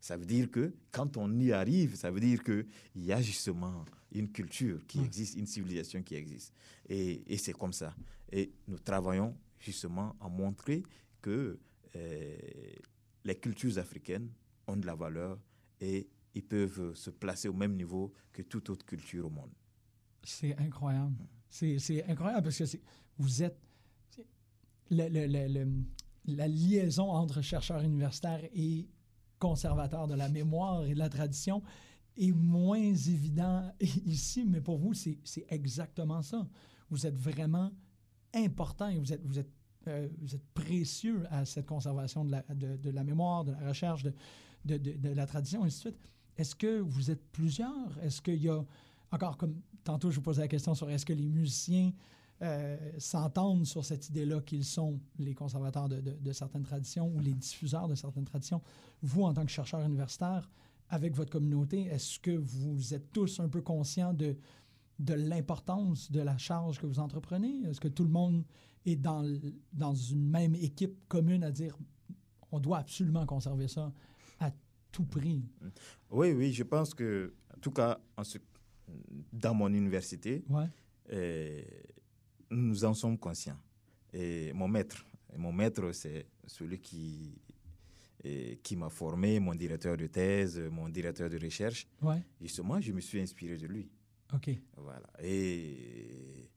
Ça 0.00 0.16
veut 0.16 0.26
dire 0.26 0.50
que 0.50 0.74
quand 0.90 1.16
on 1.16 1.38
y 1.38 1.52
arrive, 1.52 1.96
ça 1.96 2.10
veut 2.10 2.20
dire 2.20 2.42
qu'il 2.42 2.66
y 2.96 3.12
a 3.12 3.20
justement 3.20 3.84
une 4.12 4.30
culture 4.30 4.86
qui 4.86 5.00
existe, 5.00 5.36
une 5.36 5.46
civilisation 5.46 6.02
qui 6.02 6.14
existe. 6.14 6.52
Et, 6.88 7.22
et 7.26 7.36
c'est 7.36 7.52
comme 7.52 7.72
ça. 7.72 7.94
Et 8.30 8.52
nous 8.66 8.78
travaillons 8.78 9.36
justement 9.58 10.14
à 10.20 10.28
montrer 10.28 10.82
que 11.20 11.58
euh, 11.96 12.36
les 13.24 13.34
cultures 13.36 13.76
africaines 13.78 14.30
ont 14.66 14.76
de 14.76 14.86
la 14.86 14.94
valeur 14.94 15.38
et 15.80 16.08
ils 16.34 16.44
peuvent 16.44 16.94
se 16.94 17.10
placer 17.10 17.48
au 17.48 17.54
même 17.54 17.74
niveau 17.74 18.12
que 18.32 18.42
toute 18.42 18.70
autre 18.70 18.86
culture 18.86 19.26
au 19.26 19.30
monde. 19.30 19.50
C'est 20.22 20.56
incroyable. 20.58 21.16
C'est 21.50 22.04
incroyable 22.04 22.44
parce 22.44 22.58
que 22.58 22.78
vous 23.18 23.42
êtes... 23.42 23.58
Le, 24.90 25.08
le, 25.08 25.66
la 26.24 26.48
liaison 26.48 27.10
entre 27.10 27.42
chercheurs 27.42 27.82
universitaires 27.82 28.42
et 28.54 28.86
conservateur 29.38 30.06
de 30.06 30.14
la 30.14 30.28
mémoire 30.28 30.84
et 30.84 30.94
de 30.94 30.98
la 30.98 31.08
tradition 31.08 31.62
est 32.16 32.32
moins 32.32 32.94
évident 32.94 33.70
ici, 33.80 34.44
mais 34.44 34.60
pour 34.60 34.78
vous, 34.78 34.94
c'est 34.94 35.18
exactement 35.48 36.22
ça. 36.22 36.46
Vous 36.90 37.06
êtes 37.06 37.16
vraiment 37.16 37.70
important 38.34 38.88
et 38.88 38.98
vous 38.98 39.12
êtes, 39.12 39.24
vous 39.24 39.38
êtes, 39.38 39.50
euh, 39.86 40.08
vous 40.18 40.34
êtes 40.34 40.46
précieux 40.54 41.24
à 41.30 41.44
cette 41.44 41.66
conservation 41.66 42.24
de 42.24 42.32
la, 42.32 42.42
de, 42.54 42.90
la 42.90 43.04
mémoire, 43.04 43.44
de 43.44 43.52
la 43.52 43.68
recherche, 43.68 44.02
de, 44.02 44.12
de, 44.64 45.08
la 45.10 45.26
tradition, 45.26 45.62
et 45.64 45.66
ainsi 45.66 45.84
de 45.84 45.90
suite. 45.90 46.10
Est-ce 46.36 46.54
que 46.54 46.80
vous 46.80 47.10
êtes 47.10 47.24
plusieurs? 47.32 47.98
Est-ce 48.02 48.20
qu'il 48.20 48.42
y 48.42 48.48
a, 48.48 48.64
encore 49.10 49.36
comme 49.36 49.60
tantôt 49.84 50.10
je 50.10 50.16
vous 50.16 50.22
posais 50.22 50.42
la 50.42 50.48
question 50.48 50.74
sur 50.74 50.90
est-ce 50.90 51.06
que 51.06 51.12
les 51.12 51.28
musiciens 51.28 51.92
euh, 52.40 52.76
s'entendent 52.98 53.66
sur 53.66 53.84
cette 53.84 54.08
idée-là 54.10 54.40
qu'ils 54.40 54.64
sont 54.64 55.00
les 55.18 55.34
conservateurs 55.34 55.88
de, 55.88 56.32
certaines 56.32 56.62
traditions 56.62 57.12
ou 57.12 57.18
les 57.18 57.34
diffuseurs 57.34 57.88
de 57.88 57.96
certaines 57.96 58.24
traditions. 58.24 58.62
Vous, 59.02 59.24
en 59.24 59.34
tant 59.34 59.44
que 59.44 59.50
chercheur 59.50 59.80
universitaire, 59.80 60.48
avec 60.88 61.16
votre 61.16 61.30
communauté, 61.30 61.86
est-ce 61.86 62.20
que 62.20 62.30
vous 62.30 62.94
êtes 62.94 63.12
tous 63.12 63.40
un 63.40 63.48
peu 63.48 63.60
conscients 63.60 64.14
de, 64.14 64.36
de 65.00 65.14
l'importance 65.14 66.12
de 66.12 66.20
la 66.20 66.38
charge 66.38 66.78
que 66.78 66.86
vous 66.86 67.00
entreprenez? 67.00 67.62
Est-ce 67.64 67.80
que 67.80 67.88
tout 67.88 68.04
le 68.04 68.10
monde 68.10 68.44
est 68.86 68.94
dans, 68.94 69.24
dans 69.72 69.94
une 69.94 70.28
même 70.28 70.54
équipe 70.54 71.08
commune 71.08 71.42
à 71.42 71.50
dire 71.50 71.76
on 72.52 72.60
doit 72.60 72.78
absolument 72.78 73.26
conserver 73.26 73.66
ça 73.66 73.92
à 74.38 74.52
tout 74.92 75.04
prix? 75.04 75.44
Oui, 76.10 76.32
oui, 76.32 76.52
je 76.52 76.62
pense 76.62 76.94
que, 76.94 77.34
en 77.54 77.60
tout 77.60 77.72
cas, 77.72 77.98
en 78.16 78.22
ce, 78.22 78.38
dans 79.32 79.54
mon 79.54 79.72
université, 79.72 80.44
ouais. 80.48 80.66
Euh, 81.10 81.62
nous 82.50 82.84
en 82.84 82.94
sommes 82.94 83.18
conscients. 83.18 83.58
Et 84.12 84.52
mon 84.52 84.68
maître, 84.68 85.04
mon 85.36 85.52
maître, 85.52 85.92
c'est 85.92 86.26
celui 86.46 86.78
qui, 86.80 87.38
qui 88.62 88.76
m'a 88.76 88.88
formé, 88.88 89.38
mon 89.38 89.54
directeur 89.54 89.96
de 89.96 90.06
thèse, 90.06 90.58
mon 90.58 90.88
directeur 90.88 91.28
de 91.28 91.38
recherche. 91.38 91.86
Ouais. 92.02 92.22
Justement, 92.40 92.80
je 92.80 92.92
me 92.92 93.00
suis 93.00 93.20
inspiré 93.20 93.56
de 93.56 93.66
lui. 93.66 93.88
OK. 94.34 94.50
Voilà. 94.76 95.08
Et 95.22 96.50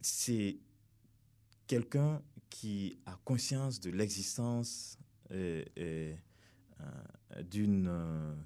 c'est 0.00 0.58
quelqu'un 1.66 2.22
qui 2.48 2.98
a 3.06 3.18
conscience 3.24 3.80
de 3.80 3.90
l'existence 3.90 4.98
euh, 5.32 5.64
euh, 5.78 6.14
d'une 7.42 7.90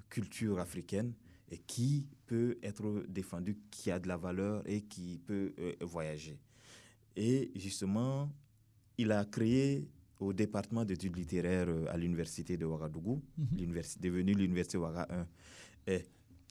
culture 0.09 0.59
africaine 0.59 1.13
qui 1.57 2.07
peut 2.25 2.57
être 2.63 3.05
défendu, 3.07 3.57
qui 3.69 3.91
a 3.91 3.99
de 3.99 4.07
la 4.07 4.17
valeur 4.17 4.63
et 4.65 4.81
qui 4.81 5.19
peut 5.25 5.53
euh, 5.59 5.73
voyager. 5.81 6.39
Et 7.15 7.51
justement, 7.55 8.31
il 8.97 9.11
a 9.11 9.25
créé 9.25 9.87
au 10.19 10.33
département 10.33 10.85
d'études 10.85 11.17
littéraires 11.17 11.67
euh, 11.67 11.85
à 11.89 11.97
l'université 11.97 12.55
de 12.57 12.65
Ouagadougou, 12.65 13.21
mhm. 13.37 13.81
devenue 13.99 14.33
l'université 14.33 14.77
Ouaga 14.77 15.07
1, 15.87 15.99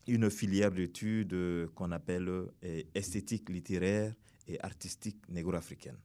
une 0.09 0.31
filière 0.31 0.71
d'études 0.71 1.33
euh, 1.33 1.69
qu'on 1.75 1.93
appelle 1.93 2.31
esthétique 2.95 3.49
littéraire 3.49 4.15
et 4.47 4.61
artistique 4.61 5.29
négro-africaine. 5.29 5.97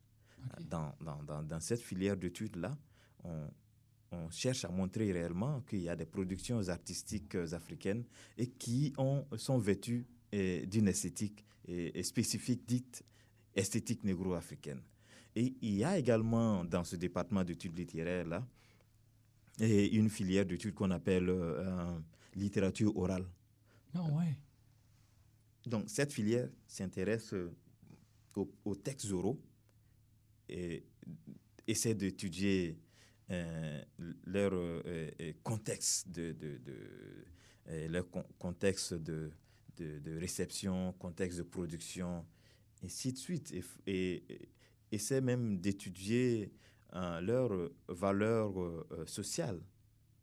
Dans, 0.70 0.93
dans, 1.02 1.41
dans, 1.41 1.60
cette 1.60 1.82
filière 1.82 2.16
d'études-là, 2.16 2.78
on, 3.24 3.48
on 4.16 4.30
cherche 4.30 4.66
à 4.66 4.70
montrer 4.70 5.11
réellement 5.11 5.61
qu'il 5.61 5.82
y 5.82 5.89
a 5.89 5.95
des 5.95 6.05
productions 6.05 6.68
artistiques 6.70 7.36
africaines 7.36 8.03
et 8.38 8.47
qui 8.47 8.93
ont, 8.97 9.26
sont 9.38 9.57
vêtues 9.57 10.05
d'une 10.32 10.88
esthétique 10.88 11.45
spécifique 12.03 12.66
dite 12.68 13.03
esthétique 13.55 14.03
négro-africaine. 14.03 14.82
Et 15.36 15.55
il 15.61 15.76
y 15.76 15.84
a 15.84 15.97
également 15.97 16.63
dans 16.63 16.84
ce 16.84 16.95
département 16.95 17.43
d'études 17.43 17.78
littéraires 17.78 18.26
là 18.26 18.45
et 19.59 19.95
une 19.95 20.09
filière 20.09 20.45
d'études 20.45 20.74
qu'on 20.74 20.91
appelle 20.91 21.30
euh, 21.30 21.97
littérature 22.36 22.95
orale. 22.97 23.26
Non, 23.93 24.07
ah 24.09 24.18
ouais. 24.18 24.38
Donc 25.66 25.86
cette 25.88 26.13
filière 26.13 26.49
s'intéresse 26.68 27.34
aux, 28.36 28.51
aux, 28.66 28.76
textes 28.76 29.11
oraux 29.11 29.41
et 30.49 30.84
essaient 31.68 31.95
d'étudier 31.95 32.78
leur 34.26 34.84
contexte 35.43 36.09
de, 36.09 36.32
de, 36.34 36.57
de 36.57 37.88
leur 37.88 38.05
contexte 38.38 38.93
de, 38.93 39.32
de, 39.78 40.17
réception, 40.19 40.93
contexte 40.93 41.39
de 41.39 41.43
production, 41.43 42.26
et 42.82 42.86
ainsi 42.86 43.13
de 43.13 43.17
suite. 43.17 43.51
Et, 43.51 43.63
et, 43.88 44.49
essaient 44.91 45.21
même 45.21 45.57
d'étudier 45.59 46.53
leur 46.93 47.71
valeur 47.88 48.53
sociale. 49.07 49.59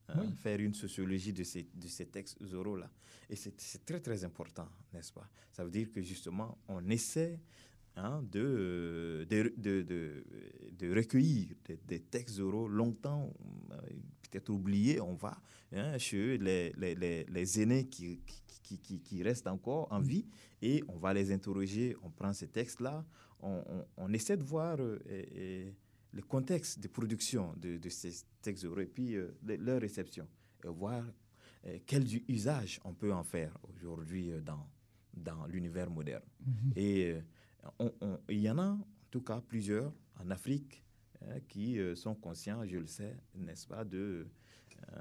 Hein, 0.09 0.33
faire 0.43 0.61
une 0.61 0.75
sociologie 0.75 1.33
de 1.33 1.45
ces, 1.45 1.69
de 1.75 1.89
ces 1.89 2.07
textes 2.07 2.41
oraux-là. 2.53 2.91
Et 3.31 3.37
c'est 3.37 3.85
très, 3.85 4.01
très 4.01 4.25
important, 4.25 4.69
n'est-ce 4.93 5.13
pas? 5.13 5.29
Ça 5.53 5.65
veut 5.65 5.71
dire 5.71 5.91
que 5.91 6.03
justement, 6.03 6.59
on 6.69 6.87
essaie 6.91 7.41
hein, 7.97 8.23
de, 8.31 9.27
de, 9.29 9.53
de, 9.57 10.25
de, 10.79 10.95
recueillir 10.95 11.49
des, 11.87 12.01
textes 12.01 12.41
oraux 12.41 12.69
longtemps, 12.69 13.33
euh, 13.73 13.77
peut-être 14.23 14.51
oubliés. 14.51 15.01
On 15.01 15.15
va 15.15 15.37
hein, 15.73 15.99
chez 15.99 16.39
les, 16.39 16.73
les, 16.77 17.25
les, 17.25 17.61
aînés 17.61 17.87
qui, 17.87 18.21
qui, 18.63 18.79
qui, 18.79 19.01
qui, 19.01 19.23
restent 19.23 19.47
encore 19.47 19.89
en 19.91 20.01
vie 20.01 20.27
et 20.61 20.83
on 20.89 20.97
va 20.97 21.13
les 21.13 21.33
interroger. 21.33 21.97
On 22.03 22.11
prend 22.11 22.33
ces 22.33 22.49
textes-là, 22.49 23.05
on, 23.41 23.63
on, 23.97 24.13
essaie 24.13 24.37
de 24.37 24.45
voir. 24.45 24.77
Euh, 24.81 24.99
et, 25.09 25.75
le 26.13 26.23
contexte 26.23 26.79
de 26.81 26.89
production 26.89 27.55
de, 27.57 27.89
ces 27.89 28.13
textes 28.43 28.65
et 28.65 28.87
puis 28.87 29.17
euh, 29.17 29.35
leur 29.43 29.81
réception, 29.81 30.29
et 30.65 30.69
voir 30.69 31.05
euh, 31.67 31.79
quel 31.87 32.05
usage 32.29 32.81
on 32.85 32.93
peut 32.93 33.13
en 33.13 33.25
faire 33.25 33.57
aujourd'hui 33.63 34.31
euh, 34.31 34.41
dans, 34.41 34.69
dans 35.15 35.47
l'univers 35.47 35.91
moderne. 35.91 36.23
Mm-hmm. 36.47 36.73
Et 36.79 37.17
il 38.29 38.39
y 38.41 38.51
en 38.51 38.59
a, 38.59 38.71
en 38.71 38.87
tout 39.11 39.21
cas, 39.23 39.41
plusieurs 39.41 39.93
en 40.19 40.31
Afrique 40.31 40.83
hein, 41.23 41.41
qui 41.49 41.79
sont 41.95 42.15
conscients, 42.15 42.65
je 42.67 42.79
le 42.79 42.87
sais, 42.87 43.17
n'est-ce 43.35 43.67
pas, 43.67 43.85
de, 43.85 44.27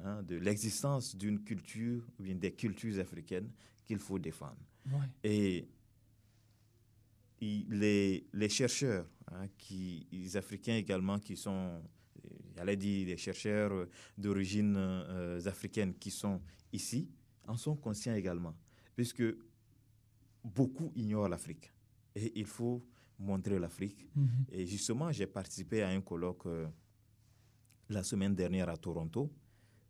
hein, 0.04 0.22
de 0.24 0.36
l'existence 0.36 1.16
d'une 1.16 1.44
culture, 1.44 2.04
ou 2.20 2.24
bien 2.24 2.36
des 2.36 2.52
cultures 2.52 3.00
africaines 3.00 3.50
qu'il 3.86 4.00
faut 4.00 4.20
défendre. 4.20 4.58
Et 5.24 5.68
les, 7.42 8.28
les 8.34 8.50
chercheurs, 8.50 9.08
hein, 9.32 9.48
qui, 9.58 10.08
les 10.12 10.38
Africains 10.38 10.76
également, 10.76 11.20
qui 11.20 11.36
sont, 11.36 11.82
j'allais 12.56 12.78
dire, 12.78 13.08
les 13.08 13.18
chercheurs 13.18 13.88
d'origine 14.18 14.76
euh, 14.78 15.46
africaine 15.46 15.96
qui 15.96 16.12
sont 16.12 16.42
ici, 16.72 17.10
en 17.48 17.58
sont 17.58 17.76
conscients 17.76 18.16
également, 18.16 18.56
puisque 18.96 19.24
beaucoup 20.44 20.92
ignorent 20.96 21.30
l'Afrique. 21.30 21.72
Et 22.16 22.40
il 22.40 22.46
faut 22.46 22.84
montrer 23.20 23.60
l'Afrique. 23.60 24.08
Mm-hmm. 24.18 24.54
Et 24.54 24.66
justement, 24.66 25.12
j'ai 25.12 25.28
participé 25.28 25.84
à 25.84 25.90
un 25.90 26.02
colloque 26.02 26.46
euh, 26.46 26.68
la 27.90 28.04
semaine 28.04 28.36
dernière 28.36 28.70
à 28.70 28.78
Toronto 28.78 29.32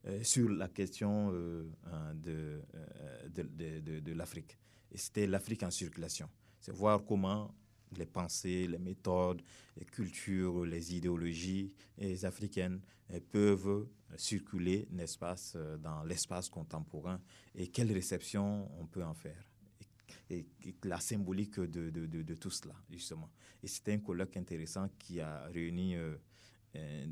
euh, 0.06 0.24
sur 0.24 0.50
la 0.50 0.68
question 0.68 1.30
hein, 1.86 2.14
de, 2.16 2.62
de, 3.30 3.80
de, 3.80 4.00
de 4.00 4.14
l'Afrique. 4.14 4.58
Et 4.92 4.98
c'était 4.98 5.28
l'Afrique 5.28 5.64
en 5.64 5.72
circulation 5.72 6.30
c'est 6.62 6.72
voir 6.72 7.04
comment 7.04 7.54
les 7.98 8.06
pensées, 8.06 8.68
les 8.68 8.78
méthodes, 8.78 9.42
les 9.76 9.86
cultures, 9.86 10.64
les 10.64 10.96
idéologies 10.96 11.74
les 11.98 12.24
africaines 12.24 12.80
peuvent 13.32 13.88
circuler, 14.16 14.88
n'est-ce 14.92 15.18
pas, 15.18 15.36
dans 15.80 16.04
l'espace 16.04 16.50
contemporain 16.50 17.20
et 17.54 17.68
quelle 17.68 17.92
réception 17.92 18.70
on 18.80 18.86
peut 18.86 19.04
en 19.04 19.14
faire. 19.14 19.44
Et, 20.32 20.46
la 20.86 21.00
symbolique 21.00 21.60
de, 21.60 21.90
de, 21.90 22.06
de, 22.06 22.34
tout 22.36 22.50
cela, 22.50 22.74
justement. 22.90 23.30
Et 23.62 23.68
c'était 23.68 23.94
un 23.94 24.00
colloque 24.00 24.38
intéressant 24.38 24.88
qui 24.98 25.20
a 25.20 25.46
réuni 25.48 25.96
euh, 25.96 26.16
euh, 26.76 27.06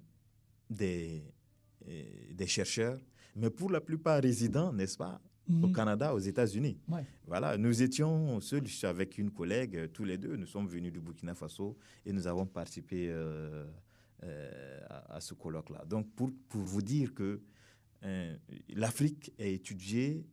des, 0.69 1.23
euh, 1.87 2.03
des 2.33 2.47
chercheurs, 2.47 2.97
mais 3.35 3.49
pour 3.49 3.71
la 3.71 3.81
plupart 3.81 4.21
résidents, 4.21 4.71
n'est-ce 4.71 4.97
pas, 4.97 5.21
au 5.49 5.67
mhm. 5.67 5.73
Canada, 5.73 6.15
aux 6.15 6.19
États-Unis. 6.19 6.79
Voilà, 7.27 7.57
nous 7.57 7.81
étions 7.81 8.39
seuls, 8.39 8.63
avec 8.83 9.17
une 9.17 9.31
collègue, 9.31 9.91
tous 9.91 10.05
les 10.05 10.17
deux, 10.17 10.37
nous 10.37 10.47
sommes 10.47 10.67
venus 10.67 10.93
du 10.93 11.01
Burkina 11.01 11.35
Faso 11.35 11.77
et 12.05 12.13
nous 12.13 12.25
avons 12.25 12.45
participé 12.45 13.11
à, 14.89 15.19
ce 15.19 15.33
colloque-là. 15.33 15.83
Donc, 15.85 16.09
pour, 16.15 16.29
pour, 16.47 16.61
vous 16.61 16.81
dire 16.83 17.13
que 17.15 17.41
l'Afrique 18.69 19.33
est 19.39 19.53
étudiée 19.55 20.25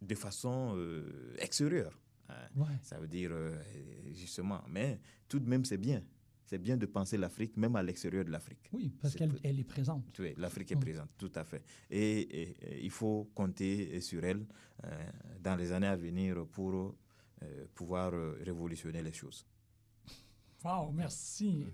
de 0.00 0.14
façon 0.14 0.76
extérieure. 1.38 1.98
Hein. 2.28 2.66
Ça 2.82 2.98
veut 2.98 3.08
dire, 3.08 3.32
justement, 4.12 4.62
mais 4.68 5.00
tout 5.28 5.38
de 5.38 5.48
même, 5.48 5.64
c'est 5.64 5.78
bien 5.78 6.02
c'est 6.48 6.58
bien 6.58 6.78
de 6.78 6.86
penser 6.86 7.18
l'Afrique, 7.18 7.56
même 7.58 7.76
à 7.76 7.82
l'extérieur 7.82 8.24
de 8.24 8.30
l'Afrique. 8.30 8.70
Oui, 8.72 8.90
parce 9.02 9.14
qu'elle 9.14 9.38
est 9.42 9.64
présente. 9.64 10.18
Oui, 10.18 10.32
l'Afrique 10.38 10.72
est 10.72 10.76
présente, 10.76 11.10
tout 11.18 11.30
à 11.34 11.44
fait. 11.44 11.62
Et, 11.90 12.56
il 12.82 12.90
faut 12.90 13.30
compter 13.34 14.00
sur 14.00 14.24
elle 14.24 14.46
euh, 14.84 15.10
dans 15.42 15.56
les 15.56 15.72
années 15.72 15.88
à 15.88 15.96
venir 15.96 16.46
pour 16.46 16.72
euh, 17.42 17.66
pouvoir 17.74 18.14
euh, 18.14 18.38
révolutionner 18.42 19.02
les 19.02 19.12
choses. 19.12 19.44
Wow, 20.64 20.90
merci. 20.90 21.66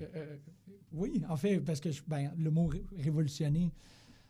oui, 0.92 1.22
en 1.28 1.36
fait, 1.36 1.60
parce 1.60 1.80
que 1.80 1.90
ben, 2.08 2.32
le 2.36 2.50
mot 2.50 2.68
révolutionner, 2.98 3.70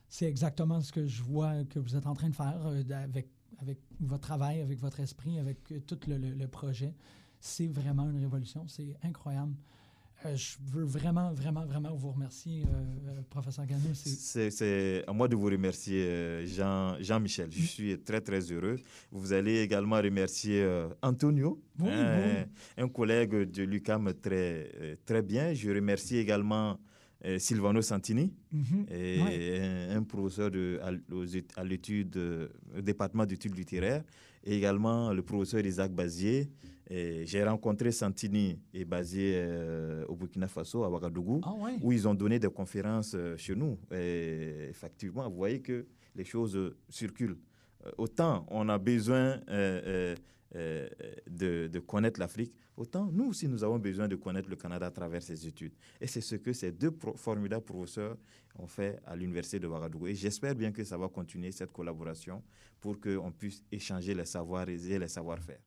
c'est 0.09 0.26
exactement 0.26 0.80
ce 0.82 0.92
que 0.92 1.07
je 1.07 1.22
vois 1.22 1.64
que 1.64 1.78
vous 1.78 1.97
êtes 1.97 2.07
en 2.07 2.14
train 2.14 2.28
de 2.28 2.34
faire 2.34 2.61
avec, 2.92 3.28
avec 3.59 3.79
votre 4.01 4.23
travail, 4.23 4.61
avec 4.61 4.81
votre 4.81 5.01
esprit, 5.01 5.39
avec 5.39 5.59
tout 5.87 5.99
le, 6.07 6.17
le 6.17 6.49
projet. 6.49 6.95
C'est 7.41 7.67
vraiment 7.67 8.09
une 8.11 8.19
révolution. 8.19 8.67
C'est 8.69 8.97
incroyable. 9.03 9.55
Euh, 10.27 10.37
je 10.37 10.57
veux 10.73 10.85
vraiment, 10.85 11.33
vraiment, 11.33 11.67
vraiment 11.67 11.95
vous 11.95 12.11
remercier, 12.13 12.63
euh, 12.63 13.11
euh, 13.11 13.23
professeur 13.29 13.67
Gagnon. 13.67 13.93
C'est 13.93 15.05
à 15.07 15.13
moi 15.13 15.29
de 15.29 15.37
vous 15.37 15.47
remercier, 15.47 16.47
Jean, 16.47 16.97
Jean-Michel. 17.01 17.49
Je 17.51 17.63
suis 17.63 17.99
très, 18.01 18.21
très 18.21 18.41
heureux. 18.41 18.77
Vous 19.11 19.33
allez 19.33 19.61
également 19.61 19.97
remercier 19.97 20.67
Antonio, 21.03 21.61
hein, 21.81 22.47
un 22.79 22.89
collègue 22.89 23.51
de 23.51 23.63
l'UCAM 23.65 24.15
très, 24.15 24.99
très 25.05 25.23
bien. 25.23 25.53
Je 25.53 25.71
remercie 25.71 26.17
également 26.17 26.79
Silvano 27.39 27.81
Santini, 27.83 28.33
mhm. 28.53 28.87
et 28.91 29.89
un, 29.91 30.03
professeur 30.03 30.51
de, 30.51 30.79
à, 31.57 31.64
l'étude, 31.64 32.18
au 32.77 32.81
département 32.81 33.25
d'études 33.27 33.57
littéraires, 33.57 34.05
et 34.45 34.57
également 34.57 35.12
le 35.12 35.22
professeur 35.22 35.64
Isaac 35.64 35.93
Bazier, 35.93 36.51
j'ai 36.91 37.43
rencontré 37.45 37.93
Santini 37.93 38.59
et 38.72 38.85
basé 38.85 39.33
euh, 39.37 40.05
au 40.09 40.14
Burkina 40.16 40.49
Faso, 40.49 40.85
à 40.85 40.91
Ouagadougou, 40.91 41.41
ah 41.45 41.53
où 41.81 41.93
ils 41.93 42.07
ont 42.07 42.14
donné 42.14 42.39
des 42.39 42.49
conférences 42.51 43.14
euh, 43.14 43.37
chez 43.37 43.55
nous. 43.55 43.79
Et 43.91 44.66
effectivement, 44.68 45.29
vous 45.29 45.37
voyez 45.37 45.61
que 45.61 45.87
les 46.14 46.25
choses 46.25 46.75
circulent. 46.89 47.39
Euh, 47.87 47.91
autant 47.99 48.47
on 48.51 48.68
a 48.68 48.79
besoin 48.79 49.41
de, 50.55 51.67
de, 51.67 51.79
connaître 51.81 52.21
l'Afrique, 52.21 52.55
autant 52.77 53.11
nous 53.13 53.27
aussi 53.31 53.49
nous 53.49 53.65
avons 53.65 53.79
besoin 53.79 54.09
de 54.09 54.17
connaître 54.17 54.49
le 54.49 54.57
Canada 54.57 54.87
à 54.87 54.91
travers 54.91 55.23
ces 55.23 55.47
études. 55.47 55.73
Et 56.01 56.07
c'est 56.07 56.21
ce 56.21 56.37
que 56.37 56.53
ces 56.53 56.73
deux 56.73 56.97
formidables 57.17 57.65
professeurs 57.65 58.17
ont 58.57 58.67
fait 58.67 59.01
à 59.05 59.17
l'Université 59.17 59.59
de 59.59 59.67
Ouagadougou. 59.67 60.07
Et 60.07 60.15
j'espère 60.15 60.55
bien 60.55 60.71
que 60.73 60.85
ça 60.85 60.97
va 60.97 61.09
continuer 61.09 61.51
cette 61.53 61.73
collaboration 61.73 62.43
pour 62.81 63.01
qu'on 63.01 63.33
puisse 63.33 63.63
échanger 63.73 64.15
les 64.15 64.27
savoirs 64.27 64.69
et 64.69 64.77
les 64.77 65.09
savoir-faire. 65.09 65.61